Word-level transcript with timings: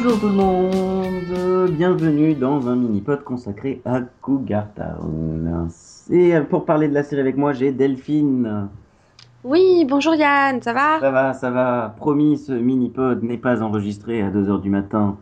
Bonjour 0.00 0.20
tout 0.20 0.28
le 0.28 0.34
monde, 0.34 1.72
bienvenue 1.72 2.36
dans 2.36 2.68
un 2.68 2.76
mini-pod 2.76 3.24
consacré 3.24 3.82
à 3.84 4.00
Cougar 4.22 4.68
Town. 4.72 5.68
Et 6.08 6.38
pour 6.48 6.64
parler 6.64 6.86
de 6.86 6.94
la 6.94 7.02
série 7.02 7.20
avec 7.20 7.36
moi, 7.36 7.52
j'ai 7.52 7.72
Delphine. 7.72 8.68
Oui, 9.42 9.84
bonjour 9.88 10.14
Yann, 10.14 10.62
ça 10.62 10.72
va? 10.72 11.00
Ça 11.00 11.10
va, 11.10 11.34
ça 11.34 11.50
va. 11.50 11.96
Promis, 11.96 12.38
ce 12.38 12.52
mini-pod 12.52 13.24
n'est 13.24 13.38
pas 13.38 13.60
enregistré 13.60 14.22
à 14.22 14.30
2h 14.30 14.60
du 14.60 14.70
matin. 14.70 15.16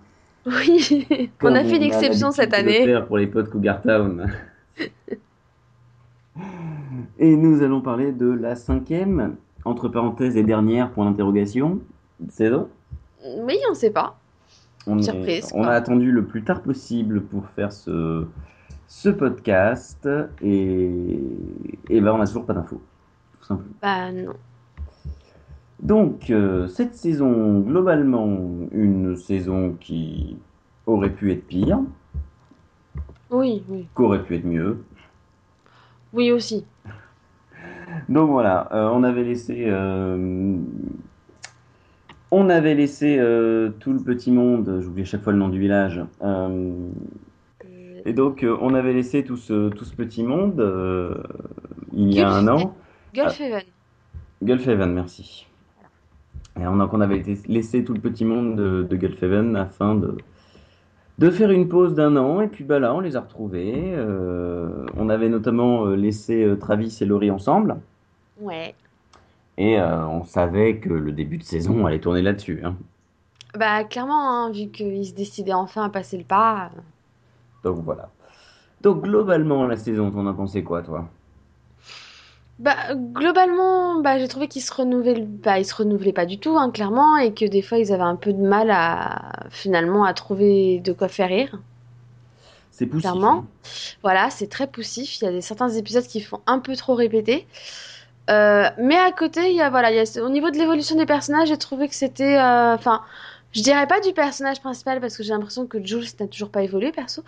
Oui, 0.44 1.08
on 1.42 1.54
a 1.54 1.64
fait 1.64 1.76
une 1.76 1.82
exception 1.82 2.30
cette 2.30 2.52
année. 2.52 3.00
pour 3.08 3.16
les 3.16 3.28
pods 3.28 3.44
Cougar 3.44 3.80
Town. 3.80 4.30
Et 7.18 7.34
nous 7.34 7.62
allons 7.62 7.80
parler 7.80 8.12
de 8.12 8.28
la 8.28 8.56
cinquième, 8.56 9.36
entre 9.64 9.88
parenthèses 9.88 10.36
et 10.36 10.42
dernière, 10.42 10.90
point 10.90 11.06
d'interrogation, 11.06 11.80
saison. 12.28 12.68
Oui, 13.38 13.56
on 13.70 13.74
sait 13.74 13.90
pas. 13.90 14.18
On, 14.86 15.02
Surprise, 15.02 15.50
on 15.54 15.62
quoi. 15.62 15.72
a 15.72 15.74
attendu 15.74 16.12
le 16.12 16.24
plus 16.24 16.44
tard 16.44 16.62
possible 16.62 17.22
pour 17.22 17.46
faire 17.50 17.72
ce, 17.72 18.24
ce 18.86 19.08
podcast 19.08 20.08
et, 20.42 21.18
et 21.90 22.00
ben 22.00 22.12
on 22.12 22.18
n'a 22.18 22.26
toujours 22.26 22.46
pas 22.46 22.54
d'infos, 22.54 22.80
tout 23.38 23.44
simplement. 23.44 23.74
Bah 23.82 24.12
non. 24.12 24.32
Donc, 25.82 26.30
euh, 26.30 26.68
cette 26.68 26.94
saison, 26.94 27.60
globalement, 27.60 28.26
une 28.72 29.16
saison 29.16 29.76
qui 29.78 30.38
aurait 30.86 31.10
pu 31.12 31.32
être 31.32 31.46
pire, 31.46 31.80
Oui, 33.30 33.62
oui. 33.68 33.86
qu'aurait 33.94 34.22
pu 34.22 34.36
être 34.36 34.46
mieux. 34.46 34.84
Oui 36.12 36.32
aussi. 36.32 36.64
Donc 38.08 38.30
voilà, 38.30 38.68
euh, 38.72 38.88
on 38.92 39.02
avait 39.02 39.24
laissé, 39.24 39.64
euh, 39.68 40.56
on 42.38 42.50
avait 42.50 42.74
laissé 42.74 43.16
euh, 43.18 43.70
tout 43.80 43.92
le 43.92 44.00
petit 44.00 44.30
monde, 44.30 44.80
j'oublie 44.82 45.02
à 45.02 45.04
chaque 45.06 45.22
fois 45.22 45.32
le 45.32 45.38
nom 45.38 45.48
du 45.48 45.58
village, 45.58 46.00
euh, 46.22 46.74
et 48.04 48.12
donc 48.12 48.42
euh, 48.42 48.56
on 48.60 48.74
avait 48.74 48.92
laissé 48.92 49.24
tout 49.24 49.38
ce, 49.38 49.70
tout 49.70 49.84
ce 49.84 49.94
petit 49.94 50.22
monde 50.22 50.60
il 51.92 52.12
y 52.12 52.20
a 52.20 52.24
Gulf- 52.24 52.34
un 52.34 52.48
an. 52.48 52.74
Gulfhaven. 53.14 53.62
Gulfhaven, 54.42 54.92
merci. 54.92 55.46
Et 56.60 56.66
on, 56.66 56.76
donc 56.76 56.92
on 56.92 57.00
avait 57.00 57.22
laissé 57.48 57.84
tout 57.84 57.94
le 57.94 58.00
petit 58.00 58.24
monde 58.24 58.56
de, 58.56 58.82
de 58.82 58.96
Gulfhaven 58.96 59.56
afin 59.56 59.94
de, 59.94 60.16
de 61.18 61.30
faire 61.30 61.50
une 61.50 61.68
pause 61.68 61.94
d'un 61.94 62.16
an, 62.16 62.40
et 62.42 62.48
puis 62.48 62.64
bah 62.64 62.78
là 62.78 62.94
on 62.94 63.00
les 63.00 63.16
a 63.16 63.20
retrouvés. 63.20 63.94
On 64.98 65.08
avait 65.08 65.28
notamment 65.28 65.86
laissé 65.86 66.46
Travis 66.60 66.98
et 67.00 67.06
Laurie 67.06 67.30
ensemble. 67.30 67.76
Ouais. 68.40 68.74
Et 69.58 69.78
euh, 69.78 70.06
on 70.06 70.24
savait 70.24 70.78
que 70.80 70.88
le 70.88 71.12
début 71.12 71.38
de 71.38 71.42
saison 71.42 71.84
allait 71.86 72.00
tourner 72.00 72.22
là-dessus. 72.22 72.62
hein. 72.64 72.76
Bah 73.56 73.82
clairement, 73.82 74.44
hein, 74.44 74.52
vu 74.52 74.70
qu'ils 74.70 75.04
se 75.08 75.12
décidaient 75.14 75.52
enfin 75.52 75.84
à 75.84 75.90
passer 75.90 76.16
le 76.16 76.22
pas. 76.24 76.70
euh, 76.76 76.80
Donc 77.62 77.84
voilà. 77.84 78.14
Donc 78.82 79.02
globalement, 79.04 79.66
la 79.66 79.76
saison, 79.76 80.10
t'en 80.12 80.26
as 80.28 80.34
pensé 80.34 80.64
quoi, 80.64 80.82
toi? 80.82 81.10
Bah 82.58 82.94
globalement, 82.94 84.00
bah 84.00 84.18
j'ai 84.18 84.28
trouvé 84.28 84.48
qu'ils 84.48 84.62
se 84.62 84.72
renouvelaient, 84.72 85.20
bah 85.22 85.58
ils 85.58 85.64
se 85.66 85.74
renouvelaient 85.74 86.12
pas 86.14 86.24
du 86.26 86.38
tout, 86.38 86.56
hein, 86.58 86.70
clairement, 86.70 87.16
et 87.18 87.34
que 87.34 87.44
des 87.44 87.60
fois 87.62 87.78
ils 87.78 87.92
avaient 87.92 88.02
un 88.02 88.16
peu 88.16 88.32
de 88.32 88.40
mal 88.42 88.70
à 88.70 89.46
finalement 89.50 90.04
à 90.04 90.14
trouver 90.14 90.80
de 90.80 90.92
quoi 90.92 91.08
faire 91.08 91.28
rire. 91.28 91.58
C'est 92.70 92.86
poussif. 92.86 93.10
Clairement. 93.12 93.32
hein. 93.32 93.46
Voilà, 94.02 94.30
c'est 94.30 94.48
très 94.48 94.66
poussif. 94.66 95.20
Il 95.20 95.24
y 95.24 95.28
a 95.28 95.32
des, 95.32 95.40
certains 95.42 95.68
épisodes 95.70 96.06
qui 96.06 96.20
font 96.20 96.40
un 96.46 96.58
peu 96.60 96.76
trop 96.76 96.94
répéter. 96.94 97.46
Euh, 98.30 98.64
mais 98.78 98.96
à 98.96 99.12
côté, 99.12 99.50
il 99.50 99.56
y 99.56 99.60
a, 99.62 99.70
voilà, 99.70 99.90
il 99.90 99.96
y 99.96 100.00
a, 100.00 100.22
au 100.22 100.28
niveau 100.28 100.50
de 100.50 100.56
l'évolution 100.58 100.96
des 100.96 101.06
personnages, 101.06 101.48
j'ai 101.48 101.56
trouvé 101.56 101.88
que 101.88 101.94
c'était. 101.94 102.36
euh, 102.36 102.74
Enfin, 102.74 103.02
je 103.52 103.62
dirais 103.62 103.86
pas 103.86 104.00
du 104.00 104.12
personnage 104.12 104.60
principal 104.60 105.00
parce 105.00 105.16
que 105.16 105.22
j'ai 105.22 105.32
l'impression 105.32 105.66
que 105.66 105.82
Jules 105.84 106.04
n'a 106.20 106.26
toujours 106.26 106.50
pas 106.50 106.62
évolué, 106.62 106.92
perso. 106.92 107.22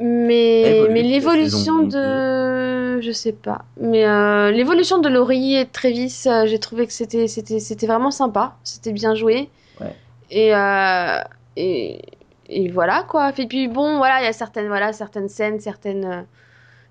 Mais, 0.00 0.76
Évolué 0.78 0.92
mais 0.92 1.02
l'évolution 1.02 1.84
de. 1.84 3.00
Je 3.00 3.12
sais 3.12 3.32
pas. 3.32 3.64
Mais 3.80 4.04
euh, 4.04 4.50
l'évolution 4.50 4.98
de 4.98 5.08
Laurie 5.08 5.54
et 5.56 5.64
de 5.64 5.70
Travis, 5.70 6.24
euh, 6.26 6.46
j'ai 6.46 6.58
trouvé 6.58 6.86
que 6.86 6.92
c'était 6.92 7.28
c'était 7.28 7.60
c'était 7.60 7.86
vraiment 7.86 8.10
sympa. 8.10 8.56
C'était 8.64 8.92
bien 8.92 9.14
joué. 9.14 9.48
Ouais. 9.80 9.94
Et, 10.30 10.54
euh, 10.54 11.18
et, 11.56 12.02
et 12.48 12.68
voilà 12.70 13.04
quoi. 13.08 13.32
Et 13.38 13.46
puis 13.46 13.68
bon, 13.68 13.96
voilà, 13.98 14.20
il 14.20 14.24
y 14.24 14.28
a 14.28 14.32
certaines, 14.32 14.66
voilà, 14.66 14.92
certaines 14.92 15.28
scènes, 15.28 15.60
certaines, 15.60 16.04
euh, 16.04 16.22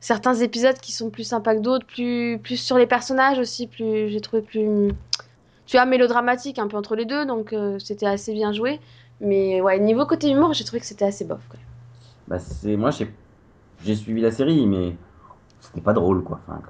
certains 0.01 0.35
épisodes 0.35 0.78
qui 0.79 0.91
sont 0.91 1.09
plus 1.09 1.23
sympas 1.23 1.56
que 1.56 1.62
d'autres, 1.62 1.85
plus, 1.88 2.39
plus 2.44 2.57
sur 2.57 2.78
les 2.78 2.88
personnages 2.88 3.39
aussi, 3.39 3.67
plus, 3.67 4.09
j'ai 4.09 4.19
trouvé 4.22 4.41
plus, 4.41 4.89
tu 5.66 5.78
vois, 5.78 5.85
mélodramatique 5.85 6.59
un 6.59 6.67
peu 6.67 6.78
entre 6.78 6.95
les 6.97 7.06
deux, 7.06 7.25
donc 7.25 7.53
euh, 7.53 7.79
c'était 7.79 8.07
assez 8.07 8.34
bien 8.34 8.51
joué. 8.51 8.81
Mais 9.22 9.61
ouais, 9.61 9.79
niveau 9.79 10.06
côté 10.06 10.29
humour, 10.31 10.53
j'ai 10.53 10.66
trouvé 10.66 10.81
que 10.81 10.85
c'était 10.88 11.06
assez 11.06 11.25
bof. 11.25 11.47
Quoi. 11.50 11.59
Bah, 12.28 12.40
c'est... 12.40 12.75
Moi, 12.78 12.91
j'ai... 12.91 13.16
j'ai 13.79 13.95
suivi 13.95 14.22
la 14.22 14.31
série, 14.31 14.67
mais 14.67 14.97
c'était 15.61 15.81
pas 15.81 15.94
drôle, 15.94 16.23
quoi. 16.23 16.41
Enfin, 16.47 16.61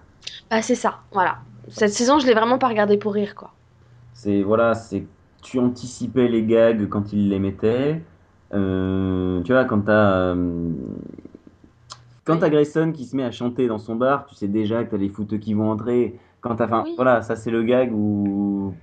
Bah 0.50 0.62
c'est 0.62 0.76
ça, 0.76 1.02
voilà. 1.12 1.40
Cette 1.70 1.94
saison, 1.94 2.20
je 2.20 2.28
l'ai 2.28 2.34
vraiment 2.34 2.58
pas 2.60 2.68
regardée 2.68 2.98
pour 2.98 3.14
rire, 3.14 3.36
quoi. 3.36 3.56
c'est... 4.14 4.44
Voilà, 4.44 4.76
c'est... 4.76 5.08
Tu 5.42 5.60
anticipais 5.60 6.28
les 6.28 6.44
gags 6.46 6.88
quand 6.90 7.14
ils 7.14 7.30
les 7.30 7.40
mettaient. 7.40 8.06
Euh, 8.54 9.42
tu 9.44 9.54
vois, 9.54 9.66
quand 9.66 9.82
t'as... 9.82 10.36
euh, 10.36 10.70
Quand 12.24 12.38
t'as 12.40 12.50
Grayson 12.50 12.92
qui 12.94 13.06
se 13.06 13.16
met 13.16 13.24
à 13.24 13.32
chanter 13.32 13.68
dans 13.68 13.80
son 13.80 13.96
bar, 13.96 14.26
tu 14.26 14.36
sais 14.36 14.48
déjà 14.48 14.84
que 14.84 14.92
t'as 14.92 14.98
les 14.98 15.10
fouteux 15.10 15.38
qui 15.38 15.54
vont 15.54 15.72
entrer. 15.72 16.20
Quand 16.42 16.56
t'as... 16.56 16.66
Enfin, 16.66 16.84
Oui. 16.86 16.94
voilà, 16.96 17.22
ça 17.22 17.36
c'est 17.36 17.52
le 17.52 17.64
gag 17.64 17.92
où... 17.94 18.74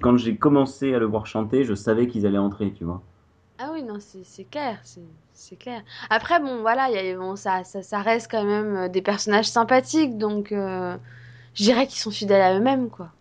Quand 0.00 0.16
j'ai 0.16 0.36
commencé 0.36 0.94
à 0.94 0.98
le 0.98 1.06
voir 1.06 1.26
chanter, 1.26 1.64
je 1.64 1.74
savais 1.74 2.08
qu'ils 2.08 2.26
allaient 2.26 2.38
entrer, 2.38 2.72
tu 2.72 2.84
vois. 2.84 3.02
Ah 3.58 3.70
oui, 3.72 3.82
non, 3.82 3.98
c'est 4.00 4.44
clair, 4.44 4.78
c'est 4.82 5.00
c'est 5.32 5.56
clair. 5.56 5.82
Après, 6.10 6.40
bon, 6.40 6.60
voilà, 6.60 6.88
il 6.90 6.94
y 6.94 7.10
a, 7.10 7.16
bon, 7.18 7.36
ça, 7.36 7.62
ça, 7.64 7.82
ça 7.82 8.00
reste 8.00 8.30
quand 8.30 8.44
même 8.44 8.76
euh, 8.76 8.88
des 8.88 9.02
personnages 9.02 9.48
sympathiques, 9.48 10.16
donc 10.18 10.52
euh, 10.52 10.96
je 11.54 11.62
dirais 11.64 11.86
qu'ils 11.86 11.98
sont 12.00 12.10
fidèles 12.10 12.42
à 12.42 12.58
eux-mêmes, 12.58 12.88
quoi. 12.90 13.12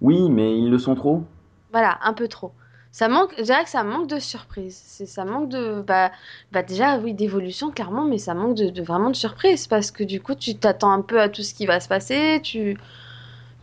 Oui, 0.00 0.28
mais 0.28 0.58
ils 0.58 0.70
le 0.70 0.78
sont 0.78 0.94
trop. 0.96 1.24
Voilà, 1.72 1.98
un 2.02 2.12
peu 2.12 2.28
trop. 2.28 2.52
Ça 2.90 3.08
manque, 3.08 3.32
je 3.38 3.42
dirais 3.42 3.64
que 3.64 3.70
ça 3.70 3.84
manque 3.84 4.08
de 4.08 4.18
surprise. 4.18 4.76
Ça 5.06 5.24
manque 5.24 5.48
de, 5.50 5.82
bah, 5.82 6.10
bah 6.52 6.62
déjà, 6.62 6.98
oui, 6.98 7.14
d'évolution, 7.14 7.70
clairement, 7.70 8.04
mais 8.04 8.18
ça 8.18 8.34
manque 8.34 8.56
de, 8.56 8.82
vraiment 8.82 9.10
de 9.10 9.16
surprise 9.16 9.66
parce 9.66 9.90
que 9.90 10.02
du 10.04 10.20
coup, 10.20 10.34
tu 10.34 10.56
t'attends 10.56 10.90
un 10.92 11.02
peu 11.02 11.20
à 11.20 11.28
tout 11.28 11.42
ce 11.42 11.54
qui 11.54 11.66
va 11.66 11.80
se 11.80 11.88
passer. 11.88 12.40
Tu, 12.42 12.76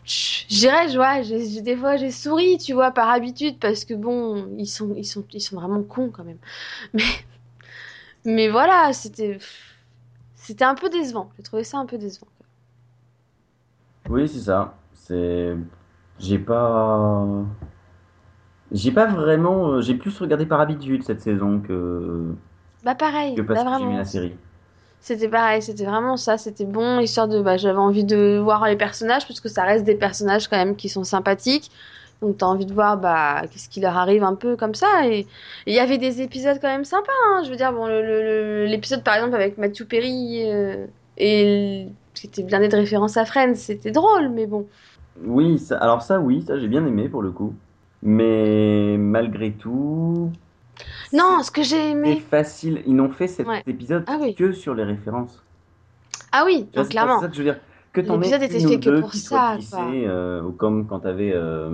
je 0.05 0.47
dirais, 0.59 0.89
je 0.89 0.95
vois, 0.97 1.21
j'ai- 1.23 1.61
des 1.61 1.75
fois, 1.77 1.97
j'ai 1.97 2.11
souri, 2.11 2.57
tu 2.57 2.73
vois, 2.73 2.91
par 2.91 3.09
habitude 3.09 3.59
parce 3.59 3.85
que 3.85 3.93
bon, 3.95 4.47
ils 4.57 4.67
sont, 4.67 4.93
ils 4.95 5.05
sont, 5.05 5.25
ils 5.33 5.41
sont 5.41 5.55
vraiment 5.57 5.83
cons 5.83 6.09
quand 6.11 6.23
même. 6.23 6.39
Mais, 6.93 7.03
mais 8.23 8.49
voilà, 8.49 8.91
c'était, 8.93 9.37
c'était 10.35 10.65
un 10.65 10.75
peu 10.75 10.89
décevant. 10.89 11.31
J'ai 11.37 11.43
trouvé 11.43 11.63
ça 11.63 11.77
un 11.77 11.85
peu 11.85 11.97
décevant. 11.97 12.27
Oui, 14.09 14.27
c'est 14.27 14.39
ça. 14.41 14.75
C'est... 14.93 15.55
J'ai 16.19 16.39
pas... 16.39 17.45
J'ai 18.75 18.91
pas 18.91 19.07
vraiment... 19.07 19.69
euh, 19.71 19.81
J'ai 19.81 19.95
plus 19.95 20.17
regardé 20.19 20.45
par 20.45 20.59
habitude 20.61 21.03
cette 21.03 21.21
saison 21.21 21.59
que, 21.59 22.25
Bah 22.83 22.93
pareil, 22.95 23.35
que 23.35 23.41
parce 23.41 23.63
là 23.63 23.79
que 23.79 23.97
la 23.97 24.05
série. 24.05 24.33
C'était 24.99 25.29
pareil, 25.29 25.61
c'était 25.61 25.85
vraiment 25.85 26.17
ça, 26.17 26.37
c'était 26.37 26.65
bon, 26.65 26.99
histoire 26.99 27.27
de, 27.27 27.41
bah, 27.41 27.57
j'avais 27.57 27.77
envie 27.77 28.03
de 28.03 28.39
voir 28.43 28.65
les 28.67 28.75
personnages, 28.75 29.27
parce 29.27 29.39
que 29.39 29.49
ça 29.49 29.63
reste 29.63 29.85
des 29.85 29.95
personnages 29.95 30.47
quand 30.47 30.57
même 30.57 30.75
qui 30.75 30.89
sont 30.89 31.03
sympathiques, 31.03 31.69
donc 32.21 32.37
t'as 32.37 32.47
envie 32.47 32.65
de 32.65 32.73
voir, 32.73 32.97
bah, 32.97 33.43
qu'est-ce 33.51 33.69
qui 33.69 33.81
leur 33.81 33.95
arrive 33.97 34.23
un 34.23 34.33
peu 34.33 34.55
comme 34.55 34.73
ça, 34.73 35.07
et 35.07 35.27
il 35.67 35.73
y 35.75 35.79
avait 35.79 35.99
des 35.99 36.21
épisodes 36.21 36.57
quand 36.59 36.69
même 36.69 36.85
sympas, 36.85 37.11
hein, 37.29 37.43
je 37.45 37.51
veux 37.51 37.55
dire, 37.55 37.71
bon, 37.71 37.85
l'épisode 38.65 39.03
par 39.03 39.15
exemple 39.15 39.35
avec 39.35 39.59
Matthew 39.59 39.83
Perry, 39.87 40.51
euh, 40.51 40.87
et 41.17 41.87
c'était 42.15 42.43
bien 42.43 42.59
de 42.67 42.75
référence 42.75 43.15
à 43.15 43.25
Friends, 43.25 43.55
c'était 43.55 43.91
drôle, 43.91 44.29
mais 44.29 44.47
bon. 44.47 44.67
Oui, 45.23 45.59
ça... 45.59 45.77
alors 45.77 46.01
ça, 46.01 46.19
oui, 46.19 46.41
ça 46.41 46.57
j'ai 46.59 46.67
bien 46.67 46.85
aimé 46.85 47.09
pour 47.09 47.21
le 47.21 47.31
coup. 47.31 47.53
Mais 48.05 48.97
malgré 48.97 49.51
tout, 49.51 50.31
Non, 51.13 51.41
ce 51.43 51.51
que 51.51 51.63
j'ai 51.63 51.77
c'est 51.77 51.91
aimé, 51.91 52.21
facile. 52.29 52.83
Ils 52.85 52.95
n'ont 52.95 53.09
fait 53.09 53.27
cet 53.27 53.47
Ouais. 53.47 53.63
épisode 53.67 54.03
Ah 54.07 54.17
oui. 54.21 54.35
que 54.35 54.51
sur 54.53 54.75
les 54.75 54.83
références. 54.83 55.43
ah 56.31 56.43
oui, 56.45 56.67
non, 56.75 56.83
c'est 56.83 56.89
clairement, 56.89 57.19
ça 57.21 57.27
que 57.27 57.33
je 57.33 57.39
veux 57.39 57.45
dire. 57.45 57.59
Que 57.93 58.01
t'en 58.01 58.17
L'épisode 58.17 58.43
était 58.43 58.65
ou 58.65 58.69
fait 58.69 58.79
que 58.79 58.99
pour 58.99 59.13
ça, 59.13 59.57
quoi. 59.69 59.85
euh, 59.91 60.41
ou 60.43 60.51
comme 60.51 60.85
quand 60.87 60.99
t'avais 60.99 61.31
euh, 61.33 61.69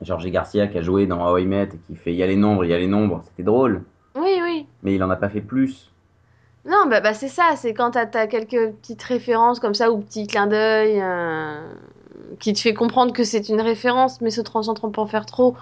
Georges 0.00 0.26
Garcia 0.30 0.66
qui 0.66 0.78
a 0.78 0.82
joué 0.82 1.06
dans 1.06 1.26
How 1.30 1.38
I 1.38 1.46
Met 1.46 1.64
et 1.74 1.78
qui 1.86 1.96
fait 1.96 2.12
Il 2.12 2.16
y 2.16 2.22
a 2.22 2.26
les 2.26 2.36
nombres, 2.36 2.64
il 2.64 2.70
y 2.70 2.74
a 2.74 2.78
les 2.78 2.86
nombres. 2.88 3.22
C'était 3.26 3.42
drôle, 3.44 3.82
oui, 4.16 4.40
oui. 4.42 4.66
mais 4.82 4.94
il 4.94 5.02
en 5.04 5.10
a 5.10 5.16
pas 5.16 5.28
fait 5.28 5.42
plus. 5.42 5.92
Non, 6.64 6.86
bah, 6.88 7.00
bah 7.00 7.14
c'est 7.14 7.28
ça, 7.28 7.52
c'est 7.56 7.74
quand 7.74 7.92
t'as, 7.92 8.06
t'as 8.06 8.26
quelques 8.26 8.72
petites 8.76 9.02
références 9.02 9.60
comme 9.60 9.74
ça 9.74 9.90
ou 9.92 10.00
petits 10.00 10.26
clins 10.26 10.46
d'œil 10.48 11.00
euh, 11.00 11.60
qui 12.40 12.52
te 12.52 12.60
fait 12.60 12.74
comprendre 12.74 13.12
que 13.12 13.24
c'est 13.24 13.48
une 13.48 13.60
référence, 13.60 14.20
mais 14.20 14.30
se 14.30 14.40
transcentrant 14.40 14.90
pour 14.90 15.02
en 15.04 15.06
faire 15.06 15.26
trop, 15.26 15.56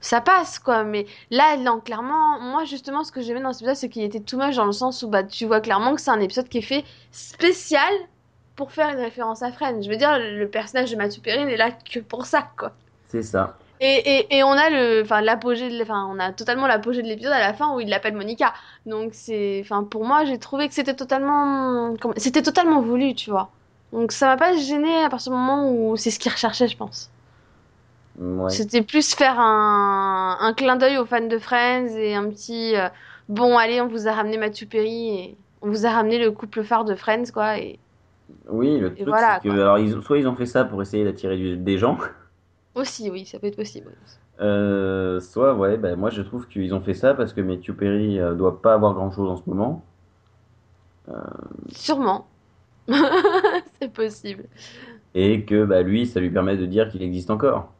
ça 0.00 0.20
passe 0.20 0.58
quoi. 0.58 0.84
Mais 0.84 1.06
là, 1.30 1.56
non, 1.56 1.80
clairement, 1.80 2.38
moi 2.40 2.64
justement, 2.64 3.04
ce 3.04 3.12
que 3.12 3.20
j'aimais 3.22 3.40
dans 3.40 3.52
cet 3.52 3.62
épisode, 3.62 3.76
c'est 3.76 3.88
qu'il 3.88 4.02
était 4.02 4.20
too 4.20 4.36
much 4.38 4.56
dans 4.56 4.66
le 4.66 4.72
sens 4.72 5.02
où 5.02 5.08
bah, 5.08 5.24
tu 5.24 5.46
vois 5.46 5.60
clairement 5.60 5.94
que 5.94 6.00
c'est 6.00 6.10
un 6.10 6.20
épisode 6.20 6.48
qui 6.48 6.58
est 6.58 6.62
fait 6.62 6.84
spécial 7.10 7.92
pour 8.56 8.70
faire 8.72 8.88
une 8.90 9.00
référence 9.00 9.42
à 9.42 9.50
Friends. 9.50 9.82
Je 9.82 9.90
veux 9.90 9.96
dire, 9.96 10.18
le 10.18 10.46
personnage 10.48 10.90
de 10.90 10.96
Matthew 10.96 11.20
Perry 11.22 11.44
n'est 11.44 11.56
là 11.56 11.70
que 11.72 12.00
pour 12.00 12.26
ça 12.26 12.48
quoi. 12.58 12.72
C'est 13.08 13.22
ça. 13.22 13.56
Et, 13.80 14.20
et, 14.30 14.36
et 14.38 14.44
on 14.44 14.52
a 14.52 14.70
le, 14.70 15.02
enfin 15.02 15.20
l'apogée, 15.20 15.68
de- 15.68 15.82
enfin 15.82 16.08
on 16.10 16.18
a 16.20 16.32
totalement 16.32 16.66
l'apogée 16.68 17.02
de 17.02 17.08
l'épisode 17.08 17.32
à 17.32 17.40
la 17.40 17.52
fin 17.54 17.74
où 17.74 17.80
il 17.80 17.88
l'appelle 17.88 18.14
Monica. 18.14 18.54
Donc 18.86 19.10
c'est, 19.14 19.60
enfin 19.64 19.82
pour 19.84 20.04
moi 20.04 20.24
j'ai 20.24 20.38
trouvé 20.38 20.68
que 20.68 20.74
c'était 20.74 20.94
totalement, 20.94 21.94
c'était 22.16 22.42
totalement 22.42 22.80
voulu, 22.80 23.14
tu 23.14 23.30
vois. 23.30 23.50
Donc 23.94 24.12
ça 24.12 24.26
m'a 24.26 24.36
pas 24.36 24.56
gêné 24.56 25.04
à 25.04 25.08
partir 25.08 25.32
du 25.32 25.38
moment 25.38 25.70
où 25.72 25.96
c'est 25.96 26.10
ce 26.10 26.18
qu'il 26.18 26.30
recherchait, 26.32 26.68
je 26.68 26.76
pense. 26.76 27.10
Ouais. 28.18 28.50
C'était 28.50 28.82
plus 28.82 29.14
faire 29.14 29.40
un, 29.40 30.36
un 30.40 30.52
clin 30.54 30.76
d'œil 30.76 30.98
aux 30.98 31.06
fans 31.06 31.26
de 31.26 31.38
Friends 31.38 31.88
et 31.96 32.14
un 32.14 32.28
petit, 32.30 32.76
euh, 32.76 32.88
bon 33.28 33.58
allez 33.58 33.80
on 33.80 33.88
vous 33.88 34.06
a 34.08 34.12
ramené 34.12 34.38
Matthew 34.38 34.68
Perry 34.68 35.08
et 35.18 35.38
on 35.62 35.68
vous 35.70 35.86
a 35.86 35.90
ramené 35.90 36.18
le 36.18 36.30
couple 36.32 36.62
phare 36.64 36.84
de 36.84 36.94
Friends 36.94 37.30
quoi. 37.32 37.58
Et 37.58 37.80
Oui, 38.48 38.78
le 38.78 38.94
truc, 38.94 39.08
voilà, 39.08 39.40
c'est 39.42 39.42
que 39.42 39.48
quoi. 39.48 39.62
alors, 39.62 39.78
ils, 39.78 40.00
soit 40.02 40.18
ils 40.18 40.28
ont 40.28 40.36
fait 40.36 40.46
ça 40.46 40.64
pour 40.64 40.82
essayer 40.82 41.04
d'attirer 41.04 41.56
des 41.56 41.78
gens, 41.78 41.98
aussi 42.74 43.10
oui 43.10 43.26
ça 43.26 43.38
peut 43.38 43.48
être 43.48 43.56
possible. 43.56 43.90
euh, 44.40 45.20
soit, 45.20 45.54
ouais, 45.54 45.76
bah, 45.76 45.96
moi 45.96 46.10
je 46.10 46.22
trouve 46.22 46.46
qu'ils 46.48 46.74
ont 46.74 46.80
fait 46.80 46.94
ça 46.94 47.14
parce 47.14 47.32
que 47.32 47.40
Matthew 47.40 47.72
Perry 47.72 48.20
euh, 48.20 48.34
doit 48.34 48.60
pas 48.62 48.74
avoir 48.74 48.94
grand-chose 48.94 49.30
en 49.30 49.36
ce 49.36 49.42
moment. 49.48 49.84
Sûrement. 51.68 52.26
C'est 53.84 53.92
possible. 53.92 54.44
Et 55.14 55.44
que 55.44 55.64
bah, 55.64 55.82
lui, 55.82 56.06
ça 56.06 56.20
lui 56.20 56.30
permet 56.30 56.56
de 56.56 56.66
dire 56.66 56.88
qu'il 56.88 57.02
existe 57.02 57.30
encore. 57.30 57.72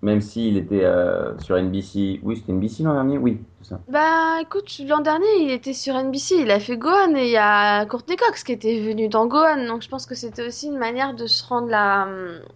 Même 0.00 0.20
s'il 0.20 0.56
était 0.56 0.84
euh, 0.84 1.36
sur 1.38 1.56
NBC. 1.56 2.20
Oui, 2.22 2.36
c'était 2.36 2.52
NBC 2.52 2.84
l'an 2.84 2.94
dernier? 2.94 3.18
Oui, 3.18 3.40
c'est 3.60 3.70
ça. 3.70 3.80
Bah 3.88 4.40
écoute, 4.40 4.80
l'an 4.86 5.00
dernier 5.00 5.26
il 5.40 5.50
était 5.50 5.72
sur 5.72 5.94
NBC, 5.96 6.36
il 6.36 6.50
a 6.52 6.60
fait 6.60 6.76
Gohan 6.76 7.16
et 7.16 7.24
il 7.26 7.30
y 7.32 7.36
a 7.36 7.84
Courtney 7.86 8.16
Cox 8.16 8.44
qui 8.44 8.52
était 8.52 8.80
venue 8.80 9.08
dans 9.08 9.26
Gohan, 9.26 9.66
donc 9.66 9.82
je 9.82 9.88
pense 9.88 10.06
que 10.06 10.14
c'était 10.14 10.46
aussi 10.46 10.68
une 10.68 10.78
manière 10.78 11.14
de 11.14 11.26
se 11.26 11.44
rendre 11.44 11.68
la, 11.68 12.06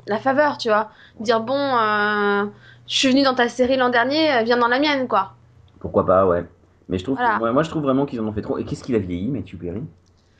la 0.06 0.19
faveur, 0.19 0.56
tu 0.56 0.69
vois. 0.69 0.90
Dire 1.19 1.40
bon, 1.40 1.54
euh, 1.58 2.46
je 2.86 2.94
suis 2.96 3.08
venue 3.10 3.24
dans 3.24 3.34
ta 3.34 3.48
série 3.48 3.76
l'an 3.76 3.90
dernier, 3.90 4.32
euh, 4.34 4.42
viens 4.44 4.56
dans 4.58 4.69
la 4.69 4.78
mienne, 4.78 5.08
quoi. 5.08 5.34
Pourquoi 5.80 6.06
pas, 6.06 6.26
ouais. 6.26 6.44
Mais 6.88 6.98
je 6.98 7.04
trouve, 7.04 7.16
Voilà. 7.16 7.38
ouais, 7.40 7.52
moi 7.52 7.64
je 7.64 7.70
trouve 7.70 7.82
vraiment 7.82 8.06
qu'ils 8.06 8.20
en 8.20 8.26
ont 8.26 8.32
fait 8.32 8.42
trop. 8.42 8.58
Et 8.58 8.64
qu'est-ce 8.64 8.84
qu'il 8.84 8.94
a 8.94 8.98
vieilli, 9.00 9.28
Matthew 9.30 9.56
Perry? 9.58 9.82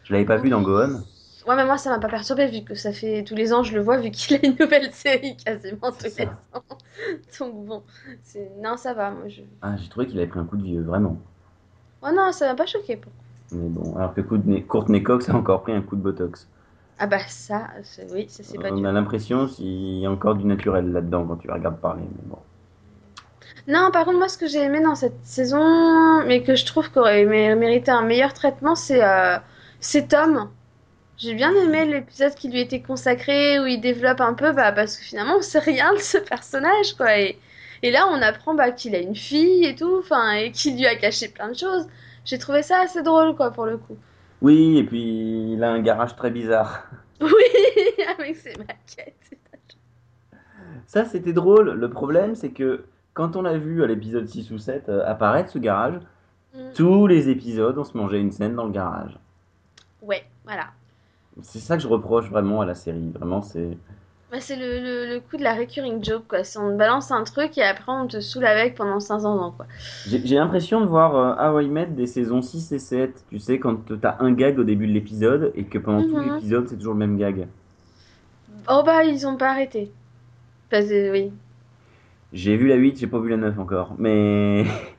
Je 0.05 0.13
l'avais 0.13 0.25
pas 0.25 0.37
vu 0.37 0.51
dans 0.51 0.63
Gohan. 0.63 1.01
Ouais, 1.47 1.57
mais 1.57 1.65
moi 1.65 1.77
ça 1.77 1.91
m'a 1.91 1.99
pas 1.99 2.09
perturbé 2.09 2.47
vu 2.47 2.63
que 2.65 2.75
ça 2.77 2.93
fait 2.93 3.25
tous 3.25 3.35
les 3.35 3.53
ans 3.53 3.63
je 3.65 3.75
le 3.75 3.81
vois, 3.83 3.97
vu 3.99 4.11
qu'il 4.13 4.37
a 4.37 4.47
une 4.47 4.57
nouvelle 4.59 4.93
série 4.93 5.37
quasiment 5.37 5.91
tous 5.91 6.05
les 6.17 6.23
ans. 6.27 6.63
Donc 7.39 7.67
bon, 7.67 7.83
c'est... 8.23 8.51
non, 8.61 8.77
ça 8.77 8.95
va, 8.95 9.11
moi 9.11 9.29
je. 9.29 9.43
Ah, 9.61 9.77
j'ai 9.77 9.89
trouvé 9.89 10.07
qu'il 10.07 10.19
avait 10.19 10.29
pris 10.29 10.39
un 10.39 10.45
coup 10.45 10.57
de 10.57 10.63
vieux, 10.63 10.83
vraiment. 10.83 11.17
Oh 12.03 12.11
non, 12.15 12.33
ça 12.33 12.47
m'a 12.49 12.55
pas 12.55 12.67
choqué. 12.67 12.97
pour- 12.97 13.13
Mais 13.53 13.69
bon, 13.69 13.97
alors 13.97 14.15
que 14.15 14.21
Courtney, 14.21 15.03
Cox 15.03 15.29
a 15.29 15.35
encore 15.35 15.63
pris 15.63 15.73
un 15.73 15.83
coup 15.83 15.97
de 15.97 16.03
botox. 16.03 16.49
Ah 16.99 17.07
bah 17.07 17.19
ça, 17.29 17.69
c'est- 17.83 18.11
oui, 18.13 18.27
ça 18.29 18.43
c'est 18.43 18.59
pas 18.59 18.71
On 18.71 18.77
dur. 18.77 18.89
a 18.89 18.93
l'impression 18.93 19.47
qu'il 19.47 19.99
y 19.99 20.07
a 20.07 20.11
encore 20.11 20.35
du 20.37 20.45
naturel 20.45 20.93
là-dedans 20.93 21.27
quand 21.27 21.37
tu 21.37 21.49
la 21.49 21.55
regardes 21.55 21.81
parler. 21.81 22.03
Mais 22.03 22.31
bon. 22.31 22.39
Non, 23.67 23.91
par 23.93 24.05
contre, 24.05 24.19
moi, 24.19 24.29
ce 24.29 24.39
que 24.39 24.47
j'ai 24.47 24.61
aimé 24.63 24.81
dans 24.83 24.95
cette 24.95 25.25
saison, 25.25 26.25
mais 26.27 26.43
que 26.43 26.55
je 26.55 26.65
trouve 26.67 26.91
qu'aurait 26.91 27.25
mé- 27.25 27.55
mérité 27.57 27.91
un 27.91 28.03
meilleur 28.03 28.33
traitement, 28.35 28.75
c'est 28.75 29.03
euh, 29.05 29.39
c'est 29.81 30.09
Tom. 30.09 30.49
J'ai 31.23 31.35
bien 31.35 31.55
aimé 31.55 31.85
l'épisode 31.85 32.35
qui 32.35 32.49
lui 32.49 32.61
était 32.61 32.83
consacré, 32.83 33.61
où 33.61 33.67
il 33.67 33.81
développe 33.81 34.21
un 34.21 34.35
peu, 34.35 34.53
bah, 34.53 34.73
parce 34.73 34.97
que 34.97 35.05
finalement, 35.05 35.37
on 35.39 35.41
sait 35.43 35.61
rien 35.61 35.95
de 35.95 35.99
ce 36.01 36.19
personnage, 36.19 36.95
quoi. 36.97 37.17
Et, 37.19 37.39
et 37.85 37.93
là, 37.93 38.09
on 38.11 38.21
apprend 38.21 38.55
bah, 38.55 38.73
qu'il 38.73 38.95
a 38.97 38.99
une 38.99 39.15
fille 39.15 39.65
et 39.65 39.77
tout, 39.77 39.99
enfin, 40.01 40.33
et 40.33 40.51
qu'il 40.51 40.77
lui 40.77 40.87
a 40.87 40.97
caché 40.97 41.29
plein 41.29 41.49
de 41.49 41.57
choses. 41.57 41.87
J'ai 42.25 42.39
trouvé 42.39 42.63
ça 42.63 42.81
assez 42.81 43.03
drôle, 43.03 43.37
quoi, 43.37 43.53
pour 43.53 43.67
le 43.67 43.77
coup. 43.77 43.97
Oui, 44.41 44.79
et 44.79 44.85
puis 44.85 45.53
il 45.53 45.63
a 45.63 45.71
un 45.71 45.81
garage 45.81 46.17
très 46.17 46.31
bizarre. 46.31 46.87
Oui, 47.21 48.05
avec 48.19 48.35
ses 48.35 48.57
maquettes. 48.57 49.15
Ça, 50.89 51.05
c'était 51.05 51.33
drôle. 51.33 51.71
Le 51.71 51.89
problème, 51.89 52.35
c'est 52.35 52.51
que 52.51 52.85
quand 53.15 53.37
on 53.37 53.43
l'a 53.43 53.57
vu 53.59 53.85
à 53.85 53.87
l'épisode 53.87 54.27
6 54.27 54.51
ou 54.51 54.59
7 54.59 54.89
euh, 54.89 55.05
apparaître 55.07 55.51
ce 55.51 55.59
garage, 55.61 56.01
Mm. 56.55 56.73
tous 56.75 57.07
les 57.07 57.31
épisodes, 57.31 57.79
on 57.79 57.85
se 57.85 57.97
mangeait 57.97 58.21
une 58.21 58.31
scène 58.31 58.55
dans 58.55 58.67
le 58.67 58.73
garage. 58.73 59.19
Ouais, 60.03 60.25
voilà. 60.45 60.67
C'est 61.41 61.59
ça 61.61 61.77
que 61.77 61.83
je 61.83 61.89
reproche 61.89 62.29
vraiment 62.29 62.61
à 62.61 62.67
la 62.67 62.75
série. 62.75 63.11
Vraiment, 63.15 63.41
c'est. 63.43 63.77
Bah, 64.31 64.39
c'est 64.41 64.57
le, 64.57 64.81
le, 64.81 65.15
le 65.15 65.21
coup 65.21 65.37
de 65.37 65.43
la 65.43 65.55
recurring 65.55 66.03
joke, 66.03 66.27
quoi. 66.29 66.43
C'est 66.45 66.59
on 66.59 66.71
te 66.73 66.77
balance 66.77 67.11
un 67.11 67.23
truc 67.25 67.59
et 67.59 67.63
après 67.63 67.93
on 67.93 68.07
te 68.07 68.21
saoule 68.21 68.47
avec 68.47 68.75
pendant 68.75 68.99
500 69.01 69.39
ans, 69.39 69.51
quoi. 69.51 69.67
J'ai 70.07 70.37
l'impression 70.37 70.81
de 70.81 70.87
voir 70.87 71.17
euh, 71.17 71.51
How 71.53 71.61
I 71.61 71.69
Met 71.69 71.87
des 71.87 72.07
saisons 72.07 72.41
6 72.43 72.73
et 72.73 72.79
7. 72.79 73.25
Tu 73.31 73.39
sais, 73.39 73.59
quand 73.59 73.77
t'as 74.01 74.17
un 74.21 74.33
gag 74.33 74.59
au 74.59 74.65
début 74.65 74.87
de 74.87 74.93
l'épisode 74.93 75.53
et 75.55 75.65
que 75.65 75.79
pendant 75.79 76.03
tout 76.03 76.17
Mhm. 76.17 76.35
l'épisode, 76.35 76.69
c'est 76.69 76.77
toujours 76.77 76.95
le 76.95 77.01
même 77.01 77.19
gag. 77.19 77.47
Oh 78.69 78.83
bah 78.85 79.05
ils 79.05 79.27
ont 79.27 79.37
pas 79.37 79.51
arrêté. 79.51 79.91
Parce 80.71 80.87
que 80.87 81.11
oui. 81.13 81.31
J'ai 82.33 82.57
vu 82.57 82.69
la 82.69 82.77
8, 82.77 82.99
j'ai 82.99 83.07
pas 83.07 83.19
vu 83.19 83.29
la 83.29 83.37
9 83.37 83.59
encore. 83.59 83.95
Mais. 83.99 84.65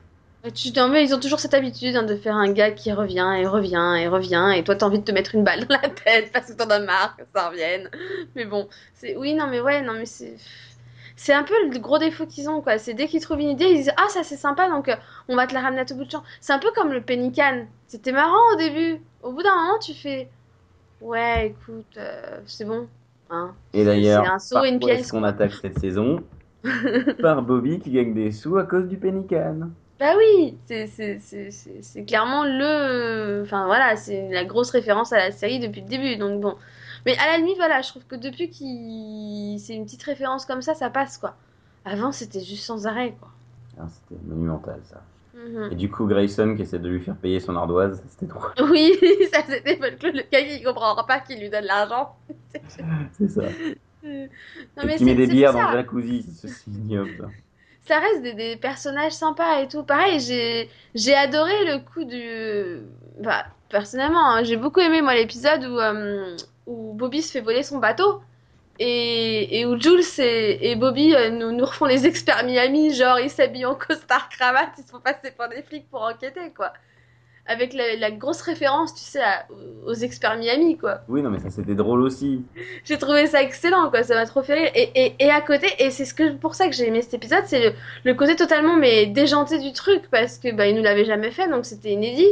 Et 0.46 0.52
Tu, 0.52 0.72
non, 0.76 0.88
mais 0.88 1.02
ils 1.04 1.14
ont 1.14 1.20
toujours 1.20 1.40
cette 1.40 1.54
habitude 1.54 1.96
hein, 1.96 2.02
de 2.02 2.16
faire 2.16 2.36
un 2.36 2.52
gars 2.52 2.70
qui 2.70 2.92
revient 2.92 3.34
et 3.38 3.46
revient 3.46 3.96
et 3.98 4.08
revient 4.08 4.52
et 4.54 4.62
toi 4.62 4.76
t'as 4.76 4.84
envie 4.84 4.98
de 4.98 5.04
te 5.04 5.12
mettre 5.12 5.34
une 5.34 5.42
balle 5.42 5.66
dans 5.66 5.74
la 5.80 5.88
tête 5.88 6.32
parce 6.32 6.52
que 6.52 6.56
t'en 6.56 6.68
as 6.68 6.80
marre 6.80 7.16
que 7.16 7.22
ça 7.34 7.48
revienne. 7.48 7.88
Mais 8.36 8.44
bon, 8.44 8.68
c'est 8.92 9.16
oui 9.16 9.34
non 9.34 9.46
mais 9.46 9.60
ouais 9.62 9.80
non 9.80 9.94
mais 9.94 10.04
c'est 10.04 10.36
c'est 11.16 11.32
un 11.32 11.44
peu 11.44 11.54
le 11.70 11.78
gros 11.78 11.98
défaut 11.98 12.26
qu'ils 12.26 12.50
ont 12.50 12.60
quoi. 12.60 12.76
C'est 12.76 12.92
dès 12.92 13.06
qu'ils 13.06 13.22
trouvent 13.22 13.40
une 13.40 13.50
idée 13.50 13.64
ils 13.64 13.76
disent 13.76 13.92
ah 13.96 14.06
ça 14.10 14.22
c'est 14.22 14.36
sympa 14.36 14.68
donc 14.68 14.88
euh, 14.90 14.96
on 15.28 15.36
va 15.36 15.46
te 15.46 15.54
la 15.54 15.60
ramener 15.60 15.80
à 15.80 15.86
tout 15.86 15.94
bout 15.94 16.04
de 16.04 16.10
champ. 16.10 16.22
C'est 16.42 16.52
un 16.52 16.58
peu 16.58 16.70
comme 16.74 16.92
le 16.92 17.00
Pennycan. 17.00 17.64
C'était 17.86 18.12
marrant 18.12 18.52
au 18.52 18.56
début. 18.58 19.00
Au 19.22 19.32
bout 19.32 19.42
d'un 19.42 19.54
moment 19.54 19.78
tu 19.78 19.94
fais 19.94 20.28
ouais 21.00 21.54
écoute 21.58 21.96
euh, 21.96 22.40
c'est 22.44 22.66
bon. 22.66 22.86
Hein. 23.30 23.54
Et 23.72 23.84
d'ailleurs, 23.84 24.24
c'est 24.24 24.30
un 24.30 24.38
saut 24.38 24.64
et 24.64 24.68
une 24.68 24.78
pièce. 24.78 25.10
qu'on 25.10 25.24
attaque 25.24 25.54
cette 25.54 25.78
saison? 25.78 26.22
Par 27.22 27.42
Bobby 27.42 27.80
qui 27.80 27.92
gagne 27.92 28.12
des 28.12 28.30
sous 28.30 28.58
à 28.58 28.64
cause 28.64 28.88
du 28.88 28.98
Pennycan. 28.98 29.70
Bah 30.00 30.14
oui, 30.18 30.58
c'est 30.66 30.86
c'est- 30.88 31.20
c'est- 31.20 31.50
c'est- 31.50 31.82
c'est 31.82 32.04
clairement 32.04 32.44
le... 32.44 33.42
Enfin 33.44 33.66
voilà, 33.66 33.94
c'est 33.96 34.28
la 34.30 34.44
grosse 34.44 34.70
référence 34.70 35.12
à 35.12 35.18
la 35.18 35.30
série 35.30 35.60
depuis 35.60 35.82
le 35.82 35.88
début, 35.88 36.16
donc 36.16 36.40
bon. 36.40 36.56
Mais 37.06 37.16
à 37.18 37.26
la 37.26 37.38
limite, 37.38 37.56
voilà, 37.56 37.80
je 37.82 37.88
trouve 37.90 38.04
que 38.06 38.16
depuis 38.16 38.50
qu'il... 38.50 39.58
C'est 39.60 39.74
une 39.74 39.84
petite 39.84 40.02
référence 40.02 40.46
comme 40.46 40.62
ça, 40.62 40.74
ça 40.74 40.90
passe, 40.90 41.18
quoi. 41.18 41.36
Avant, 41.84 42.12
c'était 42.12 42.40
juste 42.40 42.64
sans 42.64 42.86
arrêt, 42.86 43.14
quoi. 43.20 43.28
Ah, 43.78 43.86
C'était 43.88 44.20
monumental 44.26 44.80
ça. 44.84 45.02
Mhm. 45.34 45.68
Et 45.72 45.74
du 45.74 45.90
coup, 45.90 46.06
Grayson 46.06 46.54
qui 46.56 46.62
essaie 46.62 46.78
de 46.78 46.88
lui 46.88 47.00
faire 47.00 47.16
payer 47.16 47.40
son 47.40 47.56
ardoise, 47.56 48.02
c'était 48.08 48.26
drôle. 48.26 48.52
Oui, 48.70 48.92
ça 49.32 49.42
c'était 49.48 49.76
folklore, 49.76 50.12
le 50.14 50.22
gars 50.30 50.42
qui 50.44 50.62
comprendra 50.62 51.06
pas 51.06 51.20
qu'il 51.20 51.40
lui 51.40 51.50
donne 51.50 51.64
l'argent. 51.64 52.16
C'est 53.18 53.28
ça. 53.28 53.42
Non 54.04 54.82
Et 54.82 54.86
mais 54.86 54.96
qui 54.96 55.04
met 55.06 55.14
des 55.14 55.26
bières 55.26 55.52
dans 55.54 55.62
le 55.70 55.72
jacuzzi, 55.78 56.26
c'est 56.34 56.66
ignoble. 56.70 57.30
Ça 57.86 57.98
reste 57.98 58.22
des, 58.22 58.56
personnages 58.56 59.12
sympas 59.12 59.60
et 59.60 59.68
tout. 59.68 59.82
Pareil, 59.82 60.20
j'ai 60.94 61.14
adoré 61.14 61.64
le 61.64 61.78
coup 61.78 62.04
du. 62.04 62.80
Bah, 63.20 63.46
personnellement, 63.68 64.24
hein, 64.34 64.44
j'ai 64.44 64.56
beaucoup 64.56 64.80
aimé 64.80 65.02
moi 65.02 65.14
l'épisode 65.14 65.64
où, 65.64 65.78
euh, 65.78 66.36
où 66.66 66.94
Bobby 66.94 67.22
se 67.22 67.32
fait 67.32 67.40
voler 67.40 67.62
son 67.62 67.78
bateau 67.78 68.22
et, 68.78 69.60
et 69.60 69.66
où 69.66 69.80
Jules 69.80 70.02
et, 70.18 70.70
et 70.70 70.76
Bobby 70.76 71.14
euh, 71.14 71.30
nous, 71.30 71.52
nous 71.52 71.64
refont 71.64 71.84
les 71.84 72.06
experts 72.06 72.44
Miami, 72.44 72.94
genre 72.94 73.20
ils 73.20 73.30
s'habillent 73.30 73.66
en 73.66 73.74
costard 73.74 74.28
cravate, 74.28 74.70
ils 74.78 74.84
se 74.84 74.90
font 74.90 75.00
passer 75.00 75.30
pour 75.30 75.48
des 75.48 75.62
flics 75.62 75.88
pour 75.90 76.02
enquêter 76.02 76.52
quoi. 76.56 76.72
Avec 77.46 77.74
la, 77.74 77.96
la 77.96 78.10
grosse 78.10 78.40
référence, 78.40 78.94
tu 78.94 79.02
sais, 79.02 79.22
à- 79.22 79.46
aux 79.86 79.92
experts 79.92 80.38
Miami 80.38 80.78
quoi. 80.78 81.00
Oui, 81.08 81.20
non, 81.20 81.28
mais 81.28 81.38
ça 81.40 81.50
c'était 81.50 81.74
drôle 81.74 82.00
aussi. 82.00 82.42
J'ai 82.84 82.96
trouvé 82.96 83.26
ça 83.26 83.42
excellent, 83.42 83.90
quoi. 83.90 84.02
Ça 84.02 84.14
m'a 84.14 84.24
trop 84.24 84.42
fait 84.42 84.54
rire. 84.54 84.70
Et, 84.74 84.90
et, 84.94 85.14
et 85.18 85.30
à 85.30 85.42
côté, 85.42 85.66
et 85.78 85.90
c'est 85.90 86.06
ce 86.06 86.14
que, 86.14 86.32
pour 86.36 86.54
ça 86.54 86.68
que 86.68 86.72
j'ai 86.74 86.88
aimé 86.88 87.02
cet 87.02 87.12
épisode, 87.14 87.44
c'est 87.44 87.60
le, 87.60 87.74
le 88.04 88.14
côté 88.14 88.34
totalement 88.34 88.76
mais 88.76 89.06
déjanté 89.06 89.58
du 89.58 89.72
truc, 89.74 90.08
parce 90.10 90.38
que 90.38 90.52
bah, 90.52 90.66
il 90.68 90.74
nous 90.76 90.82
l'avait 90.82 91.04
jamais 91.04 91.30
fait, 91.30 91.48
donc 91.48 91.66
c'était 91.66 91.92
inédit. 91.92 92.28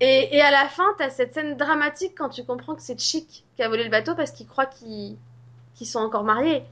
Et, 0.00 0.36
et 0.36 0.40
à 0.40 0.50
la 0.50 0.66
fin, 0.68 0.86
t'as 0.98 1.10
cette 1.10 1.34
scène 1.34 1.56
dramatique 1.56 2.14
quand 2.16 2.28
tu 2.28 2.44
comprends 2.44 2.74
que 2.74 2.82
c'est 2.82 2.98
Chic 3.00 3.44
qui 3.56 3.62
a 3.62 3.68
volé 3.68 3.84
le 3.84 3.90
bateau 3.90 4.14
parce 4.16 4.30
qu'il 4.32 4.46
croit 4.48 4.66
qu'ils 4.66 5.16
qu'ils 5.76 5.86
sont 5.86 6.00
encore 6.00 6.24
mariés. 6.24 6.62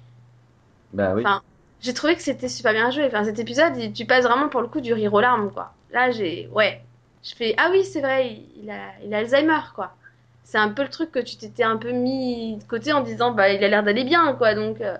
Bah 0.92 1.12
oui. 1.14 1.22
Enfin, 1.24 1.42
j'ai 1.80 1.94
trouvé 1.94 2.16
que 2.16 2.22
c'était 2.22 2.48
super 2.48 2.72
bien 2.72 2.90
joué. 2.90 3.04
Enfin, 3.06 3.22
cet 3.22 3.38
épisode, 3.38 3.92
tu 3.94 4.06
passes 4.06 4.24
vraiment 4.24 4.48
pour 4.48 4.60
le 4.60 4.66
coup 4.66 4.80
du 4.80 4.92
rire 4.92 5.14
aux 5.14 5.20
larmes, 5.20 5.52
quoi. 5.52 5.72
Là, 5.92 6.10
j'ai, 6.10 6.48
ouais, 6.52 6.80
je 7.28 7.34
fais, 7.34 7.54
ah 7.58 7.68
oui, 7.72 7.84
c'est 7.84 8.00
vrai, 8.00 8.42
il, 8.56 8.70
a, 8.70 8.92
il 9.04 9.12
a 9.14 9.18
Alzheimer, 9.18 9.60
quoi. 9.74 9.92
C'est 10.44 10.58
un 10.58 10.70
peu 10.70 10.82
le 10.82 10.88
truc 10.90 11.10
que 11.10 11.18
tu 11.18 11.36
t'étais 11.36 11.64
un 11.64 11.76
peu 11.76 11.90
mis 11.92 12.56
de 12.56 12.64
côté 12.64 12.92
en 12.92 13.00
disant, 13.02 13.32
bah, 13.32 13.50
il 13.50 13.62
a 13.64 13.68
l'air 13.68 13.82
d'aller 13.82 14.04
bien, 14.04 14.34
quoi. 14.34 14.54
Donc, 14.54 14.80
euh, 14.80 14.96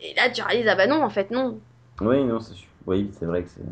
et 0.00 0.14
là, 0.14 0.30
tu 0.30 0.42
réalises, 0.42 0.68
ah 0.68 0.74
bah 0.76 0.86
non, 0.86 1.02
en 1.02 1.08
fait, 1.10 1.30
non. 1.30 1.60
Oui, 2.00 2.24
non, 2.24 2.40
c'est 2.40 2.54
oui, 2.86 3.10
c'est 3.18 3.26
vrai 3.26 3.42
que 3.44 3.48
c'est. 3.48 3.62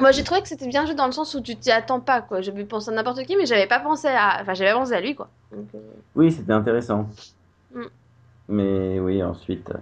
Moi, 0.00 0.12
j'ai 0.12 0.24
trouvé 0.24 0.40
que 0.40 0.48
c'était 0.48 0.66
bien 0.68 0.86
joué 0.86 0.94
dans 0.94 1.06
le 1.06 1.12
sens 1.12 1.34
où 1.34 1.42
tu 1.42 1.56
t'y 1.56 1.70
attends 1.70 2.00
pas, 2.00 2.22
quoi. 2.22 2.40
J'avais 2.40 2.64
pensé 2.64 2.90
à 2.90 2.94
n'importe 2.94 3.22
qui, 3.24 3.36
mais 3.36 3.44
j'avais 3.44 3.66
pas 3.66 3.80
pensé 3.80 4.08
à, 4.08 4.38
enfin, 4.40 4.54
j'avais 4.54 4.72
pensé 4.72 4.92
à 4.94 5.00
lui, 5.00 5.14
quoi. 5.14 5.28
Donc, 5.52 5.68
euh, 5.74 5.78
Oui, 6.14 6.32
c'était 6.32 6.52
intéressant. 6.52 7.06
Mm. 7.74 7.90
Mais 8.48 9.00
oui, 9.00 9.22
ensuite. 9.22 9.70
euh, 9.70 9.78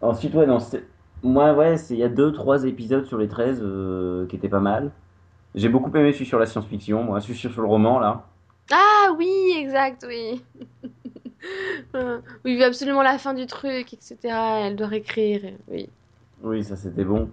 Ensuite, 0.00 0.34
ouais, 0.34 0.46
non, 0.46 0.58
c'est- 0.58 0.84
moi, 1.22 1.54
ouais, 1.54 1.76
c'est- 1.76 1.94
il 1.94 2.00
y 2.00 2.04
a 2.04 2.08
deux, 2.08 2.32
trois 2.32 2.64
épisodes 2.64 3.04
sur 3.06 3.18
les 3.18 3.28
13 3.28 3.60
euh, 3.62 4.26
qui 4.26 4.36
étaient 4.36 4.48
pas 4.48 4.60
mal. 4.60 4.90
J'ai 5.54 5.68
beaucoup 5.68 5.94
aimé 5.96 6.12
celui 6.12 6.26
sur 6.26 6.38
la 6.38 6.46
science-fiction, 6.46 7.04
moi, 7.04 7.20
celui 7.20 7.34
sur 7.36 7.50
le 7.62 7.68
roman, 7.68 7.98
là. 7.98 8.24
Ah 8.70 9.14
oui, 9.16 9.54
exact, 9.56 10.04
oui. 10.08 10.42
Oui, 12.44 12.52
il 12.52 12.58
veut 12.58 12.64
absolument 12.64 13.02
la 13.02 13.18
fin 13.18 13.34
du 13.34 13.46
truc, 13.46 13.92
etc. 13.94 14.60
Elle 14.66 14.76
doit 14.76 14.86
réécrire, 14.88 15.42
oui. 15.68 15.88
Oui, 16.42 16.64
ça 16.64 16.76
c'était 16.76 17.04
bon. 17.04 17.28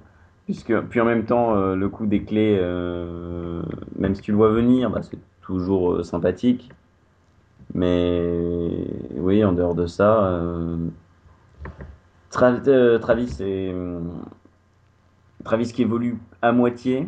Puisque, 0.46 0.78
puis 0.90 1.00
en 1.00 1.06
même 1.06 1.26
temps, 1.26 1.56
euh, 1.56 1.76
le 1.76 1.90
coup 1.90 2.06
des 2.06 2.24
clés, 2.24 2.58
euh, 2.60 3.62
même 3.98 4.16
si 4.16 4.22
tu 4.22 4.32
le 4.32 4.38
vois 4.38 4.52
venir, 4.52 4.90
bah, 4.90 5.02
c'est 5.04 5.20
toujours 5.42 5.94
euh, 5.94 6.04
sympathique. 6.04 6.72
Mais 7.74 8.86
oui, 9.16 9.44
en 9.44 9.54
dehors 9.54 9.76
de 9.76 9.86
ça, 9.86 10.40
Tra- 12.32 12.62
euh, 12.68 13.00
Travis, 13.00 13.38
est, 13.42 13.74
Travis 15.44 15.72
qui 15.74 15.82
évolue 15.82 16.18
à 16.42 16.52
moitié. 16.54 17.06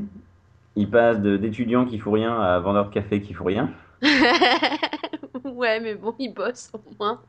Il 0.75 0.89
passe 0.89 1.21
de- 1.21 1.37
d'étudiant 1.37 1.85
qui 1.85 1.97
fout 1.99 2.13
rien 2.13 2.39
à 2.39 2.59
vendeur 2.59 2.89
de 2.89 2.93
café 2.93 3.21
qui 3.21 3.33
fout 3.33 3.47
rien. 3.47 3.71
Ouais, 5.45 5.79
mais 5.79 5.95
bon, 5.95 6.15
il 6.19 6.33
bosse 6.33 6.69
au 6.73 6.83
moins. 6.99 7.21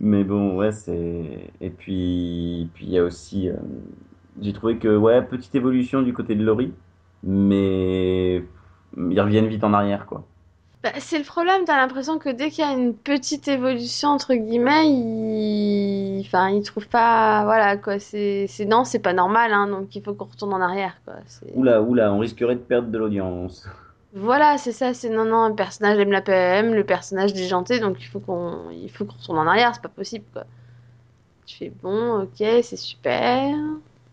Mais 0.00 0.24
bon, 0.24 0.56
ouais, 0.56 0.72
c'est. 0.72 1.52
Et 1.60 1.70
puis, 1.70 2.68
puis 2.74 2.86
il 2.86 2.92
y 2.92 2.98
a 2.98 3.04
aussi. 3.04 3.48
euh, 3.48 3.56
J'ai 4.40 4.52
trouvé 4.52 4.78
que, 4.78 4.96
ouais, 4.96 5.22
petite 5.22 5.54
évolution 5.54 6.02
du 6.02 6.12
côté 6.14 6.34
de 6.34 6.44
Laurie, 6.44 6.74
mais 7.22 8.44
ils 8.96 9.20
reviennent 9.20 9.48
vite 9.48 9.64
en 9.64 9.72
arrière, 9.74 10.06
quoi. 10.06 10.26
Bah, 10.82 10.92
c'est 10.98 11.18
le 11.18 11.24
problème, 11.24 11.64
t'as 11.64 11.76
l'impression 11.76 12.18
que 12.18 12.28
dès 12.28 12.50
qu'il 12.50 12.64
y 12.64 12.66
a 12.66 12.72
une 12.72 12.96
petite 12.98 13.46
évolution, 13.46 14.08
entre 14.10 14.34
guillemets, 14.34 14.88
il... 14.90 14.98
Enfin, 16.22 16.48
il 16.50 16.62
trouve 16.62 16.88
pas... 16.88 17.44
Voilà, 17.44 17.76
quoi, 17.76 17.98
c'est... 17.98 18.46
c'est... 18.48 18.64
Non, 18.64 18.84
c'est 18.84 18.98
pas 19.00 19.12
normal, 19.12 19.52
hein, 19.52 19.68
donc 19.68 19.94
il 19.94 20.02
faut 20.02 20.14
qu'on 20.14 20.24
retourne 20.24 20.54
en 20.54 20.60
arrière, 20.60 21.00
quoi. 21.04 21.14
Oula, 21.54 21.82
oula, 21.82 22.12
on 22.12 22.18
risquerait 22.18 22.54
de 22.54 22.60
perdre 22.60 22.88
de 22.88 22.98
l'audience. 22.98 23.68
Voilà, 24.14 24.58
c'est 24.58 24.72
ça, 24.72 24.92
c'est 24.92 25.08
non, 25.08 25.24
non, 25.24 25.48
le 25.48 25.54
personnage 25.54 25.98
aime 25.98 26.12
la 26.12 26.20
PM, 26.20 26.74
le 26.74 26.84
personnage 26.84 27.32
déjanté, 27.32 27.80
donc 27.80 27.96
il 28.00 28.06
faut 28.06 28.20
qu'on 28.20 28.70
il 28.70 28.90
faut 28.90 29.06
qu'on 29.06 29.14
retourne 29.14 29.38
en 29.38 29.46
arrière, 29.46 29.70
c'est 29.74 29.82
pas 29.82 29.88
possible, 29.88 30.26
quoi. 30.34 30.44
Tu 31.46 31.56
fais 31.56 31.72
bon, 31.82 32.22
ok, 32.22 32.36
c'est 32.36 32.76
super. 32.76 33.56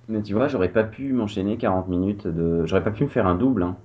Mais 0.08 0.22
tu 0.22 0.34
vois, 0.34 0.48
j'aurais 0.48 0.70
pas 0.70 0.84
pu 0.84 1.12
m'enchaîner 1.12 1.58
40 1.58 1.90
minutes 1.90 2.28
de. 2.28 2.66
J'aurais 2.66 2.84
pas 2.84 2.92
pu 2.92 3.04
me 3.04 3.10
faire 3.10 3.28
un 3.28 3.36
double, 3.36 3.64
hein. 3.64 3.76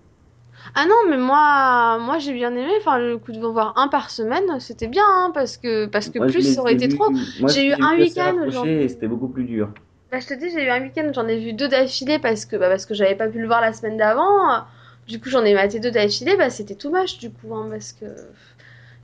Ah 0.75 0.87
non, 0.87 1.11
mais 1.11 1.17
moi, 1.19 1.99
moi 2.01 2.19
j'ai 2.19 2.33
bien 2.33 2.53
aimé, 2.53 2.73
enfin, 2.79 2.99
le 2.99 3.19
coup 3.19 3.33
de 3.33 3.39
voir 3.39 3.75
un 3.77 3.89
par 3.89 4.11
semaine, 4.11 4.61
c'était 4.61 4.89
bien, 4.89 5.05
hein, 5.07 5.31
parce 5.35 5.57
que, 5.57 5.87
parce 5.87 6.09
que 6.09 6.19
Moi, 6.19 6.29
plus 6.29 6.55
ça 6.55 6.61
aurait 6.61 6.73
ai 6.73 6.77
été 6.77 6.89
trop. 6.89 7.13
J'ai 7.49 7.69
eu 7.69 7.73
un 7.75 7.97
week-end, 7.97 8.65
et 8.65 8.89
c'était 8.89 9.09
beaucoup 9.09 9.29
plus 9.29 9.45
dur. 9.45 9.71
Bah, 10.11 10.21
je 10.21 10.27
te 10.27 10.35
dis, 10.35 10.51
j'ai 10.51 10.65
eu 10.65 10.71
un 10.71 10.81
week-end, 10.81 11.11
j'en 11.13 11.27
ai 11.27 11.39
vu 11.39 11.53
deux 11.53 11.69
d'affilée 11.69 12.19
parce 12.19 12.45
que, 12.45 12.57
bah, 12.57 12.69
parce 12.69 12.87
que 12.87 12.95
j'avais 12.95 13.17
pas 13.17 13.29
pu 13.29 13.41
le 13.41 13.47
voir 13.47 13.61
la 13.61 13.73
semaine 13.73 13.97
d'avant. 13.97 14.65
Du 15.07 15.21
coup, 15.21 15.29
j'en 15.29 15.45
ai 15.45 15.55
maté 15.55 15.81
deux 15.81 15.91
d'affilée, 15.91 16.37
bah, 16.37 16.51
c'était 16.51 16.77
too 16.77 16.91
much, 16.91 17.19
du 17.19 17.31
coup, 17.31 17.55
hein, 17.55 17.67
parce 17.71 17.93
que 17.93 18.07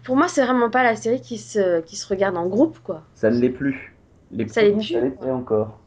pour 0.04 0.16
moi, 0.16 0.28
c'est 0.28 0.42
vraiment 0.44 0.70
pas 0.70 0.82
la 0.82 0.96
série 0.96 1.20
qui 1.20 1.36
se, 1.36 1.80
qui 1.82 1.96
se 1.96 2.06
regarde 2.08 2.36
en 2.36 2.46
groupe, 2.46 2.78
quoi. 2.82 3.02
Ça 3.14 3.30
ne 3.30 3.38
l'est 3.38 3.50
plus. 3.50 3.94
Les 4.30 4.48
Ça 4.48 4.62
l'est 4.62 4.72
plus, 4.72 4.84
ça 4.84 5.00
l'était 5.00 5.30
encore. 5.30 5.78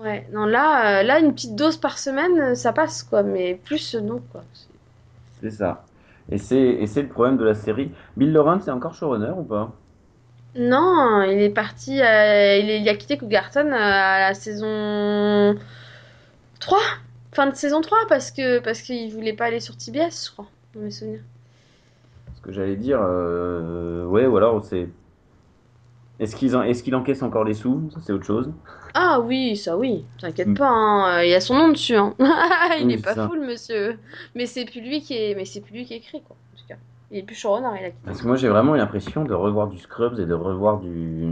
Ouais, 0.00 0.26
non, 0.32 0.44
là, 0.46 1.00
euh, 1.00 1.02
là, 1.04 1.20
une 1.20 1.32
petite 1.32 1.54
dose 1.54 1.76
par 1.76 1.98
semaine, 1.98 2.54
ça 2.54 2.72
passe, 2.72 3.02
quoi, 3.02 3.22
mais 3.22 3.54
plus, 3.64 3.94
non, 3.94 4.20
quoi. 4.32 4.42
C'est- 5.42 5.50
C'est 5.50 5.56
ça. 5.56 5.84
Et 6.30 6.38
c'est 6.38 6.56
et 6.58 6.86
c'est 6.86 7.02
le 7.02 7.08
problème 7.08 7.36
de 7.36 7.44
la 7.44 7.54
série. 7.54 7.92
Bill 8.16 8.32
Lawrence 8.32 8.66
est 8.68 8.70
encore 8.70 8.94
showrunner 8.94 9.32
ou 9.36 9.44
pas? 9.44 9.72
Non, 10.54 11.22
il 11.22 11.40
est 11.40 11.50
parti, 11.50 12.00
euh, 12.02 12.58
il, 12.58 12.68
est- 12.70 12.80
il 12.82 12.88
a 12.88 12.94
quitté 12.96 13.16
Cougarton 13.16 13.66
euh, 13.68 13.72
à 13.74 14.20
la 14.20 14.34
saison 14.34 15.54
3, 16.60 16.80
fin 17.34 17.46
de 17.48 17.54
saison 17.56 17.80
3, 17.82 17.98
parce 18.08 18.30
que, 18.30 18.58
parce 18.60 18.82
qu'il 18.82 19.12
voulait 19.12 19.34
pas 19.34 19.46
aller 19.46 19.60
sur 19.60 19.76
TBS, 19.76 20.26
je 20.26 20.32
crois, 20.32 20.48
dans 20.74 20.80
mes 20.80 20.90
souvenirs. 20.90 21.22
Ce 22.34 22.40
que 22.42 22.52
j'allais 22.52 22.76
dire, 22.76 23.00
euh, 23.02 24.04
ouais, 24.06 24.26
ou 24.26 24.36
alors 24.36 24.64
c'est. 24.64 24.88
Est-ce 26.22 26.36
qu'ils 26.36 26.56
en... 26.56 26.62
qu'il 26.72 26.94
encaisse 26.94 27.22
encore 27.22 27.44
les 27.44 27.52
sous? 27.54 27.90
Ça, 27.90 28.00
c'est 28.00 28.12
autre 28.14 28.24
chose. 28.24 28.50
Ah 28.94 29.20
oui, 29.20 29.56
ça 29.56 29.76
oui, 29.78 30.04
t'inquiète 30.18 30.48
Mm. 30.48 30.54
pas, 30.54 30.68
hein, 30.68 31.18
euh, 31.20 31.24
il 31.24 31.30
y 31.30 31.34
a 31.34 31.40
son 31.40 31.54
nom 31.54 31.68
dessus, 31.68 31.96
hein. 31.96 32.14
Il 32.80 32.86
Oui, 32.86 32.92
est 32.92 32.98
c'est 32.98 33.02
pas 33.02 33.14
ça. 33.14 33.28
fou, 33.28 33.34
le 33.34 33.40
monsieur. 33.46 33.98
Mais 34.34 34.46
c'est 34.46 34.64
plus 34.66 34.80
lui 34.82 35.00
qui 35.02 35.14
est, 35.14 35.34
mais 35.34 35.44
c'est 35.46 35.60
plus 35.62 35.72
lui 35.74 35.84
qui 35.86 35.94
écrit, 35.94 36.22
quoi, 36.22 36.36
en 36.36 36.56
tout 36.56 36.64
cas. 36.68 36.76
Il 37.10 37.18
est 37.18 37.22
plus 37.22 37.34
showrunner, 37.36 37.68
il 37.80 37.84
a 37.86 37.90
quitté. 37.90 38.02
Parce 38.04 38.20
que 38.22 38.26
moi, 38.26 38.36
j'ai 38.36 38.48
vraiment 38.48 38.74
eu 38.74 38.78
l'impression 38.78 39.24
de 39.24 39.34
revoir 39.34 39.68
du 39.68 39.78
Scrubs 39.78 40.18
et 40.20 40.26
de 40.26 40.34
revoir 40.34 40.78
du. 40.80 41.26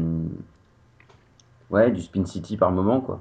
Ouais, 1.70 1.90
du 1.90 2.02
Spin 2.02 2.26
City 2.26 2.58
par 2.58 2.70
moment, 2.70 3.00
quoi. 3.00 3.20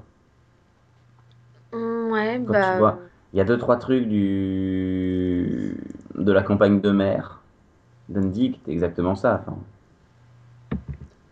Mm, 1.74 2.12
ouais, 2.12 2.40
Quand 2.46 2.54
bah. 2.54 2.72
tu 2.72 2.78
vois, 2.78 3.00
il 3.34 3.38
y 3.38 3.42
a 3.42 3.46
deux, 3.46 3.58
trois 3.58 3.78
trucs 3.78 4.08
du. 4.08 5.78
de 6.16 6.32
la 6.32 6.44
campagne 6.44 6.82
de 6.82 6.92
mer 6.92 7.42
qui 8.34 8.46
était 8.48 8.72
exactement 8.72 9.16
ça. 9.16 9.42
Enfin, 9.42 9.58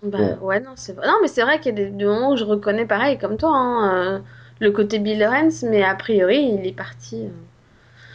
Bah 0.03 0.37
ouais, 0.41 0.59
non, 0.59 0.75
c'est. 0.75 0.95
Non, 0.95 1.17
mais 1.21 1.27
c'est 1.27 1.41
vrai 1.41 1.59
qu'il 1.59 1.77
y 1.77 1.81
a 1.81 1.85
des, 1.85 1.91
des 1.91 2.05
moments 2.05 2.31
où 2.31 2.37
je 2.37 2.43
reconnais 2.43 2.85
pareil, 2.85 3.17
comme 3.17 3.37
toi, 3.37 3.49
hein, 3.55 4.17
euh, 4.17 4.21
le 4.59 4.71
côté 4.71 4.99
Bill 4.99 5.17
Lawrence, 5.19 5.63
mais 5.63 5.83
a 5.83 5.95
priori, 5.95 6.37
il 6.59 6.65
est 6.67 6.73
parti. 6.73 7.25
euh. 7.27 7.31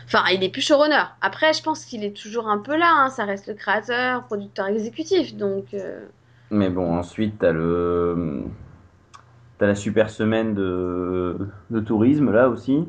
Enfin, 0.06 0.24
il 0.32 0.44
est 0.44 0.50
plus 0.50 0.62
showrunner. 0.62 1.04
Après, 1.22 1.52
je 1.54 1.62
pense 1.62 1.84
qu'il 1.86 2.04
est 2.04 2.16
toujours 2.16 2.48
un 2.48 2.58
peu 2.58 2.76
là, 2.76 2.92
hein, 2.98 3.10
ça 3.10 3.24
reste 3.26 3.48
le 3.48 3.54
créateur, 3.54 4.24
producteur 4.26 4.66
exécutif, 4.68 5.36
donc. 5.36 5.74
euh, 5.74 6.08
Mais 6.52 6.70
bon, 6.70 6.96
ensuite, 6.96 7.38
t'as 7.40 7.50
le. 7.52 8.44
T'as 9.58 9.66
la 9.66 9.74
super 9.74 10.10
semaine 10.10 10.54
de, 10.54 11.36
de 11.70 11.80
tourisme, 11.80 12.30
là 12.32 12.48
aussi, 12.48 12.88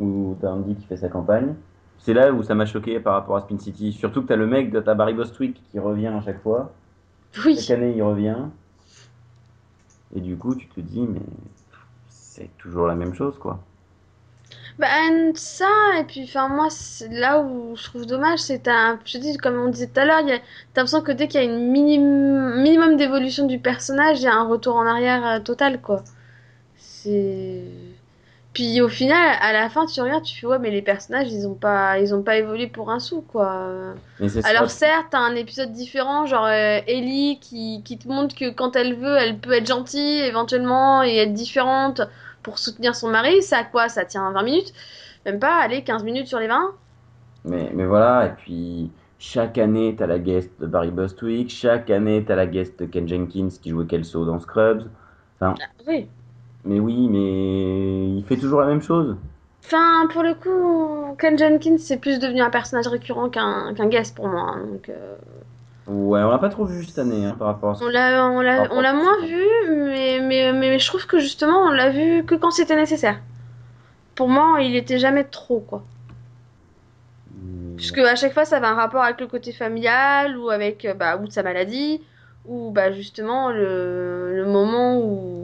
où 0.00 0.36
t'as 0.40 0.50
Andy 0.50 0.76
qui 0.76 0.86
fait 0.86 0.96
sa 0.98 1.08
campagne. 1.08 1.54
C'est 1.98 2.14
là 2.14 2.32
où 2.32 2.42
ça 2.42 2.54
m'a 2.54 2.66
choqué 2.66 3.00
par 3.00 3.14
rapport 3.14 3.36
à 3.36 3.42
Spin 3.42 3.58
City. 3.58 3.92
Surtout 3.92 4.22
que 4.22 4.28
t'as 4.28 4.36
le 4.36 4.46
mec, 4.46 4.70
de- 4.72 4.80
t'as 4.80 4.94
Barry 4.94 5.14
Bostwick 5.14 5.62
qui 5.70 5.78
revient 5.78 6.08
à 6.08 6.20
chaque 6.22 6.42
fois. 6.42 6.72
Oui. 7.44 7.58
Chaque 7.58 7.70
année, 7.78 7.94
il 7.96 8.02
revient. 8.02 8.36
Et 10.14 10.20
du 10.20 10.36
coup, 10.36 10.54
tu 10.54 10.66
te 10.68 10.80
dis, 10.80 11.00
mais 11.00 11.20
c'est 12.08 12.56
toujours 12.58 12.86
la 12.86 12.94
même 12.94 13.14
chose, 13.14 13.38
quoi. 13.38 13.60
Bah, 14.78 14.88
ça, 15.34 15.66
et 16.00 16.04
puis, 16.04 16.24
enfin, 16.24 16.48
moi, 16.48 16.68
c'est 16.70 17.08
là 17.08 17.40
où 17.40 17.76
je 17.76 17.84
trouve 17.84 18.06
dommage, 18.06 18.40
c'est, 18.40 18.66
un, 18.68 18.98
je 19.04 19.12
te 19.14 19.18
dis, 19.18 19.36
comme 19.36 19.56
on 19.60 19.68
disait 19.68 19.88
tout 19.88 20.00
à 20.00 20.04
l'heure, 20.04 20.18
a, 20.18 20.22
t'as 20.74 20.82
l'impression 20.82 21.02
que 21.02 21.12
dès 21.12 21.28
qu'il 21.28 21.40
y 21.40 21.44
a 21.44 21.46
une 21.46 21.70
minim- 21.70 22.56
minimum 22.62 22.96
d'évolution 22.96 23.46
du 23.46 23.58
personnage, 23.58 24.20
il 24.20 24.24
y 24.24 24.28
a 24.28 24.34
un 24.34 24.46
retour 24.48 24.76
en 24.76 24.86
arrière 24.86 25.26
euh, 25.26 25.40
total, 25.40 25.80
quoi. 25.80 26.04
C'est. 26.76 27.89
Puis 28.52 28.80
au 28.80 28.88
final, 28.88 29.36
à 29.40 29.52
la 29.52 29.68
fin, 29.70 29.86
tu 29.86 30.00
regardes, 30.00 30.24
tu 30.24 30.38
fais, 30.40 30.46
ouais, 30.46 30.58
mais 30.58 30.70
les 30.70 30.82
personnages, 30.82 31.30
ils 31.30 31.46
ont 31.46 31.54
pas, 31.54 31.98
ils 32.00 32.14
ont 32.14 32.22
pas 32.22 32.36
évolué 32.36 32.66
pour 32.66 32.90
un 32.90 32.98
sou, 32.98 33.22
quoi. 33.22 33.94
Alors 34.44 34.70
certes, 34.70 35.06
t'as 35.10 35.20
un 35.20 35.36
épisode 35.36 35.72
différent, 35.72 36.26
genre 36.26 36.46
euh, 36.46 36.80
Ellie 36.86 37.38
qui, 37.40 37.82
qui 37.84 37.96
te 37.98 38.08
montre 38.08 38.34
que 38.34 38.50
quand 38.50 38.74
elle 38.76 38.96
veut, 38.96 39.16
elle 39.16 39.38
peut 39.38 39.52
être 39.52 39.66
gentille 39.66 40.20
éventuellement 40.20 41.02
et 41.04 41.16
être 41.18 41.32
différente 41.32 42.00
pour 42.42 42.58
soutenir 42.58 42.96
son 42.96 43.08
mari. 43.08 43.42
Ça 43.42 43.62
quoi? 43.64 43.88
Ça 43.88 44.04
tient 44.04 44.30
20 44.32 44.42
minutes? 44.42 44.72
Même 45.26 45.38
pas, 45.38 45.56
allez, 45.60 45.82
15 45.84 46.02
minutes 46.04 46.26
sur 46.26 46.40
les 46.40 46.48
20? 46.48 46.74
Mais, 47.44 47.70
mais 47.74 47.86
voilà, 47.86 48.26
et 48.26 48.30
puis 48.30 48.90
chaque 49.18 49.58
année, 49.58 49.94
t'as 49.96 50.06
la 50.06 50.18
guest 50.18 50.50
de 50.60 50.66
Barry 50.66 50.90
Bostwick, 50.90 51.50
chaque 51.50 51.90
année, 51.90 52.24
t'as 52.26 52.36
la 52.36 52.46
guest 52.46 52.80
de 52.80 52.86
Ken 52.86 53.06
Jenkins 53.06 53.48
qui 53.62 53.70
jouait 53.70 53.86
Kelso 53.86 54.24
dans 54.24 54.40
Scrubs. 54.40 54.88
Enfin, 55.40 55.54
Oui. 55.86 56.08
Mais 56.64 56.80
oui, 56.80 57.08
mais 57.08 58.08
il 58.18 58.24
fait 58.24 58.36
toujours 58.36 58.60
la 58.60 58.66
même 58.66 58.82
chose. 58.82 59.16
Enfin, 59.64 60.06
pour 60.12 60.22
le 60.22 60.34
coup, 60.34 61.14
Ken 61.18 61.38
Jenkins, 61.38 61.78
c'est 61.78 61.98
plus 61.98 62.18
devenu 62.18 62.40
un 62.40 62.50
personnage 62.50 62.88
récurrent 62.88 63.28
qu'un 63.28 63.72
qu'un 63.74 63.86
guest 63.86 64.14
pour 64.16 64.28
moi. 64.28 64.54
hein, 64.54 64.66
donc, 64.66 64.88
euh, 64.88 65.16
Ouais, 65.86 66.22
on 66.22 66.30
l'a 66.30 66.38
pas 66.38 66.48
trop 66.50 66.64
vu 66.64 66.84
cette 66.84 66.98
année 66.98 67.24
hein, 67.24 67.34
par 67.38 67.48
rapport 67.48 67.70
à 67.70 67.74
ce 67.74 67.84
on 67.84 67.88
l'a, 67.88 68.32
on 68.32 68.40
moins 68.94 69.20
vu, 69.26 69.44
mais, 69.70 70.20
mais, 70.20 70.52
mais 70.52 70.78
je 70.78 70.86
trouve 70.86 71.06
que 71.06 71.18
justement, 71.18 71.62
on 71.62 71.70
l'a 71.70 71.90
vu 71.90 72.24
que 72.24 72.34
quand 72.36 72.50
c'était 72.50 72.76
nécessaire. 72.76 73.18
Pour 74.14 74.28
moi, 74.28 74.58
il 74.60 74.76
était 74.76 74.98
jamais 74.98 75.24
trop, 75.24 75.60
quoi. 75.60 75.82
Puisque 77.76 77.98
à 77.98 78.14
chaque 78.14 78.34
fois, 78.34 78.44
ça 78.44 78.58
avait 78.58 78.66
un 78.66 78.74
rapport 78.74 79.02
avec 79.02 79.20
le 79.20 79.26
côté 79.26 79.52
familial 79.52 80.36
ou 80.36 80.50
avec 80.50 80.84
euh, 80.84 80.94
bah, 80.94 81.16
ou 81.16 81.26
de 81.26 81.32
sa 81.32 81.42
maladie 81.42 82.02
ou 82.44 82.70
bah, 82.70 82.92
justement 82.92 83.50
le, 83.50 84.36
le 84.36 84.46
moment 84.46 84.98
où, 84.98 85.39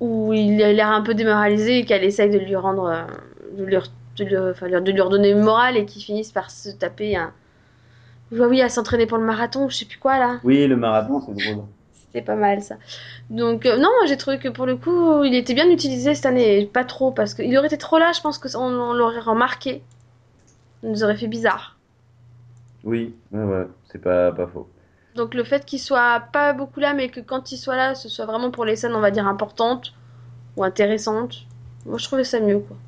où 0.00 0.32
il 0.32 0.62
a 0.62 0.72
l'air 0.72 0.88
un 0.90 1.02
peu 1.02 1.14
démoralisé 1.14 1.78
et 1.78 1.84
qu'elle 1.84 2.04
essaye 2.04 2.30
de 2.30 2.38
lui 2.38 2.56
rendre 2.56 2.84
euh, 2.86 3.02
de 3.56 3.64
lui, 3.64 3.76
de 4.18 4.24
lui, 4.24 4.36
enfin, 4.36 4.68
de 4.68 4.92
lui 4.92 5.00
redonner 5.00 5.30
une 5.30 5.40
morale 5.42 5.76
et 5.76 5.84
qu'il 5.86 6.02
finisse 6.02 6.32
par 6.32 6.50
se 6.50 6.70
taper 6.70 7.16
un 7.16 7.32
oui 8.30 8.60
à 8.62 8.68
s'entraîner 8.68 9.06
pour 9.06 9.18
le 9.18 9.24
marathon 9.24 9.64
ou 9.66 9.70
je 9.70 9.76
sais 9.76 9.84
plus 9.86 9.98
quoi 9.98 10.18
là 10.18 10.38
Oui, 10.44 10.66
le 10.66 10.76
marathon, 10.76 11.20
c'est 11.20 11.32
drôle. 11.34 11.64
c'était 11.94 12.22
pas 12.22 12.36
mal 12.36 12.62
ça 12.62 12.76
donc 13.30 13.64
euh, 13.66 13.76
non 13.76 13.88
moi 13.98 14.06
j'ai 14.06 14.16
trouvé 14.16 14.38
que 14.38 14.48
pour 14.48 14.66
le 14.66 14.76
coup 14.76 15.24
il 15.24 15.34
était 15.34 15.54
bien 15.54 15.68
utilisé 15.70 16.14
cette 16.14 16.26
année 16.26 16.66
pas 16.66 16.84
trop 16.84 17.10
parce 17.10 17.34
qu'il 17.34 17.56
aurait 17.56 17.66
été 17.68 17.78
trop 17.78 17.98
là 17.98 18.12
je 18.12 18.20
pense 18.20 18.38
que 18.38 18.48
on, 18.56 18.64
on 18.64 18.92
l'aurait 18.94 19.20
remarqué 19.20 19.82
ça 20.82 20.88
nous 20.88 21.02
aurait 21.04 21.16
fait 21.16 21.26
bizarre 21.26 21.76
Oui, 22.84 23.14
ouais, 23.32 23.42
ouais, 23.44 23.66
c'est 23.90 24.00
pas, 24.00 24.32
pas 24.32 24.46
faux. 24.46 24.68
Donc 25.18 25.34
le 25.34 25.44
fait 25.44 25.66
qu'il 25.66 25.80
soit 25.80 26.20
pas 26.32 26.54
beaucoup 26.54 26.80
là, 26.80 26.94
mais 26.94 27.10
que 27.10 27.20
quand 27.20 27.52
il 27.52 27.58
soit 27.58 27.76
là, 27.76 27.94
ce 27.94 28.08
soit 28.08 28.24
vraiment 28.26 28.50
pour 28.50 28.64
les 28.64 28.76
scènes, 28.76 28.94
on 28.94 29.00
va 29.00 29.10
dire, 29.10 29.26
importantes 29.26 29.94
ou 30.56 30.64
intéressantes, 30.64 31.48
moi 31.86 31.98
je 31.98 32.04
trouvais 32.06 32.24
ça 32.24 32.40
mieux, 32.40 32.60
quoi. 32.60 32.78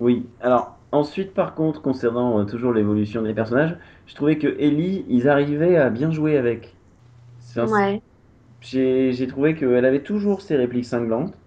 Oui, 0.00 0.28
alors 0.40 0.78
ensuite, 0.92 1.32
par 1.34 1.54
contre, 1.54 1.80
concernant 1.80 2.38
euh, 2.40 2.44
toujours 2.44 2.72
l'évolution 2.74 3.22
des 3.22 3.32
personnages, 3.34 3.78
je 4.06 4.14
trouvais 4.14 4.38
que 4.38 4.48
Ellie, 4.58 5.06
ils 5.08 5.28
arrivaient 5.28 5.76
à 5.78 5.88
bien 5.90 6.10
jouer 6.10 6.36
avec. 6.36 6.76
Ouais. 7.56 8.02
J'ai 8.62 9.12
j'ai 9.12 9.26
trouvé 9.26 9.54
qu'elle 9.54 9.84
avait 9.84 10.02
toujours 10.02 10.40
ses 10.40 10.56
répliques 10.56 10.86
cinglantes. 10.86 11.38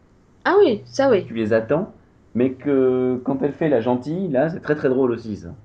Ah 0.45 0.55
oui, 0.59 0.81
ça 0.85 1.09
oui. 1.09 1.27
tu 1.27 1.33
les 1.33 1.53
attends, 1.53 1.93
Mais 2.33 2.55
que 2.55 3.21
quand 3.25 3.41
elle 3.43 3.53
fait 3.53 3.69
la 3.69 3.81
gentille, 3.81 4.27
là, 4.29 4.49
c'est 4.49 4.61
très 4.61 4.75
très 4.75 4.89
drôle 4.89 5.11
aussi, 5.11 5.37
ça. 5.37 5.55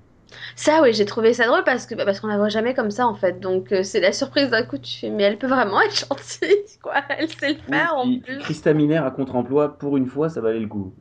Ça, 0.56 0.82
oui, 0.82 0.92
j'ai 0.92 1.04
trouvé 1.04 1.34
ça 1.34 1.46
drôle 1.46 1.64
parce 1.64 1.86
que 1.86 1.94
bah, 1.94 2.04
parce 2.04 2.20
qu'on 2.20 2.26
la 2.28 2.36
voit 2.36 2.48
jamais 2.48 2.74
comme 2.74 2.90
ça 2.90 3.06
en 3.06 3.14
fait. 3.14 3.40
Donc 3.40 3.72
euh, 3.72 3.82
c'est 3.82 4.00
la 4.00 4.12
surprise 4.12 4.48
d'un 4.50 4.64
coup. 4.64 4.78
Tu 4.78 4.98
fais, 4.98 5.10
mais 5.10 5.24
elle 5.24 5.38
peut 5.38 5.46
vraiment 5.48 5.80
être 5.82 6.06
gentille, 6.08 6.56
quoi. 6.82 7.02
Elle 7.10 7.28
sait 7.28 7.54
le 7.54 7.58
Oui, 7.68 7.78
faire 7.78 7.94
en 7.96 8.12
puis 8.12 8.18
plus. 8.18 8.38
Christa 8.38 8.72
Miller 8.74 9.04
à 9.04 9.10
contre-emploi, 9.10 9.78
pour 9.78 9.96
une 9.96 10.06
fois, 10.06 10.28
ça 10.28 10.40
valait 10.40 10.60
le 10.60 10.68
coup. 10.68 10.94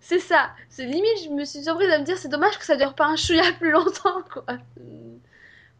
C'est 0.00 0.18
ça. 0.18 0.50
C'est 0.68 0.84
limite, 0.86 1.24
je 1.24 1.30
me 1.30 1.44
suis 1.44 1.62
surprise 1.62 1.90
à 1.90 1.98
me 1.98 2.04
dire, 2.04 2.18
c'est 2.18 2.28
dommage 2.28 2.58
que 2.58 2.64
ça 2.64 2.76
dure 2.76 2.94
pas 2.94 3.06
un 3.06 3.16
chouïa 3.16 3.44
plus 3.58 3.70
longtemps, 3.70 4.22
quoi. 4.32 4.58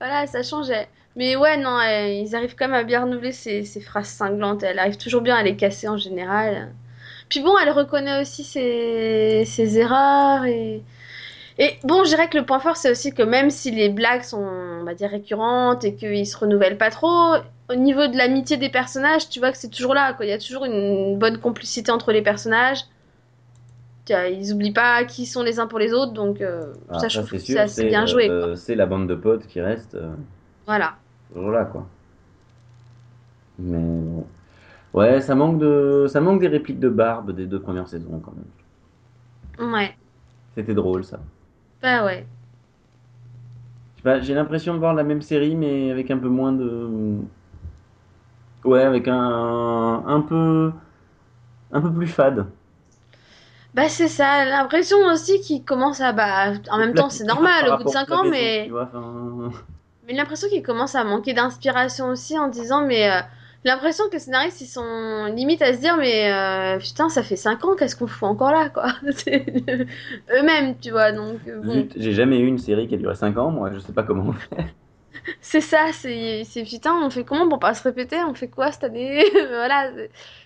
Voilà, 0.00 0.26
ça 0.26 0.42
changeait. 0.42 0.88
Mais 1.16 1.36
ouais, 1.36 1.56
non, 1.58 1.80
ils 1.82 2.34
arrivent 2.34 2.54
quand 2.56 2.66
même 2.68 2.74
à 2.80 2.84
bien 2.84 3.02
renouveler 3.04 3.32
ces, 3.32 3.64
ces 3.64 3.80
phrases 3.80 4.08
cinglantes. 4.08 4.62
Elle 4.62 4.78
arrive 4.78 4.96
toujours 4.96 5.20
bien 5.22 5.36
à 5.36 5.42
les 5.42 5.56
casser 5.56 5.88
en 5.88 5.96
général. 5.98 6.74
Puis 7.28 7.40
bon, 7.40 7.56
elle 7.58 7.70
reconnaît 7.70 8.20
aussi 8.20 8.44
ses, 8.44 9.44
ses 9.46 9.78
erreurs 9.78 10.44
et... 10.44 10.82
Et 11.58 11.78
bon, 11.84 12.04
je 12.04 12.08
dirais 12.10 12.28
que 12.28 12.38
le 12.38 12.46
point 12.46 12.60
fort, 12.60 12.76
c'est 12.76 12.90
aussi 12.90 13.12
que 13.12 13.22
même 13.22 13.50
si 13.50 13.70
les 13.70 13.88
blagues 13.88 14.22
sont, 14.22 14.38
on 14.42 14.84
va 14.84 14.94
dire, 14.94 15.10
récurrentes 15.10 15.84
et 15.84 15.94
qu'ils 15.94 16.26
se 16.26 16.36
renouvellent 16.36 16.78
pas 16.78 16.90
trop, 16.90 17.34
au 17.70 17.74
niveau 17.74 18.06
de 18.06 18.16
l'amitié 18.16 18.56
des 18.56 18.70
personnages, 18.70 19.28
tu 19.28 19.38
vois 19.38 19.52
que 19.52 19.58
c'est 19.58 19.68
toujours 19.70 19.94
là, 19.94 20.12
quoi. 20.14 20.24
Il 20.26 20.30
y 20.30 20.32
a 20.32 20.38
toujours 20.38 20.64
une 20.64 21.18
bonne 21.18 21.38
complicité 21.38 21.90
entre 21.90 22.12
les 22.12 22.22
personnages. 22.22 22.80
Ils 24.08 24.52
oublient 24.52 24.72
pas 24.72 25.04
qui 25.04 25.26
sont 25.26 25.42
les 25.42 25.58
uns 25.58 25.66
pour 25.66 25.78
les 25.78 25.92
autres, 25.92 26.12
donc 26.12 26.40
euh, 26.40 26.72
Ah, 26.90 26.98
ça, 26.98 27.08
je 27.08 27.14
ça, 27.14 27.22
trouve 27.22 27.30
c'est 27.30 27.38
que 27.38 27.44
c'est 27.52 27.58
assez 27.58 27.84
bien 27.84 28.04
joué, 28.06 28.28
euh, 28.28 28.54
c'est 28.56 28.74
la 28.74 28.86
bande 28.86 29.08
de 29.08 29.14
potes 29.14 29.46
qui 29.46 29.60
reste 29.60 29.94
euh, 29.94 30.12
Voilà. 30.66 30.98
toujours 31.32 31.50
là, 31.50 31.64
quoi. 31.64 31.86
Mais 33.58 33.78
bon. 33.78 34.26
Ouais, 34.94 35.20
ça 35.20 35.34
manque 35.34 35.58
de, 35.58 36.06
ça 36.08 36.20
manque 36.20 36.40
des 36.40 36.48
répliques 36.48 36.80
de 36.80 36.88
Barbe 36.88 37.32
des 37.32 37.46
deux 37.46 37.60
premières 37.60 37.88
saisons, 37.88 38.20
quand 38.20 38.32
même. 38.34 38.44
Ouais. 39.58 39.96
C'était 40.54 40.74
drôle, 40.74 41.04
ça. 41.04 41.20
Bah 41.82 42.04
ouais. 42.04 42.26
Je 43.96 43.98
sais 43.98 44.02
pas, 44.02 44.20
j'ai 44.20 44.34
l'impression 44.34 44.74
de 44.74 44.78
voir 44.78 44.94
la 44.94 45.02
même 45.02 45.22
série, 45.22 45.56
mais 45.56 45.90
avec 45.90 46.10
un 46.10 46.18
peu 46.18 46.28
moins 46.28 46.52
de. 46.52 47.18
Ouais, 48.64 48.82
avec 48.82 49.08
un, 49.08 50.04
un 50.06 50.20
peu, 50.20 50.72
un 51.72 51.80
peu 51.80 51.92
plus 51.92 52.06
fade. 52.06 52.46
Bah 53.74 53.88
c'est 53.88 54.08
ça, 54.08 54.44
l'impression 54.44 54.98
aussi 55.06 55.40
qu'il 55.40 55.64
commence 55.64 56.00
à... 56.00 56.12
Bah, 56.12 56.52
en 56.70 56.78
même 56.78 56.94
temps, 56.94 57.08
c'est 57.08 57.24
normal 57.24 57.68
au 57.68 57.76
bout 57.78 57.84
de 57.84 57.88
rapport 57.88 57.92
5 57.92 58.10
à 58.10 58.14
la 58.14 58.20
ans, 58.20 58.24
maison, 58.24 58.30
mais... 58.30 58.68
vois, 58.68 58.90
Mais 60.06 60.12
l'impression 60.12 60.48
qu'il 60.48 60.62
commence 60.62 60.94
à 60.94 61.04
manquer 61.04 61.32
d'inspiration 61.32 62.08
aussi 62.08 62.38
en 62.38 62.48
disant, 62.48 62.86
mais 62.86 63.10
euh, 63.10 63.20
l'impression 63.64 64.04
que 64.08 64.14
les 64.14 64.18
scénaristes 64.18 64.60
ils 64.60 64.66
sont 64.66 65.26
limite 65.34 65.62
à 65.62 65.72
se 65.74 65.78
dire, 65.80 65.96
mais 65.96 66.32
euh, 66.32 66.78
putain, 66.78 67.08
ça 67.08 67.22
fait 67.22 67.36
5 67.36 67.64
ans, 67.64 67.76
qu'est-ce 67.76 67.96
qu'on 67.96 68.06
fout 68.06 68.28
encore 68.28 68.52
là, 68.52 68.68
quoi? 68.70 68.92
Eux-mêmes, 70.30 70.78
tu 70.80 70.90
vois, 70.90 71.12
donc 71.12 71.38
euh, 71.46 71.60
bon. 71.62 71.88
J'ai 71.96 72.12
jamais 72.12 72.38
eu 72.38 72.46
une 72.46 72.58
série 72.58 72.88
qui 72.88 72.94
a 72.94 72.98
duré 72.98 73.14
5 73.14 73.36
ans, 73.38 73.50
moi, 73.50 73.70
je 73.72 73.78
sais 73.78 73.92
pas 73.92 74.02
comment 74.02 74.24
on 74.28 74.32
fait. 74.32 74.74
C'est 75.40 75.60
ça, 75.60 75.88
c'est 75.92 76.42
c'est 76.44 76.64
putain, 76.64 76.94
on 76.94 77.10
fait 77.10 77.24
comment 77.24 77.48
pour 77.48 77.58
pas 77.58 77.74
se 77.74 77.82
répéter? 77.82 78.16
On 78.24 78.34
fait 78.34 78.48
quoi 78.48 78.72
cette 78.72 78.84
année? 78.84 79.22
Voilà, 79.48 79.90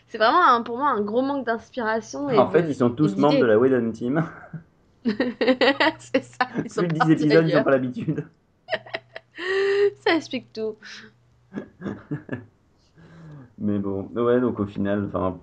c'est 0.08 0.18
vraiment 0.18 0.44
un- 0.44 0.62
pour 0.62 0.76
moi 0.76 0.90
un 0.90 1.00
gros 1.02 1.22
manque 1.22 1.46
d'inspiration 1.46 2.26
En 2.28 2.50
fait, 2.50 2.66
ils 2.68 2.74
sont 2.74 2.90
tous 2.90 3.16
membres 3.16 3.38
de 3.40 3.46
la 3.46 3.58
Whedon 3.58 3.92
Team. 3.92 4.24
C'est 5.98 6.24
ça, 6.24 6.48
ils 6.64 6.70
sont 6.70 6.82
Plus 6.82 6.88
de 6.88 6.92
10 6.94 6.98
partis 6.98 7.12
épisodes, 7.12 7.46
ils 7.48 7.54
n'ont 7.54 7.64
pas 7.64 7.70
l'habitude. 7.70 8.26
Ça 10.04 10.14
explique 10.14 10.52
tout. 10.52 10.76
Mais 13.58 13.78
bon, 13.78 14.08
ouais, 14.14 14.40
donc 14.40 14.60
au 14.60 14.66
final, 14.66 15.06
enfin, 15.08 15.38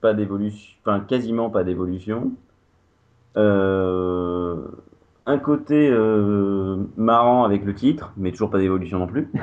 pas 0.00 0.14
d'évolution, 0.14 0.76
enfin, 0.82 1.00
quasiment 1.00 1.50
pas 1.50 1.64
d'évolution. 1.64 2.32
Euh, 3.36 4.66
un 5.26 5.38
côté 5.38 5.88
euh, 5.90 6.76
marrant 6.96 7.44
avec 7.44 7.64
le 7.64 7.74
titre, 7.74 8.12
mais 8.16 8.32
toujours 8.32 8.50
pas 8.50 8.58
d'évolution 8.58 8.98
non 8.98 9.06
plus. 9.06 9.30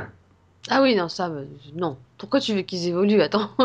Ah 0.69 0.81
oui, 0.81 0.95
non, 0.95 1.09
ça, 1.09 1.29
bah, 1.29 1.41
non. 1.75 1.97
Pourquoi 2.17 2.39
tu 2.39 2.53
veux 2.53 2.61
qu'ils 2.61 2.87
évoluent? 2.87 3.21
Attends. 3.21 3.49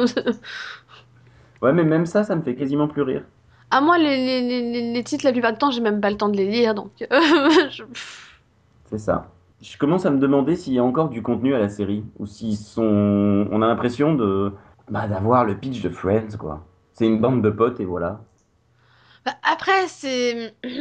Ouais, 1.62 1.72
mais 1.72 1.84
même 1.84 2.04
ça, 2.06 2.24
ça 2.24 2.34
me 2.34 2.42
fait 2.42 2.56
quasiment 2.56 2.88
plus 2.88 3.02
rire. 3.02 3.24
Ah, 3.70 3.80
moi, 3.82 3.98
les, 3.98 4.16
les, 4.16 4.62
les, 4.72 4.92
les- 4.92 5.04
titres, 5.04 5.24
la 5.24 5.32
plupart 5.32 5.52
du 5.52 5.58
temps, 5.58 5.70
j'ai 5.70 5.80
même 5.82 6.00
pas 6.00 6.10
le 6.10 6.16
temps 6.16 6.28
de 6.30 6.36
les 6.36 6.46
lire, 6.50 6.74
donc. 6.74 6.92
euh, 7.12 7.20
je- 7.70 7.84
C'est 8.86 8.98
ça. 8.98 9.30
Je 9.60 9.76
commence 9.76 10.06
à 10.06 10.10
me 10.10 10.18
demander 10.18 10.54
s'il 10.56 10.72
y 10.72 10.78
a 10.78 10.84
encore 10.84 11.08
du 11.08 11.22
contenu 11.22 11.54
à 11.54 11.58
la 11.58 11.68
série, 11.68 12.04
ou 12.18 12.26
s'ils 12.26 12.56
sont... 12.56 13.46
On 13.50 13.62
a 13.62 13.66
l'impression 13.66 14.14
de... 14.14 14.52
bah, 14.88 15.08
d'avoir 15.08 15.44
le 15.44 15.56
pitch 15.56 15.82
de 15.82 15.90
Friends, 15.90 16.36
quoi. 16.38 16.64
C'est 16.92 17.06
une 17.06 17.20
bande 17.20 17.42
de 17.42 17.50
potes, 17.50 17.80
et 17.80 17.84
voilà. 17.84 18.20
Bah, 19.24 19.32
après, 19.42 19.88
c'est. 19.88 20.54
Plus 20.62 20.72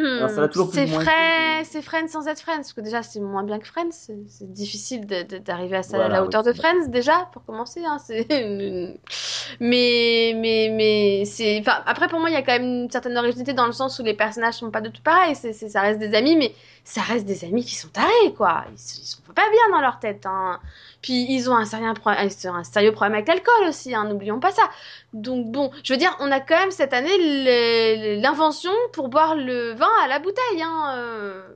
C'est 0.72 0.84
été- 0.86 1.63
c'est 1.66 1.82
Friends 1.82 2.08
sans 2.08 2.28
être 2.28 2.40
Friends, 2.40 2.58
parce 2.58 2.74
que 2.74 2.82
déjà, 2.82 3.02
c'est 3.02 3.20
moins 3.20 3.44
bien 3.44 3.60
que 3.60 3.66
Friends. 3.68 3.92
C'est 3.92 4.52
difficile 4.52 5.06
d'arriver 5.06 5.78
à 5.78 5.84
ça, 5.84 6.06
à 6.06 6.08
la 6.08 6.22
oui, 6.22 6.28
hauteur 6.28 6.44
de. 6.44 6.54
Friends, 6.54 6.88
déjà, 6.88 7.30
pour 7.34 7.44
commencer. 7.46 7.82
hein, 7.86 7.98
Mais, 9.60 10.34
mais, 10.36 10.70
mais, 10.72 11.26
c'est. 11.26 11.60
Enfin, 11.60 11.82
après, 11.86 12.08
pour 12.08 12.20
moi, 12.20 12.30
il 12.30 12.34
y 12.34 12.36
a 12.36 12.42
quand 12.44 12.54
même 12.54 12.84
une 12.84 12.92
certaine 12.92 13.18
originalité 13.18 13.54
dans 13.54 13.66
le 13.66 13.72
sens 13.72 13.98
où 14.00 14.04
les 14.04 14.13
personnages 14.13 14.56
sont 14.56 14.72
pas 14.72 14.82
de 14.82 14.90
tout 14.90 15.02
pareils. 15.02 15.36
Ça 15.36 15.82
reste 15.82 16.00
des 16.00 16.13
amis, 16.13 16.36
mais 16.36 16.54
ça 16.88 17.02
reste 17.02 17.26
des 17.26 17.43
amis 17.43 17.65
qui 17.65 17.76
sont 17.76 17.89
tarés, 17.89 18.34
quoi. 18.38 18.63
Ils, 18.69 18.76
ils 18.76 19.06
sont 19.06 19.21
pas 19.36 19.50
bien 19.50 19.69
dans 19.71 19.82
leur 19.82 20.00
tête, 20.00 20.26
hein. 20.26 20.58
Puis 21.02 21.26
ils 21.30 21.50
ont 21.50 21.56
un 21.56 21.65
sérieux, 21.65 21.93
problème 21.93 23.13
avec 23.13 23.28
l'alcool 23.28 23.67
aussi, 23.67 23.93
hein, 23.93 24.06
n'oublions 24.06 24.39
pas 24.39 24.52
ça. 24.52 24.63
Donc 25.12 25.52
bon, 25.52 25.69
je 25.84 25.93
veux 25.93 26.00
dire, 26.00 26.15
on 26.21 26.32
a 26.32 26.39
quand 26.39 26.58
même 26.58 26.71
cette 26.71 26.93
année 26.93 28.21
l'invention 28.21 28.71
pour 28.93 29.10
boire 29.10 29.36
le 29.36 29.73
vin 29.73 29.89
à 30.02 30.08
la 30.08 30.19
bouteille. 30.19 30.62
Hein, 30.62 30.93
euh. 30.95 31.47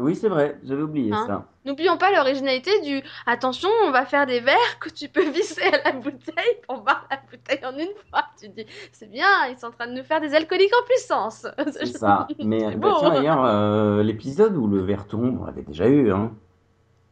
Oui, 0.00 0.14
c'est 0.14 0.28
vrai, 0.28 0.58
j'avais 0.62 0.82
oublié 0.82 1.12
Hein 1.12 1.24
ça. 1.26 1.44
N'oublions 1.64 1.96
pas 1.98 2.12
l'originalité 2.12 2.70
du 2.82 3.02
attention, 3.26 3.68
on 3.84 3.90
va 3.90 4.06
faire 4.06 4.26
des 4.26 4.38
verres 4.38 4.78
que 4.80 4.88
tu 4.90 5.08
peux 5.08 5.28
visser 5.28 5.60
à 5.62 5.90
la 5.90 5.92
bouteille 5.98 6.54
pour 6.68 6.82
boire 6.82 7.04
la 7.10 7.18
bouteille 7.28 7.64
en 7.66 7.76
une 7.76 7.88
fois. 8.08 8.22
Tu 8.40 8.48
dis, 8.48 8.64
c'est 8.92 9.10
bien, 9.10 9.26
ils 9.50 9.58
sont 9.58 9.66
en 9.66 9.70
train 9.72 9.88
de 9.88 9.94
nous 9.94 10.04
faire 10.04 10.20
des 10.20 10.34
alcooliques 10.36 10.72
en 10.80 10.84
puissance. 10.86 11.46
C'est 11.72 11.86
ça. 11.86 12.28
Mais 12.44 12.76
bah, 12.76 12.94
tiens, 13.00 13.10
d'ailleurs, 13.10 13.44
euh, 13.44 14.02
l'épisode 14.04 14.56
où 14.56 14.68
le 14.68 14.80
verre 14.82 15.06
tombe, 15.08 15.40
on 15.42 15.44
l'avait 15.46 15.62
déjà 15.62 15.88
eu, 15.88 16.12
hein. 16.12 16.30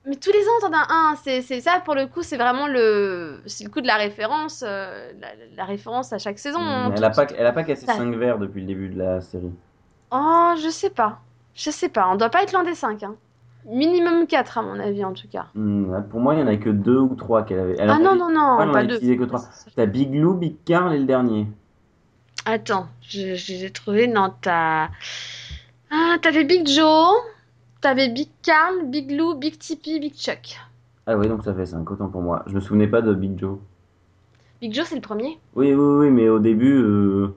Mais 0.08 0.14
tous 0.14 0.30
les 0.30 0.46
ans, 0.46 0.60
t'en 0.60 0.72
as 0.72 0.86
un. 0.88 1.16
C'est 1.16 1.42
c'est 1.42 1.60
ça, 1.60 1.82
pour 1.84 1.96
le 1.96 2.06
coup, 2.06 2.22
c'est 2.22 2.36
vraiment 2.36 2.68
le, 2.68 3.42
c'est 3.46 3.64
le 3.64 3.70
coup 3.70 3.80
de 3.80 3.88
la 3.88 3.96
référence, 3.96 4.62
euh, 4.64 5.10
la, 5.20 5.30
la 5.56 5.64
référence 5.64 6.12
à 6.12 6.18
chaque 6.18 6.38
saison. 6.38 6.60
hein, 6.60 6.92
Elle 6.96 7.02
a 7.02 7.10
pas, 7.10 7.26
elle 7.36 7.46
a 7.46 7.52
pas 7.52 7.64
cassé 7.64 7.84
Ça- 7.86 7.94
5 7.94 8.14
verres 8.14 8.38
depuis 8.38 8.60
le 8.60 8.68
début 8.68 8.88
de 8.88 8.96
la 9.00 9.20
série. 9.20 9.50
Oh, 10.12 10.54
je 10.62 10.68
sais 10.70 10.90
pas. 10.90 11.18
Je 11.56 11.70
sais 11.70 11.88
pas. 11.88 12.08
On 12.12 12.16
doit 12.16 12.28
pas 12.30 12.42
être 12.42 12.52
loin 12.52 12.62
des 12.64 12.74
5. 12.74 13.02
Hein. 13.02 13.14
Minimum 13.68 14.26
4, 14.28 14.58
à 14.58 14.62
mon 14.62 14.78
avis, 14.78 15.04
en 15.04 15.12
tout 15.12 15.26
cas. 15.28 15.46
Hmm, 15.54 16.02
pour 16.10 16.20
moi, 16.20 16.34
il 16.34 16.40
y 16.40 16.42
en 16.42 16.46
a 16.46 16.56
que 16.56 16.70
2 16.70 16.98
ou 16.98 17.14
3 17.16 17.42
qu'elle 17.44 17.58
avait. 17.58 17.76
Elle 17.78 17.90
Ah 17.90 17.96
pas 17.96 18.02
non, 18.02 18.14
non, 18.14 18.30
non, 18.30 18.58
Ouais, 18.58 18.70
pas 18.72 18.84
deux. 18.84 18.98
que 19.00 19.24
3. 19.24 19.40
T'as 19.74 19.86
Big 19.86 20.14
Lou, 20.14 20.34
Big 20.34 20.56
Carl 20.64 20.94
et 20.94 20.98
le 20.98 21.04
dernier. 21.04 21.46
Attends, 22.44 22.86
je, 23.00 23.34
je 23.34 23.52
les 23.52 23.64
ai 23.64 23.70
trouvés. 23.70 24.06
Non, 24.06 24.32
t'as. 24.40 24.88
Ah, 25.90 26.16
t'avais 26.22 26.44
Big 26.44 26.68
Joe, 26.68 27.08
t'avais 27.80 28.08
Big 28.08 28.28
Carl, 28.42 28.84
Big 28.86 29.10
Lou, 29.10 29.34
Big 29.34 29.58
Tippy, 29.58 29.98
Big 29.98 30.14
Chuck. 30.14 30.60
Ah 31.06 31.16
oui, 31.16 31.28
donc 31.28 31.42
ça 31.42 31.54
fait 31.54 31.66
5, 31.66 31.88
autant 31.90 32.08
pour 32.08 32.22
moi. 32.22 32.44
Je 32.46 32.54
me 32.54 32.60
souvenais 32.60 32.86
pas 32.88 33.00
de 33.02 33.14
Big 33.14 33.38
Joe. 33.38 33.58
Big 34.60 34.72
Joe, 34.74 34.86
c'est 34.86 34.94
le 34.96 35.00
premier 35.00 35.38
Oui, 35.54 35.72
oui, 35.74 36.06
oui, 36.06 36.10
mais 36.10 36.28
au 36.28 36.38
début, 36.38 36.74
euh, 36.76 37.34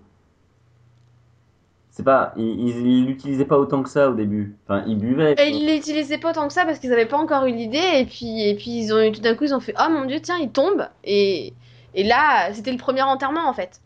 c'est 1.99 2.05
pas, 2.05 2.31
ils 2.37 2.69
il, 2.69 2.87
il 2.87 3.05
l'utilisaient 3.07 3.43
pas 3.43 3.59
autant 3.59 3.83
que 3.83 3.89
ça 3.89 4.09
au 4.09 4.13
début. 4.13 4.55
Enfin, 4.65 4.85
ils 4.87 4.97
buvaient. 4.97 5.33
Et 5.33 5.49
ils 5.49 5.69
l'utilisaient 5.69 6.17
pas 6.17 6.31
tant 6.31 6.47
que 6.47 6.53
ça 6.53 6.63
parce 6.63 6.79
qu'ils 6.79 6.93
avaient 6.93 7.05
pas 7.05 7.17
encore 7.17 7.45
eu 7.45 7.51
l'idée. 7.51 7.91
Et 7.95 8.05
puis, 8.05 8.47
et 8.47 8.55
puis 8.55 8.85
ils 8.85 8.93
ont 8.93 9.01
eu 9.01 9.11
tout 9.11 9.19
d'un 9.19 9.35
coup, 9.35 9.43
ils 9.43 9.53
ont 9.53 9.59
fait 9.59 9.73
Oh 9.77 9.91
mon 9.91 10.05
dieu, 10.05 10.21
tiens, 10.21 10.37
il 10.39 10.49
tombe. 10.49 10.87
Et, 11.03 11.51
et 11.95 12.05
là, 12.05 12.53
c'était 12.53 12.71
le 12.71 12.77
premier 12.77 13.01
enterrement 13.01 13.49
en 13.49 13.53
fait. 13.53 13.81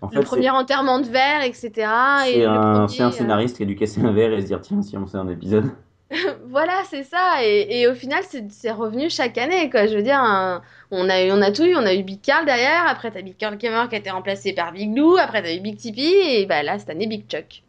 En 0.00 0.08
Le 0.08 0.14
fait, 0.14 0.22
premier 0.22 0.48
enterrement 0.48 0.98
de 0.98 1.08
verre, 1.08 1.42
etc. 1.42 1.68
Et 1.68 1.72
c'est 1.74 2.44
un, 2.46 2.86
premier, 2.86 3.02
un 3.02 3.08
euh, 3.08 3.10
scénariste 3.10 3.58
qui 3.58 3.64
a 3.64 3.66
dû 3.66 3.76
casser 3.76 4.00
un 4.00 4.12
verre 4.12 4.32
et 4.32 4.40
se 4.40 4.46
dire 4.46 4.62
tiens, 4.62 4.80
si 4.80 4.96
on 4.96 5.06
fait 5.06 5.18
un 5.18 5.28
épisode. 5.28 5.70
Voilà, 6.46 6.82
c'est 6.90 7.04
ça. 7.04 7.44
Et, 7.44 7.80
et 7.80 7.88
au 7.88 7.94
final, 7.94 8.22
c'est 8.28 8.50
c'est 8.50 8.70
revenu 8.72 9.10
chaque 9.10 9.36
année, 9.38 9.68
quoi. 9.70 9.86
Je 9.86 9.96
veux 9.96 10.02
dire, 10.02 10.18
un- 10.18 10.62
on 10.90 11.08
a, 11.08 11.26
on 11.34 11.42
a 11.42 11.52
tout 11.52 11.64
eu. 11.64 11.74
On 11.76 11.84
a 11.86 11.94
eu 11.94 12.02
Big 12.02 12.20
Carl 12.22 12.44
derrière. 12.46 12.86
Après, 12.88 13.10
t'as 13.10 13.22
Big 13.22 13.36
Carl 13.36 13.58
qui 13.58 13.66
est 13.66 13.70
mort, 13.70 13.88
qui 13.88 13.94
a 13.96 13.98
été 13.98 14.10
remplacé 14.10 14.52
par 14.54 14.72
Big 14.72 14.96
Lou. 14.96 15.16
Après, 15.16 15.42
t'as 15.42 15.54
eu 15.54 15.60
Big 15.60 15.76
Tippy. 15.76 16.02
Et 16.04 16.46
bah 16.46 16.62
là, 16.62 16.78
cette 16.78 16.90
année, 16.90 17.06
Big 17.06 17.26
Chuck. 17.28 17.62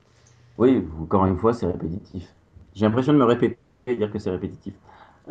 Oui, 0.58 0.84
encore 1.02 1.26
une 1.26 1.38
fois, 1.38 1.54
c'est 1.54 1.66
répétitif. 1.66 2.24
J'ai 2.76 2.86
l'impression 2.86 3.14
de 3.14 3.18
me 3.18 3.24
répéter 3.26 3.58
et 3.88 3.96
dire 3.96 4.12
que 4.12 4.20
c'est 4.20 4.30
répétitif. 4.30 4.74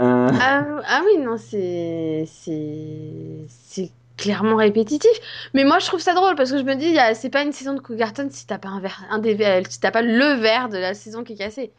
Euh, 0.01 0.29
Ah, 0.41 0.81
ah 0.87 1.03
oui, 1.05 1.19
non, 1.19 1.37
c'est. 1.39 2.25
C'est. 2.27 3.93
Clairement 4.17 4.57
répétitif. 4.57 5.11
Mais 5.55 5.63
moi, 5.65 5.79
je 5.79 5.87
trouve 5.87 6.01
ça 6.01 6.13
drôle 6.13 6.35
parce 6.35 6.51
que 6.51 6.59
je 6.59 6.65
me 6.65 6.75
dis, 6.75 6.97
c'est 7.15 7.31
pas 7.31 7.43
une 7.43 7.53
saison 7.53 7.75
de 7.75 7.79
Cougarton 7.81 8.29
si 8.33 8.47
t'as 8.49 8.59
pas 8.59 8.69
un 8.69 8.83
un 9.11 9.19
des 9.21 9.37
si 9.71 9.79
t'as 9.79 9.93
pas 9.93 10.03
le 10.03 10.35
verre 10.41 10.69
de 10.69 10.77
la 10.77 10.93
saison 10.95 11.23
qui 11.23 11.35
est 11.35 11.37
cassé. 11.37 11.73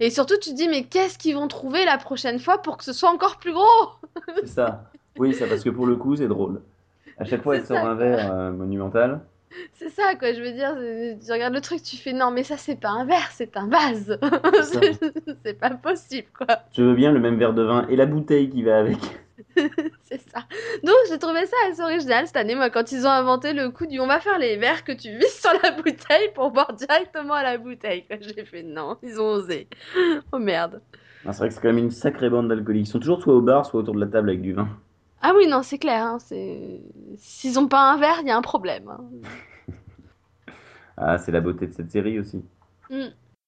Et 0.00 0.10
surtout, 0.10 0.36
tu 0.40 0.50
te 0.50 0.54
dis, 0.54 0.68
mais 0.68 0.84
qu'est-ce 0.84 1.18
qu'ils 1.18 1.34
vont 1.34 1.48
trouver 1.48 1.84
la 1.84 1.98
prochaine 1.98 2.38
fois 2.38 2.58
pour 2.62 2.76
que 2.76 2.84
ce 2.84 2.92
soit 2.92 3.10
encore 3.10 3.38
plus 3.38 3.52
gros? 3.52 3.90
c'est 4.40 4.46
ça. 4.48 4.84
Oui, 5.18 5.34
ça 5.34 5.46
parce 5.46 5.64
que 5.64 5.70
pour 5.70 5.86
le 5.86 5.96
coup, 5.96 6.14
c'est 6.16 6.28
drôle. 6.28 6.62
À 7.18 7.24
chaque 7.24 7.42
fois, 7.42 7.56
elle 7.56 7.66
sort 7.66 7.84
un 7.84 7.94
verre 7.96 8.30
euh, 8.30 8.52
monumental. 8.52 9.20
C'est 9.72 9.88
ça, 9.88 10.14
quoi, 10.14 10.32
je 10.32 10.40
veux 10.42 10.52
dire, 10.52 10.74
c'est- 10.78 11.18
tu 11.24 11.32
regardes 11.32 11.54
le 11.54 11.60
truc, 11.60 11.82
tu 11.82 11.96
fais 11.96 12.12
non, 12.12 12.30
mais 12.30 12.44
ça, 12.44 12.56
c'est 12.56 12.76
pas 12.76 12.90
un 12.90 13.04
verre, 13.06 13.30
c'est 13.32 13.56
un 13.56 13.66
vase. 13.66 14.18
C'est 15.44 15.54
pas 15.54 15.70
possible, 15.70 16.28
quoi. 16.36 16.46
Je 16.72 16.82
veux 16.82 16.94
bien 16.94 17.10
le 17.12 17.18
même 17.18 17.36
verre 17.38 17.54
de 17.54 17.62
vin 17.62 17.86
et 17.88 17.96
la 17.96 18.06
bouteille 18.06 18.50
qui 18.50 18.62
va 18.62 18.78
avec. 18.78 18.98
C'est 20.04 20.20
ça. 20.30 20.40
Donc, 20.84 20.96
j'ai 21.08 21.18
trouvé 21.18 21.46
ça 21.46 21.56
assez 21.70 21.82
original 21.82 22.26
cette 22.26 22.36
année, 22.36 22.54
moi, 22.54 22.70
quand 22.70 22.92
ils 22.92 23.06
ont 23.06 23.10
inventé 23.10 23.52
le 23.52 23.70
coup 23.70 23.86
du 23.86 24.00
on 24.00 24.06
va 24.06 24.20
faire 24.20 24.38
les 24.38 24.56
verres 24.56 24.84
que 24.84 24.92
tu 24.92 25.10
vises 25.16 25.40
sur 25.40 25.50
la 25.62 25.70
bouteille 25.82 26.30
pour 26.34 26.50
boire 26.50 26.72
directement 26.72 27.34
à 27.34 27.42
la 27.42 27.58
bouteille. 27.58 28.04
J'ai 28.20 28.44
fait 28.44 28.62
non, 28.62 28.96
ils 29.02 29.20
ont 29.20 29.28
osé. 29.30 29.68
Oh 30.32 30.38
merde. 30.38 30.80
Ah, 31.26 31.32
c'est 31.32 31.38
vrai 31.40 31.48
que 31.48 31.54
c'est 31.54 31.60
quand 31.60 31.68
même 31.68 31.78
une 31.78 31.90
sacrée 31.90 32.30
bande 32.30 32.48
d'alcooliques. 32.48 32.86
Ils 32.86 32.90
sont 32.90 33.00
toujours 33.00 33.22
soit 33.22 33.34
au 33.34 33.40
bar, 33.42 33.66
soit 33.66 33.80
autour 33.80 33.94
de 33.94 34.00
la 34.00 34.06
table 34.06 34.30
avec 34.30 34.40
du 34.40 34.52
vin. 34.52 34.68
Ah 35.20 35.32
oui, 35.36 35.46
non, 35.48 35.62
c'est 35.62 35.78
clair, 35.78 36.02
hein. 36.04 36.18
S'ils 37.16 37.58
ont 37.58 37.66
pas 37.66 37.80
un 37.92 37.98
verre, 37.98 38.18
il 38.22 38.28
y 38.28 38.30
a 38.30 38.36
un 38.36 38.42
problème. 38.42 38.88
hein. 38.88 39.00
Ah, 40.96 41.18
c'est 41.18 41.32
la 41.32 41.40
beauté 41.40 41.66
de 41.66 41.72
cette 41.72 41.90
série 41.90 42.18
aussi. 42.18 42.42
Mm. 42.90 43.06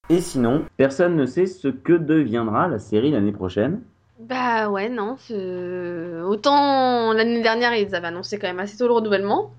Et 0.09 0.21
sinon, 0.21 0.65
personne 0.77 1.15
ne 1.17 1.27
sait 1.27 1.47
ce 1.47 1.69
que 1.69 1.93
deviendra 1.93 2.67
la 2.69 2.79
série 2.79 3.13
l'année 3.13 3.33
prochaine. 3.33 3.83
Bah 4.21 4.69
ouais, 4.71 4.89
non, 4.89 5.17
c'est- 5.19 6.21
autant 6.23 7.13
l'année 7.13 7.43
dernière, 7.43 7.75
ils 7.75 7.95
avaient 7.95 8.09
annoncé 8.09 8.39
quand 8.39 8.47
même 8.49 8.61
assez 8.61 8.77
tôt 8.77 8.87
le 8.87 8.93
renouvellement. 8.95 9.53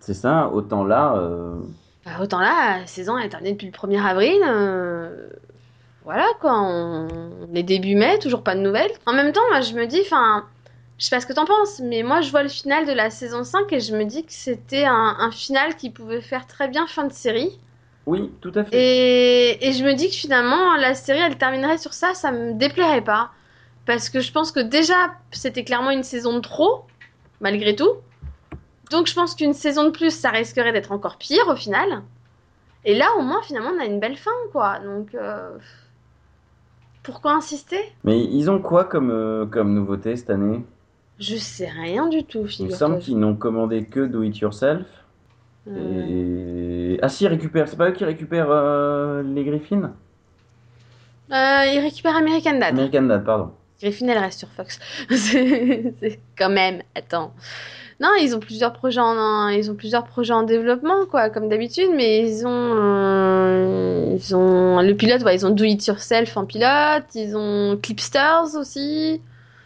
C'est 0.00 0.14
ça, 0.14 0.48
autant 0.52 0.84
là, 0.84 1.14
euh, 1.16 1.60
Bah, 2.04 2.12
autant 2.20 2.40
là, 2.40 2.78
la 2.80 2.86
saison 2.86 3.18
est 3.18 3.28
terminée 3.28 3.52
depuis 3.52 3.66
le 3.66 3.72
1er 3.72 3.98
avril. 4.04 4.40
euh, 4.46 5.28
Voilà 6.02 6.26
quoi, 6.40 6.54
on... 6.60 7.08
on 7.50 7.54
est 7.54 7.62
début 7.64 7.96
mai, 7.96 8.18
toujours 8.20 8.42
pas 8.44 8.56
de 8.56 8.60
nouvelles. 8.60 8.92
En 9.06 9.14
même 9.14 9.32
temps, 9.32 9.40
moi 9.50 9.60
je 9.62 9.74
me 9.74 9.86
dis, 9.86 10.00
enfin, 10.02 10.48
je 10.98 11.06
sais 11.06 11.16
pas 11.16 11.20
ce 11.20 11.26
que 11.26 11.32
t'en 11.34 11.46
penses, 11.46 11.80
mais 11.80 12.02
moi 12.04 12.22
je 12.22 12.30
vois 12.30 12.42
le 12.44 12.50
final 12.50 12.86
de 12.86 12.92
la 12.92 13.10
saison 13.10 13.44
5 13.44 13.72
et 13.72 13.80
je 13.80 13.96
me 13.96 14.04
dis 14.06 14.24
que 14.26 14.32
c'était 14.32 14.84
un, 14.86 15.16
un 15.20 15.30
final 15.32 15.76
qui 15.76 15.90
pouvait 15.90 16.22
faire 16.22 16.46
très 16.46 16.68
bien 16.68 16.86
fin 16.88 17.04
de 17.06 17.12
série. 17.14 17.60
oui, 18.06 18.30
tout 18.40 18.52
à 18.54 18.64
fait. 18.64 18.82
Et, 18.82 19.58
et 19.68 19.72
je 19.72 19.84
me 19.84 19.94
dis 19.94 20.08
que 20.08 20.14
finalement, 20.14 20.76
la 20.76 20.94
série 20.94 21.18
elle 21.20 21.36
terminerait 21.38 21.78
sur 21.78 21.92
ça, 21.92 22.14
ça 22.14 22.30
me 22.32 22.54
déplairait 22.54 23.02
pas. 23.02 23.30
Parce 23.86 24.08
que 24.10 24.20
je 24.20 24.30
pense 24.32 24.52
que 24.52 24.60
déjà, 24.60 25.14
c'était 25.32 25.64
clairement 25.64 25.90
une 25.90 26.02
saison 26.02 26.34
de 26.34 26.40
trop, 26.40 26.84
malgré 27.40 27.74
tout. 27.74 27.90
Donc 28.90 29.06
je 29.06 29.14
pense 29.14 29.34
qu'une 29.34 29.54
saison 29.54 29.84
de 29.84 29.90
plus, 29.90 30.10
ça 30.10 30.30
risquerait 30.30 30.72
d'être 30.72 30.92
encore 30.92 31.16
pire 31.16 31.48
au 31.48 31.56
final. 31.56 32.02
Et 32.84 32.96
là, 32.96 33.06
au 33.18 33.22
moins, 33.22 33.42
finalement, 33.42 33.70
on 33.76 33.80
a 33.80 33.84
une 33.84 34.00
belle 34.00 34.16
fin, 34.16 34.30
quoi. 34.52 34.78
Donc, 34.78 35.14
euh, 35.14 35.50
pourquoi 37.02 37.32
insister? 37.32 37.80
Mais 38.04 38.24
ils 38.24 38.50
ont 38.50 38.58
quoi 38.58 38.84
comme, 38.84 39.10
euh, 39.10 39.44
comme 39.44 39.74
nouveauté 39.74 40.16
cette 40.16 40.30
année? 40.30 40.64
Je 41.18 41.36
sais 41.36 41.68
rien 41.68 42.08
du 42.08 42.24
tout, 42.24 42.46
Il 42.58 42.66
me 42.66 42.70
semble 42.70 42.98
qu'ils 42.98 43.18
n'ont 43.18 43.36
commandé 43.36 43.84
que 43.84 44.00
Do 44.00 44.22
It 44.22 44.38
Yourself. 44.38 44.86
Euh, 45.68 46.94
Et... 46.94 46.98
Ah 47.02 47.10
si, 47.10 47.24
ils 47.24 47.28
récupèrent. 47.28 47.68
C'est 47.68 47.76
pas 47.76 47.90
eux 47.90 47.92
qui 47.92 48.04
récupèrent 48.04 49.22
les 49.22 49.44
Griffins? 49.44 49.92
Euh, 51.30 51.64
il 51.66 51.80
récupère 51.80 52.16
American 52.16 52.58
Dad. 52.58 52.74
American 52.74 53.02
Dad, 53.02 53.24
pardon. 53.24 53.52
Griffin, 53.80 54.08
elle 54.08 54.18
reste 54.18 54.38
sur 54.40 54.48
Fox. 54.48 54.78
c'est 55.10 56.20
quand 56.38 56.50
même, 56.50 56.82
attends. 56.94 57.32
Non, 58.00 58.08
ils 58.18 58.34
ont 58.34 58.40
plusieurs 58.40 58.72
projets 58.72 59.00
en, 59.00 59.48
ils 59.48 59.70
ont 59.70 59.74
plusieurs 59.74 60.04
projets 60.04 60.32
en 60.32 60.42
développement, 60.42 61.04
quoi, 61.04 61.28
comme 61.28 61.48
d'habitude, 61.50 61.90
mais 61.94 62.26
ils 62.26 62.46
ont, 62.46 62.74
euh, 62.74 64.16
ils 64.16 64.34
ont 64.34 64.80
le 64.80 64.94
pilote, 64.94 65.22
ouais, 65.22 65.34
ils 65.34 65.44
ont 65.46 65.50
Do 65.50 65.64
It 65.64 65.86
Yourself 65.86 66.34
en 66.36 66.46
pilote, 66.46 67.04
ils 67.14 67.36
ont 67.36 67.78
Clipsters 67.82 68.54
aussi. 68.54 69.20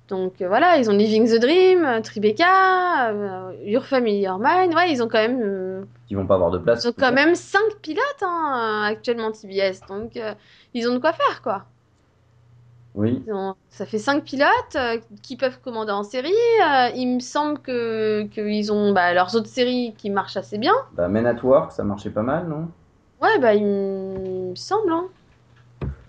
Donc 0.09 0.42
euh, 0.42 0.48
voilà, 0.48 0.77
ils 0.79 0.90
ont 0.90 0.92
Living 0.92 1.27
the 1.29 1.40
Dream, 1.40 1.85
euh, 1.85 2.00
Tribeca, 2.00 3.11
euh, 3.11 3.53
Your 3.64 3.87
Family, 3.87 4.20
Your 4.20 4.38
Mine. 4.38 4.74
Ouais, 4.74 4.90
ils 4.92 5.03
ont 5.03 5.09
quand 5.09 5.18
même, 5.18 5.40
euh, 5.42 5.83
Ils 6.11 6.16
vont 6.16 6.27
pas 6.27 6.35
avoir 6.35 6.50
de 6.50 6.59
place. 6.59 6.85
ils 6.85 6.88
ont 6.88 6.94
quand 6.98 7.12
même 7.12 7.35
cinq 7.35 7.77
pilotes 7.83 8.22
hein, 8.22 8.83
actuellement 8.85 9.31
TBS, 9.31 9.81
donc 9.88 10.18
ils 10.74 10.88
ont 10.88 10.94
de 10.94 10.98
quoi 10.98 11.12
faire, 11.12 11.40
quoi. 11.40 11.64
Oui. 12.94 13.22
Ont- 13.28 13.54
Ça 13.70 13.87
fait 13.87 13.98
cinq 13.98 14.22
pilotes 14.24 14.48
euh, 14.76 14.98
qui 15.22 15.37
peuvent 15.37 15.59
commander 15.61 15.90
en 15.92 16.04
série. 16.04 16.28
Euh, 16.28 16.88
il 16.94 17.14
me 17.16 17.20
semble 17.20 17.59
que 17.59 18.22
qu'ils 18.24 18.72
ont 18.72 18.92
bah, 18.92 19.12
leurs 19.14 19.35
autres 19.35 19.48
séries 19.48 19.94
qui 19.98 20.11
marchent 20.11 20.37
assez 20.37 20.59
bien. 20.59 20.74
Bah, 20.92 21.09
Men 21.09 21.26
at 21.26 21.42
Work, 21.42 21.72
ça 21.72 21.83
marchait 21.83 22.11
pas 22.11 22.22
mal, 22.22 22.46
non? 22.48 22.68
Ouais, 23.20 23.38
bah 23.40 23.54
il 23.54 23.64
me 23.64 24.54
semble. 24.54 24.92
Hein. 24.92 25.07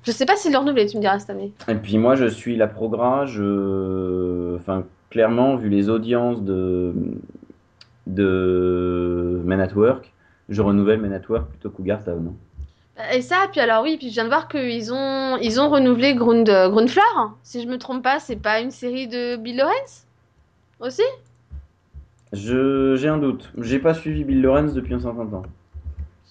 Je 0.03 0.11
sais 0.11 0.25
pas 0.25 0.35
s'ils 0.35 0.51
le 0.51 0.57
renouvelé, 0.59 0.85
tu 0.85 0.97
me 0.97 1.01
diras 1.01 1.17
cette 1.17 1.31
année. 1.31 1.53
Et 1.67 1.75
puis 1.75 1.97
moi, 1.97 2.13
je 2.15 2.25
suis 2.27 2.55
la 2.55 2.67
progra, 2.67 3.25
je... 3.25 4.55
Enfin, 4.57 4.83
clairement, 5.09 5.55
vu 5.55 5.69
les 5.69 5.89
audiences 5.89 6.43
de, 6.43 6.93
de 8.07 9.41
Men 9.45 9.61
at 9.61 9.73
Work, 9.75 10.13
je 10.49 10.61
renouvelle 10.61 11.01
Men 11.01 11.13
at 11.13 11.21
Work 11.29 11.47
plutôt 11.49 11.69
Cougar 11.69 12.03
Town. 12.03 12.33
Et 13.13 13.21
ça, 13.21 13.47
puis 13.51 13.59
alors 13.59 13.83
oui, 13.83 13.97
puis 13.97 14.07
je 14.09 14.13
viens 14.13 14.23
de 14.23 14.29
voir 14.29 14.47
qu'ils 14.47 14.93
ont 14.93 15.37
ils 15.37 15.59
ont 15.59 15.69
renouvelé 15.69 16.15
Grund, 16.15 16.49
Grundflower. 16.49 17.31
Si 17.43 17.61
je 17.61 17.67
me 17.67 17.77
trompe 17.77 18.03
pas, 18.03 18.19
c'est 18.19 18.37
pas 18.37 18.61
une 18.61 18.71
série 18.71 19.07
de 19.07 19.35
Bill 19.35 19.57
Lawrence 19.57 20.05
aussi? 20.79 21.03
J'ai 22.31 23.07
un 23.07 23.17
doute. 23.17 23.51
J'ai 23.57 23.79
pas 23.79 23.93
suivi 23.93 24.23
Bill 24.23 24.41
Lawrence 24.41 24.73
depuis 24.73 24.93
un 24.93 24.99
certain 24.99 25.25
temps. 25.25 25.43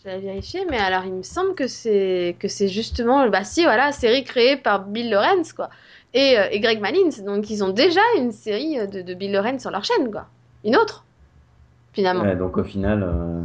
Je 0.05 0.11
vais 0.11 0.19
vérifier, 0.19 0.67
mais 0.71 0.77
alors 0.79 1.05
il 1.07 1.15
me 1.15 1.23
semble 1.23 1.55
que 1.55 1.67
c'est 1.67 2.37
que 2.39 2.49
c'est 2.49 2.69
justement 2.69 3.27
bah 3.29 3.45
si 3.45 3.65
voilà 3.65 3.91
série 3.93 4.23
créée 4.25 4.57
par 4.57 4.85
Bill 4.85 5.09
Lawrence 5.11 5.55
quoi 5.55 5.71
et, 6.13 6.39
euh, 6.39 6.49
et 6.51 6.61
Greg 6.61 6.79
Malins 6.81 7.25
donc 7.25 7.49
ils 7.49 7.65
ont 7.65 7.71
déjà 7.71 8.03
une 8.19 8.31
série 8.31 8.79
euh, 8.79 8.87
de, 8.87 9.01
de 9.01 9.15
Bill 9.15 9.33
Lawrence 9.33 9.63
sur 9.63 9.71
leur 9.71 9.83
chaîne 9.85 10.11
quoi 10.11 10.27
une 10.63 10.77
autre 10.77 11.05
finalement 11.95 12.23
Ouais, 12.25 12.37
donc 12.37 12.59
au 12.59 12.65
final, 12.65 13.03
euh, 13.03 13.43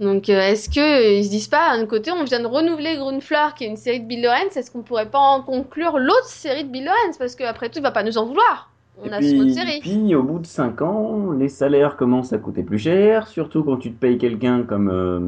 donc 0.00 0.28
euh, 0.28 0.40
est-ce 0.40 0.68
que 0.68 0.80
euh, 1.20 1.22
se 1.22 1.28
disent 1.28 1.48
pas 1.48 1.76
d'un 1.76 1.86
côté 1.86 2.10
on 2.10 2.24
vient 2.24 2.40
de 2.40 2.46
renouveler 2.46 2.96
Grundflower 2.96 3.50
qui 3.56 3.64
est 3.64 3.68
une 3.68 3.76
série 3.76 4.00
de 4.00 4.06
Bill 4.06 4.22
Lawrence 4.22 4.56
est-ce 4.56 4.70
qu'on 4.70 4.82
pourrait 4.82 5.10
pas 5.10 5.18
en 5.18 5.42
conclure 5.42 5.98
l'autre 5.98 6.26
série 6.26 6.64
de 6.64 6.70
Bill 6.70 6.84
Lawrence 6.84 7.18
parce 7.18 7.36
qu'après 7.36 7.68
tout 7.68 7.78
il 7.78 7.82
va 7.82 7.92
pas 7.92 8.02
nous 8.02 8.18
en 8.18 8.26
vouloir 8.26 8.70
on 9.02 9.08
Et 9.08 9.12
a 9.12 9.18
puis, 9.18 9.40
autre 9.40 9.50
série 9.52 9.80
puis, 9.80 10.14
au 10.14 10.22
bout 10.22 10.40
de 10.40 10.46
5 10.46 10.82
ans, 10.82 11.30
les 11.32 11.48
salaires 11.48 11.96
commencent 11.96 12.32
à 12.32 12.38
coûter 12.38 12.62
plus 12.62 12.78
cher, 12.78 13.28
surtout 13.28 13.64
quand 13.64 13.78
tu 13.78 13.92
te 13.92 13.98
payes 13.98 14.18
quelqu'un 14.18 14.62
comme 14.62 14.90
euh, 14.90 15.20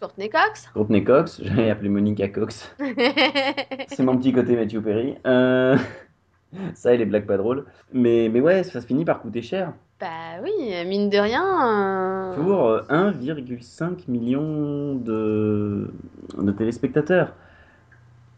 Courtney 0.00 0.28
Cox 0.28 0.68
Courtney 0.74 1.02
Cox. 1.02 1.40
J'allais 1.44 1.70
appeler 1.70 1.88
Monica 1.88 2.28
Cox. 2.28 2.74
C'est 3.88 4.02
mon 4.02 4.16
petit 4.18 4.32
côté 4.32 4.54
Matthew 4.54 4.80
Perry. 4.80 5.14
Euh, 5.26 5.76
Ça 6.74 6.94
et 6.94 6.96
les 6.96 7.06
blagues 7.06 7.26
pas 7.26 7.36
drôles. 7.36 7.64
Mais, 7.92 8.28
mais 8.32 8.40
ouais, 8.40 8.62
ça 8.64 8.80
se 8.80 8.86
finit 8.86 9.04
par 9.04 9.20
coûter 9.20 9.42
cher. 9.42 9.72
bah 10.00 10.06
oui 10.42 10.52
mine 10.86 11.10
de 11.10 11.18
rien 11.18 12.32
euh, 12.32 12.34
Pour 12.36 12.66
euh, 12.68 12.82
1,5 12.88 14.08
million 14.08 14.94
de, 14.94 15.90
de 16.38 16.52
téléspectateurs. 16.52 17.34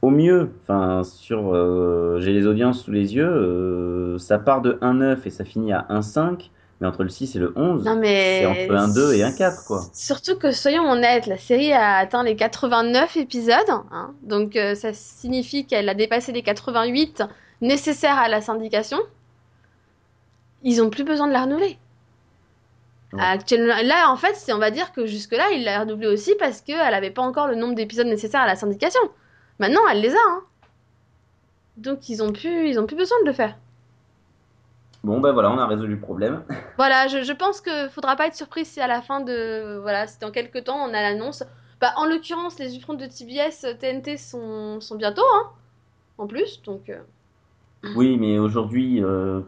Au 0.02 0.08
mieux, 0.08 0.50
enfin, 0.62 1.02
sur, 1.04 1.54
euh, 1.54 2.18
j'ai 2.20 2.32
les 2.32 2.46
audiences 2.46 2.84
sous 2.84 2.90
les 2.90 3.14
yeux, 3.14 3.28
euh, 3.28 4.16
ça 4.18 4.38
part 4.38 4.62
de 4.62 4.72
1,9 4.80 5.18
et 5.26 5.30
ça 5.30 5.44
finit 5.44 5.74
à 5.74 5.86
1,5, 5.90 6.48
mais 6.80 6.86
entre 6.86 7.02
le 7.02 7.10
6 7.10 7.36
et 7.36 7.38
le 7.38 7.52
11, 7.54 7.84
Non 7.84 7.96
mais 7.96 8.40
c'est 8.40 8.46
entre 8.46 8.76
un 8.76 8.88
2 8.88 9.12
et 9.12 9.22
un 9.22 9.32
4, 9.32 9.66
quoi. 9.66 9.82
Surtout 9.92 10.38
que 10.38 10.52
soyons 10.52 10.90
honnêtes, 10.90 11.26
la 11.26 11.36
série 11.36 11.74
a 11.74 11.96
atteint 11.96 12.22
les 12.22 12.34
89 12.34 13.18
épisodes, 13.18 13.52
hein. 13.68 14.14
donc 14.22 14.56
euh, 14.56 14.74
ça 14.74 14.94
signifie 14.94 15.66
qu'elle 15.66 15.90
a 15.90 15.94
dépassé 15.94 16.32
les 16.32 16.42
88 16.42 17.22
nécessaires 17.60 18.18
à 18.18 18.28
la 18.28 18.40
syndication. 18.40 18.98
Ils 20.62 20.82
ont 20.82 20.90
plus 20.90 21.04
besoin 21.04 21.26
de 21.28 21.32
la 21.32 21.42
renouveler. 21.42 21.78
Ouais. 23.12 23.20
Actuellement, 23.22 23.74
là, 23.82 24.10
en 24.10 24.16
fait, 24.16 24.36
on 24.52 24.58
va 24.58 24.70
dire 24.70 24.92
que 24.92 25.06
jusque 25.06 25.32
là, 25.32 25.50
ils 25.52 25.64
l'a 25.64 25.80
renouvelée 25.80 26.06
aussi 26.08 26.34
parce 26.38 26.60
qu'elle 26.60 26.94
avait 26.94 27.10
pas 27.10 27.22
encore 27.22 27.48
le 27.48 27.56
nombre 27.56 27.74
d'épisodes 27.74 28.06
nécessaires 28.06 28.42
à 28.42 28.46
la 28.46 28.56
syndication. 28.56 29.00
Maintenant, 29.58 29.80
elle 29.90 30.00
les 30.00 30.14
a, 30.14 30.18
hein. 30.28 30.44
Donc 31.76 32.08
ils 32.08 32.22
ont 32.22 32.32
plus, 32.32 32.68
ils 32.68 32.78
ont 32.78 32.86
plus 32.86 32.96
besoin 32.96 33.18
de 33.22 33.26
le 33.26 33.32
faire. 33.32 33.56
Bon, 35.02 35.18
bah 35.20 35.32
voilà, 35.32 35.50
on 35.50 35.58
a 35.58 35.66
résolu 35.66 35.94
le 35.94 36.00
problème. 36.00 36.44
Voilà, 36.76 37.08
je, 37.08 37.22
je 37.22 37.32
pense 37.32 37.60
que 37.60 37.88
faudra 37.88 38.16
pas 38.16 38.26
être 38.26 38.34
surpris 38.36 38.64
si 38.64 38.80
à 38.80 38.86
la 38.86 39.02
fin 39.02 39.20
de. 39.20 39.78
Voilà, 39.82 40.06
si 40.06 40.18
dans 40.18 40.30
quelques 40.30 40.64
temps 40.64 40.76
on 40.78 40.88
a 40.94 41.02
l'annonce. 41.02 41.42
Bah, 41.80 41.92
en 41.96 42.04
l'occurrence, 42.06 42.58
les 42.58 42.76
upfronts 42.76 42.94
de 42.94 43.06
TBS 43.06 43.78
TNT 43.78 44.18
sont, 44.18 44.80
sont 44.80 44.96
bientôt, 44.96 45.24
hein. 45.34 45.50
En 46.18 46.26
plus, 46.26 46.62
donc. 46.62 46.90
euh, 46.90 47.00
Oui, 47.96 48.16
mais 48.18 48.38
aujourd'hui, 48.38 49.02
euh, 49.02 49.40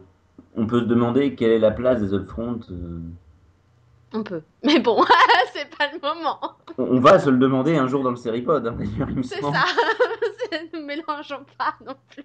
on 0.55 0.65
peut 0.67 0.79
se 0.81 0.85
demander 0.85 1.35
quelle 1.35 1.51
est 1.51 1.59
la 1.59 1.71
place 1.71 2.01
des 2.01 2.13
upfronts. 2.13 2.59
euh. 2.71 2.99
on 4.13 4.23
peut. 4.23 4.41
Mais 4.63 4.79
bon, 4.79 5.03
c'est 5.53 5.69
pas 5.77 5.85
le 5.93 5.99
moment. 6.01 6.39
On, 6.77 6.97
on 6.97 6.99
va 6.99 7.19
se 7.19 7.29
le 7.29 7.37
demander 7.37 7.75
un 7.77 7.87
jour 7.87 8.03
dans 8.03 8.09
le 8.09 8.15
Seripod, 8.15 8.65
hein, 8.65 8.75
d'ailleurs, 8.77 9.09
il 9.09 9.17
me 9.17 9.23
C'est 9.23 9.39
semble. 9.39 9.55
ça. 9.55 9.65
C'est- 10.51 10.69
Nous 10.73 10.85
mélangeons 10.85 11.43
pas 11.57 11.75
non 11.85 11.93
plus. 12.09 12.23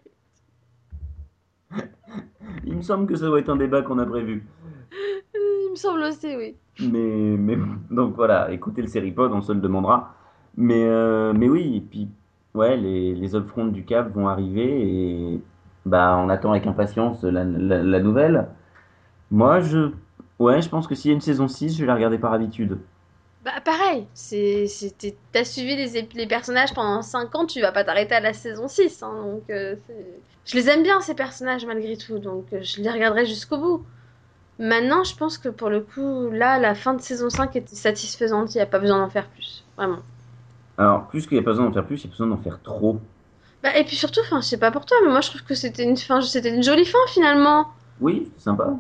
Il 2.65 2.77
me 2.77 2.83
semble 2.83 3.07
que 3.07 3.17
ça 3.17 3.27
doit 3.27 3.41
être 3.41 3.49
un 3.51 3.57
débat 3.57 3.83
qu'on 3.83 3.99
a 3.99 4.07
prévu. 4.07 4.47
Il 5.35 5.71
me 5.73 5.77
semble 5.77 6.03
aussi, 6.03 6.35
oui. 6.37 6.55
Mais, 6.81 7.37
mais 7.37 7.57
bon, 7.57 7.69
donc 7.91 8.15
voilà, 8.15 8.51
écoutez 8.53 8.81
le 8.83 8.89
Seripod, 8.89 9.33
on 9.33 9.43
se 9.43 9.53
le 9.53 9.61
demandera. 9.61 10.15
Mais, 10.57 10.85
euh, 10.87 11.33
mais 11.35 11.49
oui, 11.49 11.77
et 11.77 11.81
puis, 11.81 12.09
ouais, 12.55 12.77
les, 12.77 13.15
les 13.15 13.37
upfronts 13.37 13.67
du 13.69 13.85
Cap 13.85 14.13
vont 14.15 14.29
arriver 14.29 14.65
et 15.35 15.41
bah, 15.89 16.17
on 16.19 16.29
attend 16.29 16.53
avec 16.53 16.67
impatience 16.67 17.23
la, 17.25 17.45
la- 17.45 17.83
la 17.83 18.01
nouvelle. 18.01 18.49
Moi, 19.31 19.61
je 19.61 19.93
Ouais, 20.41 20.63
je 20.63 20.69
pense 20.71 20.87
que 20.89 20.95
s'il 20.97 21.11
y 21.11 21.13
a 21.13 21.17
une 21.17 21.21
saison 21.23 21.49
6, 21.49 21.75
je 21.77 21.81
vais 21.83 21.87
la 21.87 21.95
regarder 21.97 22.19
par 22.19 22.33
habitude. 22.35 22.79
Bah 23.41 23.61
pareil, 23.61 24.09
t'as 25.33 25.45
suivi 25.45 25.77
les, 25.77 26.03
les 26.15 26.27
personnages 26.27 26.75
pendant 26.75 27.03
5 27.03 27.35
ans, 27.37 27.47
tu 27.47 27.61
vas 27.61 27.71
pas 27.73 27.85
t'arrêter 27.85 28.15
à 28.17 28.21
la 28.21 28.33
saison 28.33 28.67
6. 28.69 29.03
hein, 29.03 29.15
donc 29.25 29.49
euh, 29.51 29.77
je 30.45 30.57
les 30.57 30.69
aime 30.69 30.83
bien 30.83 31.01
ces 31.01 31.15
personnages 31.15 31.65
malgré 31.67 31.97
tout, 31.97 32.19
donc 32.19 32.53
euh, 32.53 32.63
je 32.63 32.81
les 32.83 32.91
regarderai 32.91 33.27
jusqu'au 33.27 33.59
bout. 33.59 33.87
Maintenant, 34.59 35.05
je 35.05 35.17
pense 35.17 35.39
que 35.39 35.49
pour 35.51 35.71
le 35.71 35.83
coup, 35.83 36.31
là, 36.31 36.59
la 36.61 36.75
fin 36.75 36.95
de 36.95 37.03
saison 37.03 37.31
5 37.31 37.57
était 37.57 37.77
satisfaisante, 37.77 38.55
il 38.55 38.59
n'y 38.59 38.63
a 38.63 38.67
pas 38.67 38.81
besoin 38.81 38.99
d'en 39.01 39.11
faire 39.11 39.31
plus, 39.31 39.67
vraiment. 39.77 40.03
Alors, 40.79 41.09
plus 41.09 41.27
qu'il 41.27 41.37
n'y 41.37 41.43
a 41.43 41.45
pas 41.45 41.51
besoin 41.51 41.67
d'en 41.67 41.73
faire 41.73 41.87
plus, 41.87 42.01
il 42.03 42.05
y 42.05 42.09
a 42.09 42.11
besoin 42.11 42.27
d'en 42.27 42.39
faire 42.39 42.63
trop. 42.63 43.01
Bah, 43.63 43.77
et 43.77 43.85
puis 43.85 43.97
surtout, 43.97 44.21
enfin, 44.21 44.41
je 44.41 44.47
sais 44.47 44.57
pas 44.59 44.71
pour 44.71 44.87
toi, 44.87 44.97
mais 45.05 45.11
moi 45.11 45.21
je 45.21 45.31
trouve 45.31 45.43
que 45.43 45.55
c'était 45.55 45.83
une 45.85 45.97
fin, 45.97 46.21
c'était 46.21 46.55
une 46.55 46.63
jolie 46.63 46.85
fin 46.85 46.99
finalement. 47.09 47.69
Oui, 48.01 48.31
sympa. 48.39 48.71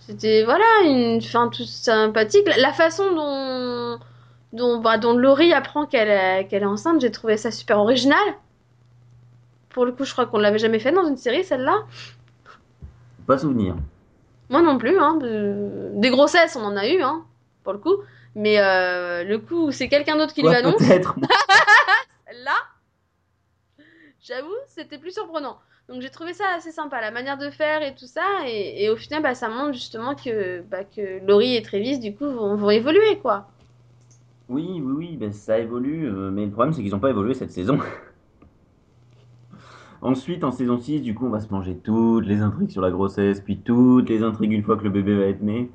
C'était 0.00 0.42
voilà 0.44 0.64
une 0.84 1.20
fin 1.22 1.48
toute 1.48 1.66
sympathique. 1.66 2.46
La, 2.48 2.56
la 2.56 2.72
façon 2.72 3.12
dont 3.14 3.98
dont 4.52 4.78
bah, 4.80 4.98
dont 4.98 5.16
Laurie 5.16 5.52
apprend 5.52 5.86
qu'elle 5.86 6.08
est, 6.08 6.48
qu'elle 6.48 6.62
est 6.62 6.66
enceinte, 6.66 7.00
j'ai 7.00 7.10
trouvé 7.12 7.36
ça 7.36 7.50
super 7.52 7.78
original. 7.78 8.18
Pour 9.70 9.84
le 9.84 9.92
coup, 9.92 10.04
je 10.04 10.12
crois 10.12 10.26
qu'on 10.26 10.38
l'avait 10.38 10.58
jamais 10.58 10.78
fait 10.80 10.90
dans 10.92 11.06
une 11.06 11.16
série 11.18 11.44
celle-là. 11.44 11.84
Pas 13.26 13.38
souvenir. 13.38 13.76
Moi 14.48 14.62
non 14.62 14.78
plus. 14.78 14.98
Hein, 14.98 15.14
de- 15.20 15.90
Des 15.94 16.10
grossesses, 16.10 16.56
on 16.56 16.64
en 16.64 16.76
a 16.76 16.88
eu, 16.88 17.02
hein, 17.02 17.22
pour 17.62 17.72
le 17.74 17.78
coup. 17.78 17.94
Mais 18.34 18.58
euh, 18.58 19.22
le 19.24 19.38
coup, 19.38 19.70
c'est 19.70 19.88
quelqu'un 19.88 20.16
d'autre 20.16 20.32
qui 20.32 20.42
lui 20.42 20.48
annonce. 20.54 20.76
peut-être. 20.78 21.14
Là, 22.44 22.52
j'avoue, 24.28 24.54
c'était 24.66 24.98
plus 24.98 25.12
surprenant. 25.12 25.56
Donc 25.88 26.02
j'ai 26.02 26.10
trouvé 26.10 26.34
ça 26.34 26.44
assez 26.56 26.70
sympa, 26.70 27.00
la 27.00 27.10
manière 27.10 27.38
de 27.38 27.48
faire 27.48 27.82
et 27.82 27.94
tout 27.94 28.06
ça. 28.06 28.22
Et, 28.46 28.90
au 28.90 28.96
final, 28.96 29.22
bah, 29.22 29.34
ça 29.34 29.48
montre 29.48 29.72
justement 29.72 30.14
que, 30.14 30.60
bah, 30.62 30.84
que 30.84 31.26
Laurie 31.26 31.56
et 31.56 31.62
Travis, 31.62 31.98
du 31.98 32.14
coup, 32.14 32.26
vont, 32.26 32.54
vont 32.56 32.70
évoluer, 32.70 33.18
quoi. 33.22 33.48
Oui, 34.48 34.66
oui, 34.82 34.92
oui, 34.96 35.16
ben, 35.16 35.32
ça 35.32 35.58
évolue, 35.58 36.06
euh, 36.06 36.30
mais 36.30 36.44
le 36.46 36.50
problème 36.50 36.72
c'est 36.72 36.82
qu'ils 36.82 36.92
n'ont 36.92 36.98
pas 36.98 37.10
évolué 37.10 37.34
cette 37.34 37.52
saison. 37.52 37.78
Ensuite, 40.00 40.44
en 40.44 40.52
saison 40.52 40.78
6, 40.78 41.00
du 41.00 41.14
coup, 41.14 41.26
on 41.26 41.30
va 41.30 41.40
se 41.40 41.52
manger 41.52 41.76
toutes 41.76 42.24
les 42.26 42.40
intrigues 42.40 42.70
sur 42.70 42.82
la 42.82 42.90
grossesse, 42.90 43.40
puis 43.40 43.58
toutes 43.58 44.08
les 44.08 44.22
intrigues 44.22 44.52
une 44.52 44.62
fois 44.62 44.76
que 44.76 44.84
le 44.84 44.90
bébé 44.90 45.16
va 45.16 45.24
être 45.24 45.42
né. 45.42 45.70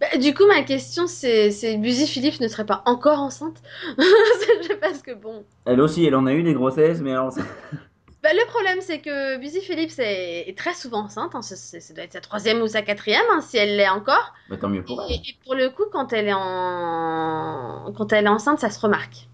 Bah, 0.00 0.18
du 0.18 0.34
coup, 0.34 0.46
ma 0.46 0.62
question, 0.62 1.06
c'est, 1.06 1.50
c'est 1.50 1.76
Busy 1.78 2.06
Philippe 2.06 2.40
ne 2.40 2.48
serait 2.48 2.66
pas 2.66 2.82
encore 2.86 3.18
enceinte? 3.20 3.62
Parce 4.80 5.00
que 5.02 5.14
bon... 5.14 5.44
Elle 5.66 5.80
aussi, 5.82 6.04
elle 6.04 6.14
en 6.14 6.26
a 6.26 6.32
eu 6.32 6.42
des 6.42 6.54
grossesses, 6.54 7.00
mais 7.02 7.12
alors... 7.12 7.34
Bah, 8.22 8.30
le 8.32 8.46
problème, 8.48 8.80
c'est 8.80 9.00
que 9.00 9.38
Busy 9.38 9.60
Phillips 9.60 9.98
est, 9.98 10.48
est 10.48 10.58
très 10.58 10.74
souvent 10.74 11.04
enceinte. 11.04 11.34
hein. 11.34 11.42
Ça, 11.42 11.54
c'est- 11.56 11.80
ça 11.80 11.94
doit 11.94 12.04
être 12.04 12.12
sa 12.14 12.20
troisième 12.20 12.60
ou 12.62 12.66
sa 12.66 12.82
quatrième, 12.82 13.24
hein, 13.30 13.40
si 13.40 13.56
elle 13.56 13.76
l'est 13.76 13.88
encore. 13.88 14.34
Bah, 14.48 14.56
tant 14.56 14.68
mieux 14.68 14.84
pour 14.84 15.02
Et, 15.08 15.14
elle. 15.14 15.20
et 15.30 15.36
pour 15.44 15.54
le 15.54 15.70
coup, 15.70 15.84
quand 15.92 16.12
elle 16.12 16.28
est 16.28 16.32
en, 16.34 17.92
quand 17.96 18.12
elle 18.12 18.26
est 18.26 18.28
enceinte, 18.28 18.58
ça 18.60 18.70
se 18.70 18.80
remarque. 18.80 19.28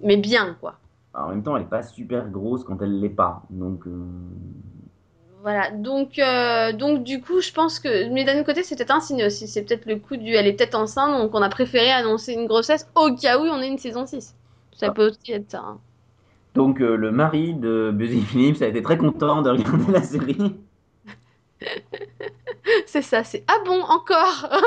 Mais 0.00 0.16
bien, 0.18 0.54
quoi. 0.60 0.78
En 1.14 1.28
même 1.28 1.42
temps, 1.42 1.56
elle 1.56 1.62
est 1.64 1.66
pas 1.66 1.82
super 1.82 2.28
grosse 2.30 2.64
quand 2.64 2.80
elle 2.82 2.98
l'est 3.00 3.08
pas, 3.08 3.42
donc... 3.50 3.86
euh, 3.86 4.04
Voilà. 5.42 5.70
Donc, 5.72 6.18
euh, 6.18 6.72
donc 6.72 7.02
du 7.04 7.20
coup, 7.20 7.40
je 7.40 7.52
pense 7.52 7.80
que, 7.80 8.08
mais 8.12 8.24
d'un 8.24 8.36
autre 8.36 8.46
côté, 8.46 8.62
c'est 8.62 8.76
peut-être 8.76 8.94
un 8.94 9.00
signe 9.00 9.24
aussi. 9.24 9.48
C'est 9.48 9.62
peut-être 9.62 9.86
le 9.86 9.96
coup 9.96 10.16
du, 10.16 10.34
elle 10.34 10.46
est 10.46 10.52
peut-être 10.52 10.76
enceinte, 10.76 11.20
donc 11.20 11.34
on 11.34 11.42
a 11.42 11.48
préféré 11.48 11.90
annoncer 11.90 12.32
une 12.34 12.46
grossesse 12.46 12.88
au 12.94 13.14
cas 13.16 13.38
où 13.38 13.42
on 13.42 13.60
ait 13.60 13.68
une 13.68 13.78
saison 13.78 14.06
6. 14.06 14.34
Ça 14.72 14.86
Ah. 14.88 14.90
peut 14.92 15.08
aussi 15.08 15.32
être 15.32 15.50
ça. 15.50 15.58
hein. 15.60 15.78
Donc, 16.54 16.80
euh, 16.80 16.96
le 16.96 17.10
mari 17.10 17.54
de 17.54 17.90
Busy 17.92 18.20
Phillips 18.22 18.62
a 18.62 18.66
été 18.68 18.82
très 18.82 18.98
content 18.98 19.42
de 19.42 19.50
regarder 19.50 19.90
la 19.92 20.02
série. 20.02 20.36
C'est 22.86 23.02
ça. 23.02 23.24
C'est 23.24 23.44
ah 23.48 23.58
bon 23.64 23.80
encore? 23.82 24.48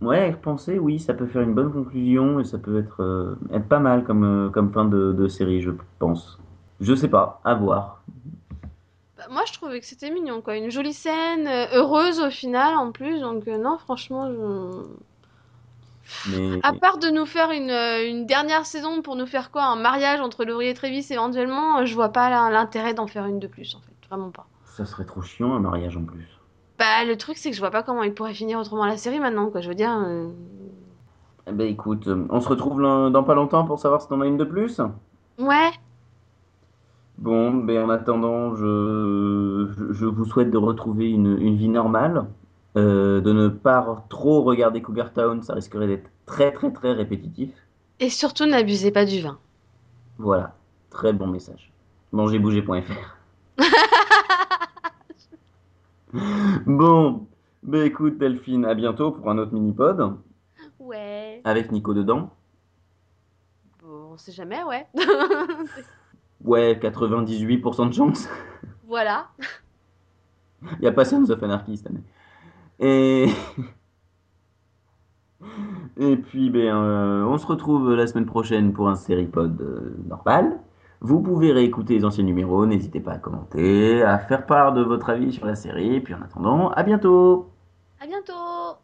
Ouais, 0.00 0.30
repenser, 0.32 0.78
oui, 0.80 0.98
ça 0.98 1.14
peut 1.14 1.26
faire 1.26 1.42
une 1.42 1.54
bonne 1.54 1.72
conclusion 1.72 2.40
et 2.40 2.44
ça 2.44 2.58
peut 2.58 2.78
être, 2.78 3.00
euh, 3.02 3.36
être 3.52 3.68
pas 3.68 3.78
mal 3.78 4.02
comme, 4.04 4.50
comme 4.52 4.72
fin 4.72 4.84
de, 4.84 5.12
de 5.12 5.28
série, 5.28 5.60
je 5.62 5.70
pense. 6.00 6.40
Je 6.82 6.94
sais 6.94 7.08
pas, 7.08 7.40
à 7.44 7.54
voir. 7.54 8.02
Bah, 9.16 9.24
moi, 9.30 9.42
je 9.46 9.52
trouvais 9.54 9.80
que 9.80 9.86
c'était 9.86 10.10
mignon, 10.10 10.42
quoi. 10.42 10.56
Une 10.56 10.70
jolie 10.70 10.92
scène, 10.92 11.46
euh, 11.46 11.66
heureuse 11.74 12.20
au 12.20 12.30
final, 12.30 12.74
en 12.76 12.92
plus. 12.92 13.20
Donc, 13.20 13.46
euh, 13.48 13.58
non, 13.58 13.78
franchement, 13.78 14.30
je... 14.30 14.86
Mais 16.24 16.60
À 16.62 16.72
part 16.74 16.98
de 16.98 17.08
nous 17.10 17.26
faire 17.26 17.50
une, 17.52 17.70
euh, 17.70 18.08
une 18.08 18.26
dernière 18.26 18.66
saison 18.66 19.02
pour 19.02 19.16
nous 19.16 19.26
faire 19.26 19.50
quoi? 19.50 19.64
Un 19.64 19.76
mariage 19.76 20.20
entre 20.20 20.44
Laurie 20.44 20.68
et 20.68 20.74
Travis 20.74 21.06
éventuellement, 21.10 21.84
je 21.86 21.94
vois 21.94 22.10
pas 22.10 22.50
l'intérêt 22.50 22.94
d'en 22.94 23.06
faire 23.06 23.26
une 23.26 23.38
de 23.40 23.46
plus, 23.46 23.74
en 23.74 23.80
fait. 23.80 23.92
Vraiment 24.08 24.30
pas. 24.30 24.46
ça 24.64 24.84
serait 24.84 25.04
trop 25.06 25.22
chiant 25.22 25.54
un 25.54 25.60
mariage 25.60 25.96
en 25.96 26.04
plus. 26.04 26.28
Bah, 26.78 27.04
le 27.04 27.16
truc, 27.16 27.38
c'est 27.38 27.50
que 27.50 27.56
je 27.56 27.60
vois 27.60 27.70
pas 27.70 27.82
comment 27.82 28.02
il 28.02 28.14
pourrait 28.14 28.34
finir 28.34 28.58
autrement 28.58 28.86
la 28.86 28.96
série 28.98 29.20
maintenant, 29.20 29.50
quoi. 29.50 29.60
Je 29.60 29.68
veux 29.68 29.74
dire. 29.74 29.96
euh, 30.06 30.28
ben 31.46 31.66
écoute, 31.66 32.08
on 32.30 32.40
se 32.40 32.48
retrouve 32.48 32.80
dans 32.82 33.24
pas 33.24 33.34
longtemps 33.34 33.64
pour 33.64 33.78
savoir 33.78 34.00
si 34.02 34.08
t'en 34.08 34.20
as 34.20 34.26
une 34.26 34.36
de 34.36 34.44
plus? 34.44 34.80
Ouais, 35.38 35.70
Bon, 37.18 37.52
ben 37.54 37.84
en 37.84 37.88
attendant, 37.90 38.54
je, 38.56 39.68
je, 39.90 40.06
vous 40.06 40.24
souhaite 40.24 40.50
de 40.50 40.56
retrouver 40.58 41.08
une, 41.10 41.38
une 41.40 41.56
vie 41.56 41.68
normale, 41.68 42.26
euh, 42.76 43.20
de 43.20 43.32
ne 43.32 43.48
pas 43.48 44.04
trop 44.08 44.42
regarder 44.42 44.82
Cougar 44.82 45.12
Town, 45.12 45.40
ça 45.42 45.54
risquerait 45.54 45.86
d'être 45.86 46.10
très 46.26 46.52
très 46.52 46.72
très 46.72 46.92
répétitif. 46.92 47.50
et 48.00 48.10
surtout 48.10 48.46
n'abusez 48.46 48.90
pas 48.90 49.04
du 49.04 49.20
vin. 49.20 49.38
Voilà, 50.18 50.54
très 50.90 51.12
bon 51.12 51.26
message. 51.28 51.70
Mangerbouger.fr 52.12 53.16
Bon, 56.66 57.26
ben 57.62 57.86
écoute 57.86 58.18
Delphine, 58.18 58.64
à 58.64 58.74
bientôt 58.74 59.12
pour 59.12 59.30
un 59.30 59.38
autre 59.38 59.52
mini-pod 59.52 60.16
Ouais. 60.78 61.40
avec 61.44 61.70
Nico 61.72 61.94
dedans. 61.94 62.30
Bon, 63.82 64.10
on 64.12 64.16
sait 64.18 64.32
jamais, 64.32 64.62
ouais. 64.64 64.86
Ouais, 66.44 66.78
98% 66.80 67.88
de 67.88 67.94
chance. 67.94 68.28
voilà. 68.86 69.28
Il 70.62 70.78
n'y 70.80 70.86
a 70.86 70.92
pas 70.92 71.04
Sons 71.04 71.28
of 71.30 71.42
Anarchy 71.42 71.76
cette 71.76 71.88
année. 71.88 72.04
Et... 72.78 73.28
Et 75.98 76.16
puis, 76.16 76.50
ben, 76.50 76.74
euh, 76.74 77.24
on 77.24 77.36
se 77.36 77.46
retrouve 77.46 77.94
la 77.94 78.06
semaine 78.06 78.26
prochaine 78.26 78.72
pour 78.72 78.88
un 78.88 78.94
série-pod 78.94 79.60
euh, 79.60 79.96
normal. 80.08 80.58
Vous 81.00 81.20
pouvez 81.20 81.52
réécouter 81.52 81.94
les 81.94 82.04
anciens 82.04 82.24
numéros, 82.24 82.64
n'hésitez 82.64 83.00
pas 83.00 83.12
à 83.12 83.18
commenter, 83.18 84.02
à 84.02 84.18
faire 84.18 84.46
part 84.46 84.72
de 84.72 84.82
votre 84.82 85.10
avis 85.10 85.32
sur 85.32 85.44
la 85.44 85.56
série. 85.56 85.96
Et 85.96 86.00
puis 86.00 86.14
en 86.14 86.22
attendant, 86.22 86.70
à 86.70 86.82
bientôt 86.84 87.50
À 88.00 88.06
bientôt. 88.06 88.78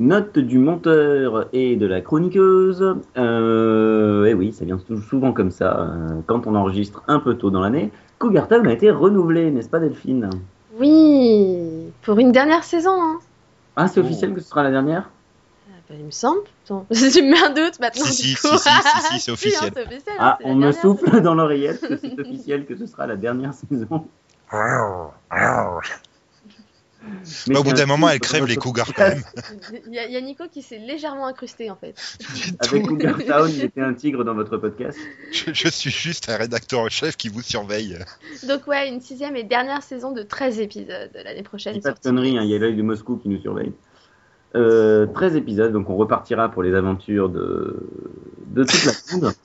Note 0.00 0.38
du 0.38 0.58
monteur 0.58 1.48
et 1.52 1.74
de 1.74 1.86
la 1.86 2.00
chroniqueuse. 2.00 2.96
Euh, 3.16 4.24
et 4.26 4.34
oui, 4.34 4.52
ça 4.52 4.64
vient 4.64 4.78
sou- 4.78 5.00
souvent 5.00 5.32
comme 5.32 5.50
ça, 5.50 5.80
euh, 5.80 6.20
quand 6.26 6.46
on 6.46 6.54
enregistre 6.54 7.02
un 7.08 7.18
peu 7.18 7.34
tôt 7.34 7.50
dans 7.50 7.60
l'année. 7.60 7.90
Cougar 8.20 8.46
Town 8.46 8.64
a 8.68 8.72
été 8.72 8.90
renouvelé, 8.92 9.50
n'est-ce 9.50 9.68
pas 9.68 9.80
Delphine? 9.80 10.30
Oui, 10.78 11.90
pour 12.02 12.18
une 12.20 12.30
dernière 12.30 12.62
saison, 12.62 12.92
hein. 12.94 13.18
Ah, 13.74 13.88
c'est 13.88 14.00
Oh. 14.00 14.04
officiel 14.04 14.34
que 14.34 14.40
ce 14.40 14.48
sera 14.48 14.62
la 14.62 14.70
dernière? 14.70 15.10
Ah 15.68 15.72
bah, 15.88 15.94
il 15.98 16.04
me 16.06 16.10
semble. 16.12 16.42
Tu 16.64 16.72
me 16.74 17.30
mets 17.30 17.42
un 17.44 17.50
doute 17.50 17.80
maintenant. 17.80 18.04
Si, 18.04 18.22
du 18.22 18.28
si, 18.28 18.34
coup. 18.36 18.56
si, 18.56 18.68
si, 18.68 19.00
si, 19.00 19.12
c'est 19.12 19.18
Si, 19.20 19.30
officiel. 19.32 19.70
c'est 19.74 19.82
officiel. 19.82 20.14
Ah, 20.20 20.38
on 20.44 20.54
me 20.54 20.70
souffle 20.72 21.20
dans 21.22 21.34
l'oreillette 21.34 21.80
que 21.80 21.96
c'est 21.96 22.18
officiel 22.20 22.66
que 22.66 22.76
ce 22.76 22.86
sera 22.86 23.06
la 23.08 23.16
dernière 23.16 23.52
saison. 23.68 24.06
Mais 27.46 27.54
Bah, 27.54 27.60
au 27.60 27.62
bout 27.64 27.70
un 27.70 27.74
d'un 27.74 27.86
moment, 27.86 28.08
elle 28.08 28.20
crève 28.20 28.44
les 28.46 28.56
cougars 28.56 28.92
quand 28.94 29.08
même. 29.08 29.22
Il 29.86 29.94
y, 29.94 29.98
a- 29.98 30.06
il 30.06 30.12
y 30.12 30.16
a 30.16 30.20
Nico 30.20 30.44
qui 30.50 30.62
s'est 30.62 30.78
légèrement 30.78 31.26
incrusté 31.26 31.70
en 31.70 31.76
fait. 31.76 31.94
Avec 32.60 32.86
Cougar 32.86 33.18
Town, 33.26 33.50
il 33.50 33.64
était 33.64 33.80
un 33.80 33.94
tigre 33.94 34.24
dans 34.24 34.34
votre 34.34 34.56
podcast. 34.58 34.98
Je, 35.32 35.52
je 35.52 35.68
suis 35.68 35.90
juste 35.90 36.28
un 36.28 36.36
rédacteur 36.36 36.80
en 36.80 36.88
chef 36.88 37.16
qui 37.16 37.28
vous 37.28 37.42
surveille. 37.42 37.98
Donc 38.46 38.66
ouais, 38.66 38.88
une 38.88 39.00
sixième 39.00 39.36
et 39.36 39.44
dernière 39.44 39.82
saison 39.82 40.12
de 40.12 40.22
13 40.22 40.60
épisodes 40.60 41.10
l'année 41.24 41.42
prochaine. 41.42 41.80
Pas 41.80 41.92
de 41.92 41.98
conneries, 41.98 42.38
hein, 42.38 42.42
il 42.44 42.50
y 42.50 42.54
a 42.54 42.58
l'œil 42.58 42.76
de 42.76 42.82
Moscou 42.82 43.16
qui 43.16 43.28
nous 43.28 43.40
surveille. 43.40 43.72
Euh, 44.54 45.06
13 45.06 45.36
épisodes, 45.36 45.72
donc 45.72 45.90
on 45.90 45.96
repartira 45.96 46.50
pour 46.50 46.62
les 46.62 46.74
aventures 46.74 47.28
de, 47.28 47.86
de 48.46 48.64
toute 48.64 48.84
la 48.84 48.92
bande. 49.20 49.34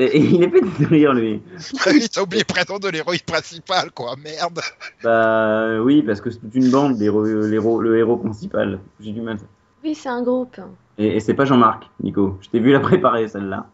Et, 0.00 0.18
il 0.18 0.42
est 0.42 0.48
fait 0.50 0.60
de 0.82 0.86
rire, 0.86 1.12
lui. 1.12 1.42
Il 1.94 2.08
t'a 2.08 2.22
oublié 2.22 2.42
le 2.48 2.52
prénom 2.52 2.78
de 2.78 2.88
l'héroïne 2.88 3.20
principale, 3.26 3.90
quoi. 3.92 4.14
Merde. 4.22 4.60
Bah 5.02 5.80
oui, 5.82 6.02
parce 6.02 6.20
que 6.20 6.30
c'est 6.30 6.38
toute 6.38 6.54
une 6.54 6.70
bande, 6.70 6.98
l'héros- 6.98 7.80
le 7.80 7.98
héros 7.98 8.16
principal. 8.16 8.80
J'ai 9.00 9.12
du 9.12 9.20
mal. 9.20 9.38
Oui, 9.84 9.94
c'est 9.94 10.08
un 10.08 10.22
groupe. 10.22 10.58
Et, 10.98 11.16
et 11.16 11.20
c'est 11.20 11.34
pas 11.34 11.44
Jean-Marc, 11.44 11.84
Nico. 12.02 12.38
Je 12.40 12.48
t'ai 12.48 12.60
vu 12.60 12.72
la 12.72 12.80
préparer, 12.80 13.28
celle-là. 13.28 13.66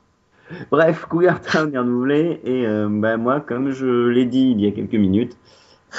Bref, 0.71 1.07
Cougar 1.07 1.41
Town 1.41 1.73
est 1.75 1.79
renouvelé. 1.79 2.41
Et 2.45 2.67
euh, 2.67 2.89
bah, 2.91 3.17
moi, 3.17 3.41
comme 3.41 3.71
je 3.71 4.09
l'ai 4.09 4.25
dit 4.25 4.51
il 4.51 4.61
y 4.61 4.67
a 4.69 4.73
quelques 4.73 4.95
minutes, 4.95 5.37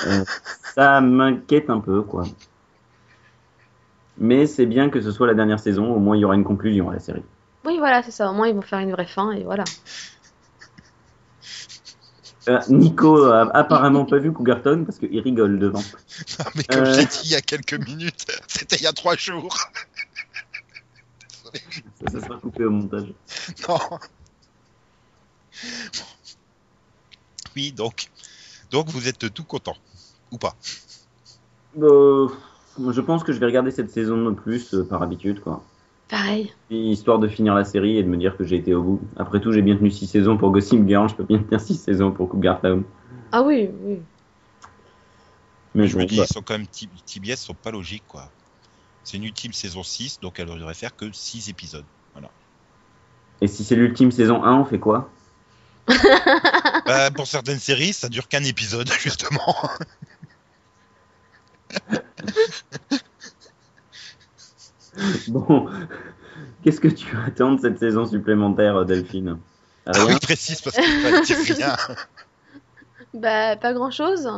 euh, 0.08 0.24
ça 0.76 1.02
m'inquiète 1.02 1.70
un 1.70 1.80
peu, 1.80 2.02
quoi. 2.02 2.24
Mais 4.18 4.46
c'est 4.48 4.66
bien 4.66 4.90
que 4.90 5.00
ce 5.02 5.12
soit 5.12 5.28
la 5.28 5.34
dernière 5.36 5.60
saison. 5.60 5.94
Au 5.94 6.00
moins, 6.00 6.16
il 6.18 6.22
y 6.22 6.26
aura 6.26 6.36
une 6.36 6.44
conclusion 6.44 6.90
à 6.90 6.94
la 6.94 7.00
série. 7.00 7.24
Oui, 7.66 7.76
voilà, 7.80 8.02
c'est 8.02 8.12
ça. 8.12 8.30
Au 8.32 8.34
moins, 8.34 8.48
ils 8.48 8.56
vont 8.56 8.62
faire 8.62 8.80
une 8.80 8.92
vraie 8.92 9.06
fin 9.06 9.32
et 9.32 9.44
voilà. 9.44 9.66
Euh, 12.48 12.60
Nico 12.70 13.24
a 13.26 13.50
apparemment 13.56 14.06
pas 14.06 14.18
vu 14.20 14.32
Cougarton 14.32 14.84
parce 14.86 15.00
qu'il 15.00 15.20
rigole 15.20 15.60
devant. 15.60 15.82
Non, 16.40 16.46
mais 16.56 16.64
comme 16.64 16.84
Euh. 16.84 16.94
j'ai 16.94 17.06
dit 17.06 17.20
il 17.26 17.32
y 17.32 17.36
a 17.36 17.42
quelques 17.42 17.74
minutes, 17.74 18.26
c'était 18.48 18.78
il 18.78 18.84
y 18.84 18.88
a 18.88 18.94
trois 18.94 19.16
jours. 19.16 19.58
Ça, 22.04 22.12
ça 22.12 22.20
sera 22.22 22.38
coupé 22.40 22.64
au 22.66 22.70
montage. 22.72 23.14
Non. 23.68 23.80
Oui, 27.56 27.72
donc. 27.72 28.10
Donc 28.72 28.90
vous 28.90 29.08
êtes 29.08 29.34
tout 29.34 29.44
content. 29.44 29.76
Ou 30.32 30.38
pas? 30.38 30.56
Euh, 31.82 32.28
je 32.92 33.02
pense 33.02 33.24
que 33.24 33.34
je 33.34 33.40
vais 33.40 33.46
regarder 33.48 33.72
cette 33.72 33.92
saison 33.92 34.18
de 34.26 34.32
plus 34.32 34.74
euh, 34.74 34.84
par 34.84 35.02
habitude, 35.02 35.40
quoi. 35.42 35.64
Pareil. 36.10 36.54
Histoire 36.70 37.20
de 37.20 37.28
finir 37.28 37.54
la 37.54 37.66
série 37.66 37.98
et 37.98 38.04
de 38.04 38.08
me 38.08 38.18
dire 38.18 38.38
que 38.38 38.46
j'ai 38.46 38.56
été 38.56 38.74
au 38.74 38.82
bout. 38.82 39.02
Après 39.18 39.42
tout, 39.42 39.52
j'ai 39.52 39.62
bien 39.62 39.76
tenu 39.76 39.92
6 39.92 40.08
saisons 40.08 40.38
pour 40.38 40.52
Gossip 40.52 40.88
Girl, 40.88 41.10
je 41.10 41.16
peux 41.16 41.24
bien 41.24 41.40
tenir 41.40 41.60
6 41.60 41.76
saisons 41.76 42.12
pour 42.12 42.30
Cougar 42.30 42.62
Town. 42.62 42.84
Ah 43.32 43.42
oui, 43.42 43.70
oui. 43.84 44.00
Mais 45.76 45.88
Je 45.88 45.96
bon, 45.96 46.04
me 46.04 46.08
dis, 46.08 46.18
ils 46.18 46.26
sont 46.28 46.42
quand 46.42 46.58
même. 46.58 46.68
TBS 46.68 47.36
sont 47.36 47.54
pas 47.54 47.72
logiques, 47.72 48.08
quoi. 48.08 48.32
C'est 49.04 49.18
une 49.18 49.26
ultime 49.26 49.54
saison 49.54 49.84
6, 49.84 50.20
donc 50.22 50.40
elle 50.40 50.48
devrait 50.48 50.74
faire 50.74 50.96
que 50.96 51.12
6 51.12 51.50
épisodes. 51.50 51.86
Et 53.40 53.48
si 53.48 53.64
c'est 53.64 53.76
l'ultime 53.76 54.12
saison 54.12 54.44
1, 54.44 54.60
on 54.60 54.66
fait 54.66 54.80
quoi? 54.80 55.12
Bah, 56.86 57.12
pour 57.12 57.28
certaines 57.28 57.60
séries, 57.60 57.94
ça 57.94 58.10
dure 58.10 58.28
qu'un 58.28 58.44
épisode, 58.44 58.90
justement. 59.00 59.56
Bon, 65.32 65.68
qu'est-ce 66.64 66.80
que 66.80 66.88
tu 66.88 67.08
attends 67.26 67.54
de 67.54 67.62
cette 67.62 67.80
saison 67.80 68.06
supplémentaire, 68.06 68.86
Delphine? 68.86 69.38
Ah 69.86 69.92
Rien 69.94 70.06
oui, 70.08 70.20
précise, 70.22 70.62
parce 70.62 70.76
que 70.76 71.54
rien. 71.54 71.76
Bah, 73.14 73.56
pas 73.56 73.74
grand 73.74 73.92
chose. 73.92 74.30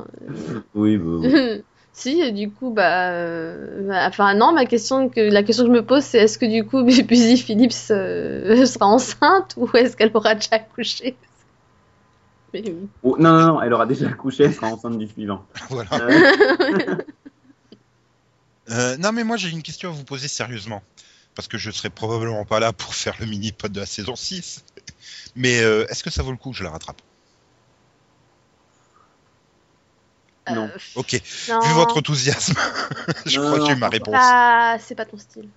Oui, 0.76 0.98
bah, 0.98 1.12
oui. 1.22 1.64
si, 1.94 2.32
du 2.34 2.52
coup, 2.52 2.72
bah, 2.72 3.12
euh, 3.12 3.88
bah, 3.88 4.06
Enfin, 4.08 4.34
non, 4.36 4.54
ma 4.54 4.66
question 4.66 5.10
que, 5.10 5.20
la 5.20 5.44
question 5.44 5.66
que 5.66 5.70
je 5.72 5.76
me 5.76 5.86
pose, 5.86 6.04
c'est 6.04 6.20
est-ce 6.20 6.38
que 6.38 6.46
du 6.46 6.66
coup, 6.66 6.84
Busy 6.84 7.38
Phillips 7.38 7.92
euh, 7.92 8.66
sera 8.66 8.86
enceinte 8.86 9.56
ou 9.58 9.70
est-ce 9.76 9.98
qu'elle 9.98 10.12
aura 10.14 10.36
déjà 10.36 10.50
accouché? 10.52 11.16
Mais. 12.54 12.64
Oh, 13.04 13.16
non, 13.20 13.34
non, 13.34 13.48
non, 13.48 13.62
elle 13.62 13.74
aura 13.74 13.86
déjà 13.86 14.08
accouché, 14.08 14.46
elle 14.46 14.54
sera 14.54 14.68
enceinte 14.68 14.98
du 14.98 15.08
suivant. 15.08 15.46
Voilà. 15.70 15.90
Euh, 15.94 16.96
Euh, 18.72 18.98
non, 18.98 19.12
mais 19.12 19.24
moi 19.24 19.38
j'ai 19.38 19.50
une 19.50 19.64
question 19.64 19.90
à 19.90 19.94
vous 19.94 20.04
poser 20.04 20.28
sérieusement. 20.28 20.84
Parce 21.36 21.48
que 21.48 21.58
je 21.58 21.72
serai 21.72 21.90
probablement 21.90 22.44
pas 22.44 22.60
là 22.60 22.74
pour 22.74 22.94
faire 22.94 23.16
le 23.20 23.26
mini-pod 23.26 23.72
de 23.72 23.80
la 23.80 23.86
saison 23.86 24.16
6. 24.16 24.64
Mais 25.36 25.62
euh, 25.62 25.86
est-ce 25.90 26.04
que 26.04 26.10
ça 26.10 26.22
vaut 26.24 26.32
le 26.32 26.38
coup 26.38 26.52
que 26.52 26.58
je 26.58 26.64
la 26.64 26.72
rattrape? 26.72 27.02
Non. 30.52 30.64
Euh, 30.66 30.78
Ok, 30.96 31.22
non, 31.48 31.60
vu 31.60 31.74
votre 31.74 31.98
enthousiasme, 31.98 32.56
je 33.28 33.40
Non, 33.40 33.46
crois 33.46 33.60
que 33.60 33.66
j'ai 33.68 33.72
eu 33.74 33.76
ma 33.76 33.86
non. 33.88 33.92
réponse. 33.92 34.16
Ah, 34.18 34.78
c'est 34.80 34.96
pas 34.96 35.06
ton 35.06 35.18
style. 35.20 35.48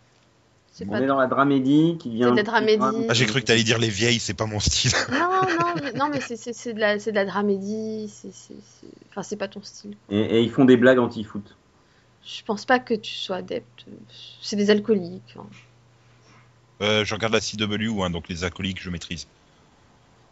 C'est 0.70 0.87
on 0.87 0.92
pas 0.92 1.01
est 1.01 1.07
dans 1.07 1.18
la 1.18 1.27
dramédie 1.27 1.96
qui 1.98 2.11
vient. 2.11 2.27
C'est 2.29 2.33
de 2.33 2.37
la 2.37 2.42
dramédie. 2.42 3.07
Ah, 3.09 3.14
j'ai 3.14 3.27
cru 3.27 3.40
que 3.40 3.46
t'allais 3.46 3.62
dire 3.64 3.79
les 3.79 3.88
vieilles, 3.88 4.20
c'est 4.20 4.35
pas 4.35 4.46
mon 4.46 4.61
style. 4.61 4.92
Non, 5.11 5.18
non, 5.59 5.75
mais, 5.83 5.92
non, 5.92 6.09
mais 6.11 6.20
c'est- 6.20 6.37
c'est 6.37 6.53
c'est 6.53 6.75
de 6.75 6.81
la, 6.81 6.98
c'est 6.98 7.11
de 7.11 7.16
la 7.16 7.25
dramédie. 7.25 8.09
c'est- 8.14 8.33
c'est- 8.35 8.55
c'est- 8.81 8.87
Enfin, 9.11 9.22
c'est 9.22 9.37
pas 9.37 9.48
ton 9.48 9.62
style. 9.62 9.96
Et, 10.11 10.20
et 10.20 10.40
ils 10.42 10.51
font 10.51 10.64
des 10.66 10.77
blagues 10.77 10.98
anti-foot. 10.98 11.57
Je 12.24 12.42
pense 12.44 12.64
pas 12.64 12.78
que 12.78 12.94
tu 12.94 13.12
sois 13.12 13.37
adepte. 13.37 13.85
C'est 14.42 14.56
des 14.56 14.70
alcooliques. 14.70 15.35
hein. 15.38 15.46
Euh, 16.80 17.04
je 17.04 17.14
regarde 17.14 17.32
la 17.32 17.40
CW, 17.40 18.02
hein, 18.02 18.11
donc 18.11 18.28
les 18.28 18.44
alcooliques, 18.44 18.82
je 18.82 18.90
maîtrise. 18.90 19.26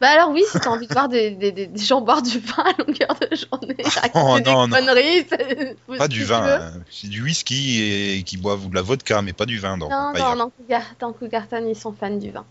Bah 0.01 0.09
alors 0.09 0.31
oui, 0.31 0.43
si 0.51 0.59
t'as 0.59 0.71
envie 0.71 0.87
de 0.87 0.93
voir 0.95 1.09
des, 1.11 1.33
des, 1.33 1.53
des, 1.53 1.67
des 1.67 1.81
gens 1.85 2.01
boire 2.01 2.23
du 2.23 2.39
vin 2.39 2.65
à 2.65 2.73
longueur 2.79 3.15
de 3.21 3.37
journée, 3.37 3.77
raconter 3.85 4.11
Oh, 4.15 4.39
des 4.41 4.51
non, 4.51 4.67
non. 4.67 4.77
conneries, 4.77 5.27
c'est- 5.29 5.77
faut- 5.87 5.97
Pas 5.99 6.09
du 6.09 6.21
tu 6.21 6.25
vin, 6.25 6.41
veux. 6.41 6.53
hein. 6.65 6.73
c'est 6.91 7.09
du 7.09 7.23
whisky 7.23 7.83
et 7.83 8.23
qui 8.23 8.39
boivent 8.39 8.71
de 8.71 8.75
la 8.75 8.81
vodka, 8.83 9.21
mais 9.21 9.35
pas 9.35 9.45
du 9.45 9.59
vin. 9.59 9.77
Donc, 9.77 9.91
Non, 9.91 10.13
pas 10.15 10.35
non, 10.37 10.51
Cougar, 10.51 10.83
dans 11.01 11.13
Cougarton, 11.13 11.67
ils 11.69 11.77
sont 11.77 11.93
fans 11.93 12.17
du 12.17 12.31
vin. 12.31 12.47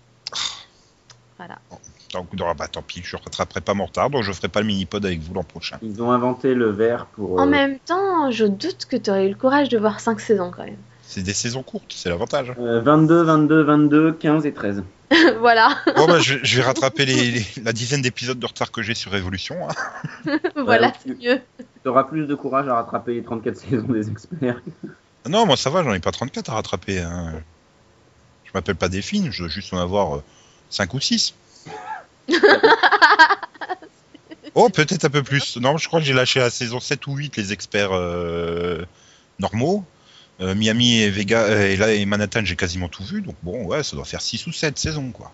Voilà. 1.38 1.58
Donc, 2.14 2.28
non, 2.34 2.54
bah, 2.58 2.68
tant 2.68 2.82
pis, 2.82 3.02
je 3.04 3.16
rattraperai 3.16 3.62
pas 3.62 3.74
mon 3.74 3.86
retard, 3.86 4.10
donc 4.10 4.24
je 4.24 4.32
ferai 4.32 4.48
pas 4.48 4.62
le 4.62 4.66
mini-pod 4.68 5.06
avec 5.06 5.20
vous 5.22 5.34
l'an 5.34 5.44
prochain. 5.44 5.78
Ils 5.82 6.02
ont 6.02 6.12
inventé 6.12 6.54
le 6.56 6.70
verre 6.72 7.06
pour. 7.08 7.40
En 7.40 7.44
euh, 7.48 7.50
même 7.50 7.78
temps, 7.80 8.32
je 8.32 8.46
doute 8.46 8.86
que 8.90 8.96
tu 8.98 9.10
aurais 9.10 9.26
eu 9.28 9.30
le 9.30 9.36
courage 9.36 9.70
de 9.70 9.78
voir 9.78 10.00
5 10.00 10.20
saisons 10.20 10.52
quand 10.56 10.64
même. 10.66 10.78
C'est 11.04 11.24
des 11.24 11.34
saisons 11.34 11.64
courtes, 11.64 11.94
c'est 11.96 12.10
l'avantage. 12.10 12.54
euh, 12.60 12.82
22, 12.82 13.24
22, 13.24 13.64
22, 13.64 14.12
15 14.14 14.46
et 14.46 14.54
13. 14.54 14.84
voilà, 15.40 15.70
Bon, 15.96 16.06
bah, 16.06 16.20
je, 16.20 16.36
je 16.44 16.58
vais 16.58 16.64
rattraper 16.64 17.06
les, 17.06 17.32
les- 17.32 17.46
la 17.64 17.74
dizaine 17.74 18.02
d'épisodes 18.04 18.38
de 18.38 18.46
retard 18.46 18.72
que 18.72 18.84
j'ai 18.84 18.94
sur 18.94 19.12
Révolution. 19.12 19.56
hein. 19.68 20.38
voilà, 20.56 20.88
Ouais, 20.88 20.94
c'est 21.04 21.20
mieux. 21.20 21.42
Tu 21.82 21.90
auras 21.90 22.04
plus 22.04 22.28
de 22.28 22.36
courage 22.36 22.68
à 22.68 22.76
rattraper 22.76 23.16
les 23.16 23.24
34 23.24 23.56
saisons 23.58 23.88
des 23.88 24.10
experts. 24.10 24.62
Ah 25.26 25.30
Non, 25.30 25.46
moi 25.48 25.58
ça 25.58 25.70
va, 25.72 25.84
j'en 25.84 25.94
ai 25.94 26.00
pas 26.00 26.12
34 26.12 26.50
à 26.52 26.54
rattraper. 26.56 27.00
hein. 27.00 27.34
Je 28.46 28.52
m'appelle 28.54 28.76
pas 28.76 28.90
Delphine, 28.90 29.32
je 29.32 29.40
dois 29.44 29.48
juste 29.50 29.74
en 29.74 29.78
avoir 29.80 30.22
5 30.70 30.94
ou 30.94 31.00
6. 31.00 31.34
oh, 34.56 34.70
peut-être 34.70 35.06
un 35.06 35.10
peu 35.10 35.24
plus. 35.24 35.58
Non, 35.58 35.78
je 35.78 35.88
crois 35.88 36.00
que 36.00 36.06
j'ai 36.06 36.14
lâché 36.14 36.40
la 36.40 36.50
saison 36.50 36.80
7 36.80 37.06
ou 37.08 37.16
8 37.16 37.38
les 37.38 37.54
experts 37.54 37.92
euh, 37.94 38.84
normaux. 39.40 39.84
Euh, 40.42 40.56
Miami 40.56 41.02
et 41.02 41.10
Vega 41.10 41.42
euh, 41.42 41.68
et 41.68 41.76
là 41.76 41.92
et 41.94 42.06
Manhattan, 42.06 42.42
j'ai 42.46 42.56
quasiment 42.56 42.88
tout 42.88 43.04
vu. 43.04 43.22
Donc 43.22 43.36
bon, 43.44 43.66
ouais, 43.66 43.84
ça 43.84 43.96
doit 43.96 44.06
faire 44.06 44.22
6 44.22 44.48
ou 44.48 44.52
7 44.52 44.78
saisons 44.80 45.12
quoi. 45.12 45.32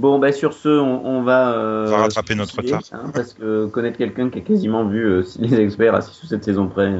Bon, 0.00 0.18
bah 0.18 0.32
sur 0.32 0.52
ce, 0.52 0.68
on, 0.68 1.06
on 1.06 1.22
va. 1.22 1.52
euh, 1.52 1.86
On 1.86 1.90
va 1.92 1.96
rattraper 1.98 2.34
notre 2.34 2.56
retard. 2.56 2.82
hein, 2.92 3.10
parce 3.14 3.32
que 3.32 3.66
connaître 3.66 3.96
quelqu'un 3.96 4.28
qui 4.28 4.38
a 4.38 4.42
quasiment 4.42 4.84
vu 4.84 5.04
euh, 5.04 5.22
les 5.38 5.60
experts 5.60 5.94
à 5.94 6.00
6 6.02 6.22
ou 6.22 6.26
7 6.26 6.44
saisons 6.44 6.66
près. 6.66 6.92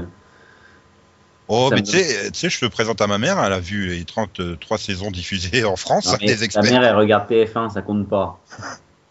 Euh, 1.50 1.52
Oh, 1.57 1.68
Ça 1.68 1.74
mais 1.76 1.80
me 1.83 1.87
tu 1.87 1.92
sais, 2.35 2.50
je 2.50 2.61
te 2.61 2.66
présente 2.66 3.00
à 3.00 3.07
ma 3.07 3.18
mère, 3.18 3.38
elle 3.44 3.52
a 3.52 3.61
vu 3.61 3.88
les 3.88 4.04
33 4.04 4.78
saisons 4.78 5.11
diffusées 5.11 5.64
en 5.64 5.76
France, 5.76 6.07
non, 6.07 6.16
des 6.26 6.37
ta 6.37 6.44
experts. 6.44 6.62
mère, 6.64 6.83
elle 6.85 6.96
regarde 6.96 7.30
TF1, 7.30 7.72
ça 7.72 7.83
compte 7.83 8.09
pas. 8.09 8.38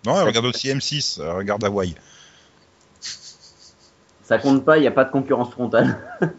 Non, 0.06 0.20
elle 0.20 0.26
regarde 0.26 0.46
aussi 0.48 0.68
M6, 0.70 1.22
elle 1.22 1.30
regarde 1.32 1.64
Hawaii. 1.64 1.96
Ça 4.24 4.38
compte 4.38 4.64
pas, 4.66 4.78
il 4.78 4.82
n'y 4.82 4.88
a 4.88 4.92
pas 4.92 5.04
de 5.06 5.12
concurrence 5.12 5.52
frontale. 5.52 5.98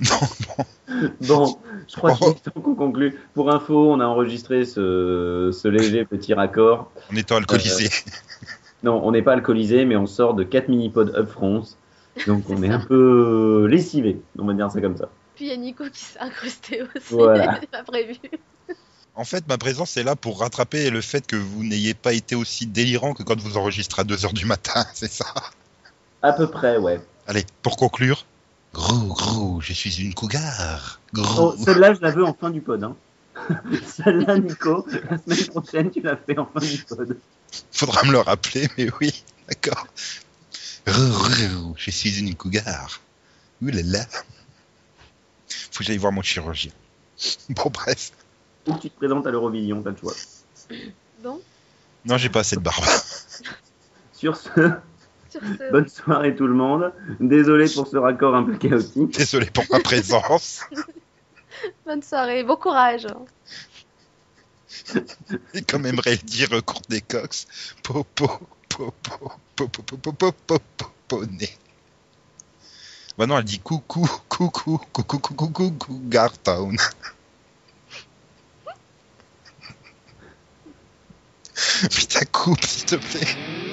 Non, 0.00 0.64
Bon, 1.22 1.58
je 1.88 1.96
crois 1.96 2.14
qu'il 2.14 2.26
Oh. 2.28 2.30
est 2.30 2.50
temps 2.50 2.60
qu'on 2.60 2.74
conclue. 2.76 3.18
Pour 3.34 3.50
info, 3.52 3.92
on 3.92 3.98
a 4.00 4.04
enregistré 4.06 4.64
ce, 4.64 5.50
ce 5.52 5.68
léger 5.68 6.04
petit 6.04 6.34
raccord. 6.34 6.90
en 7.12 7.16
étant 7.16 7.36
alcoolisé. 7.36 7.90
Non, 8.84 9.00
on 9.04 9.10
n'est 9.10 9.22
pas 9.22 9.32
alcoolisé, 9.32 9.84
mais 9.84 9.96
on 9.96 10.06
sort 10.06 10.34
de 10.34 10.44
4 10.44 10.68
mini-pods 10.68 11.12
Up 11.16 11.28
France. 11.28 11.76
Donc 12.26 12.44
on 12.48 12.62
est 12.62 12.70
un 12.70 12.80
peu 12.80 13.66
lessivé, 13.66 14.20
on 14.38 14.44
va 14.44 14.54
dire 14.54 14.70
ça 14.70 14.80
comme 14.80 14.96
ça. 14.96 15.08
Puis 15.34 15.46
il 15.46 15.48
y 15.48 15.52
a 15.52 15.56
Nico 15.56 15.84
qui 15.90 16.00
s'est 16.00 16.18
incrusté 16.18 16.82
aussi, 16.82 17.06
Voilà. 17.10 17.60
pas 17.72 17.82
prévu. 17.82 18.16
En 19.14 19.24
fait, 19.24 19.46
ma 19.48 19.58
présence 19.58 19.96
est 19.96 20.02
là 20.02 20.16
pour 20.16 20.40
rattraper 20.40 20.90
le 20.90 21.00
fait 21.00 21.26
que 21.26 21.36
vous 21.36 21.64
n'ayez 21.64 21.94
pas 21.94 22.12
été 22.12 22.34
aussi 22.34 22.66
délirant 22.66 23.12
que 23.12 23.22
quand 23.22 23.38
vous 23.40 23.56
enregistrez 23.56 24.02
à 24.02 24.04
2h 24.04 24.32
du 24.32 24.46
matin, 24.46 24.84
c'est 24.94 25.10
ça? 25.10 25.26
À 26.22 26.32
peu 26.32 26.48
près, 26.48 26.76
ouais. 26.76 27.00
Allez, 27.26 27.44
pour 27.62 27.76
conclure. 27.76 28.26
Gros, 28.72 29.06
gros, 29.06 29.60
je 29.60 29.72
suis 29.72 30.00
une 30.00 30.14
cougar. 30.14 31.00
Gros. 31.12 31.54
Oh, 31.54 31.62
Celle-là, 31.64 31.94
je 31.94 32.00
la 32.00 32.10
veux 32.10 32.24
en 32.24 32.34
fin 32.34 32.50
du 32.50 32.60
pod. 32.60 32.84
Hein. 32.84 32.96
Celle-là, 33.86 34.38
Nico, 34.38 34.86
la 35.10 35.18
semaine 35.18 35.46
prochaine, 35.48 35.90
tu 35.90 36.00
la 36.00 36.16
fais 36.16 36.38
en 36.38 36.46
fin 36.46 36.60
du 36.60 36.78
pod. 36.84 37.16
Faudra 37.72 38.04
me 38.04 38.12
le 38.12 38.18
rappeler, 38.18 38.68
mais 38.78 38.88
oui, 39.00 39.24
d'accord. 39.48 39.86
Je 40.86 41.90
suis 41.90 42.18
une 42.18 42.34
cougar. 42.34 43.00
Ouh 43.62 43.68
là 43.68 43.82
là. 43.84 44.06
Faut 45.48 45.78
que 45.78 45.84
j'aille 45.84 45.98
voir 45.98 46.12
mon 46.12 46.22
chirurgien. 46.22 46.72
Bon, 47.50 47.70
bref. 47.70 48.12
Ou 48.66 48.74
que 48.74 48.80
tu 48.82 48.90
te 48.90 48.96
présentes 48.96 49.26
à 49.26 49.30
l'Eurovision, 49.30 49.82
t'as 49.82 49.90
le 49.90 49.96
choix. 49.96 50.14
Bon, 51.22 51.40
Non, 52.04 52.16
j'ai 52.16 52.28
pas 52.30 52.40
assez 52.40 52.56
de 52.56 52.60
barbe. 52.60 52.84
Sur 54.12 54.36
ce, 54.38 54.50
sur 55.30 55.40
ce, 55.40 55.70
bonne 55.70 55.88
soirée 55.88 56.34
tout 56.34 56.46
le 56.46 56.54
monde. 56.54 56.92
Désolé 57.18 57.68
pour 57.68 57.86
ce 57.86 57.96
raccord 57.96 58.34
un 58.34 58.44
peu 58.44 58.56
chaotique. 58.56 59.16
Désolé 59.18 59.46
pour 59.46 59.64
ma 59.70 59.80
présence. 59.80 60.62
bonne 61.86 62.02
soirée, 62.02 62.42
bon 62.44 62.56
courage. 62.56 63.06
Et 65.54 65.62
comme 65.62 65.84
aimerait 65.86 66.12
le 66.12 66.26
dire 66.26 66.48
euh, 66.52 66.60
Courtney 66.60 67.02
Cox, 67.02 67.46
popo, 67.82 68.30
poponné. 70.46 71.48
Bah 73.18 73.26
non, 73.26 73.38
elle 73.38 73.44
dit 73.44 73.58
coucou, 73.58 74.08
coucou, 74.28 74.78
coucou, 74.78 75.18
coucou, 75.18 75.48
coucou, 75.50 76.00
Gartown. 76.08 76.76
Putain, 81.90 82.24
coupe, 82.32 82.64
s'il 82.64 82.86
te 82.86 82.96
plaît. 82.96 83.69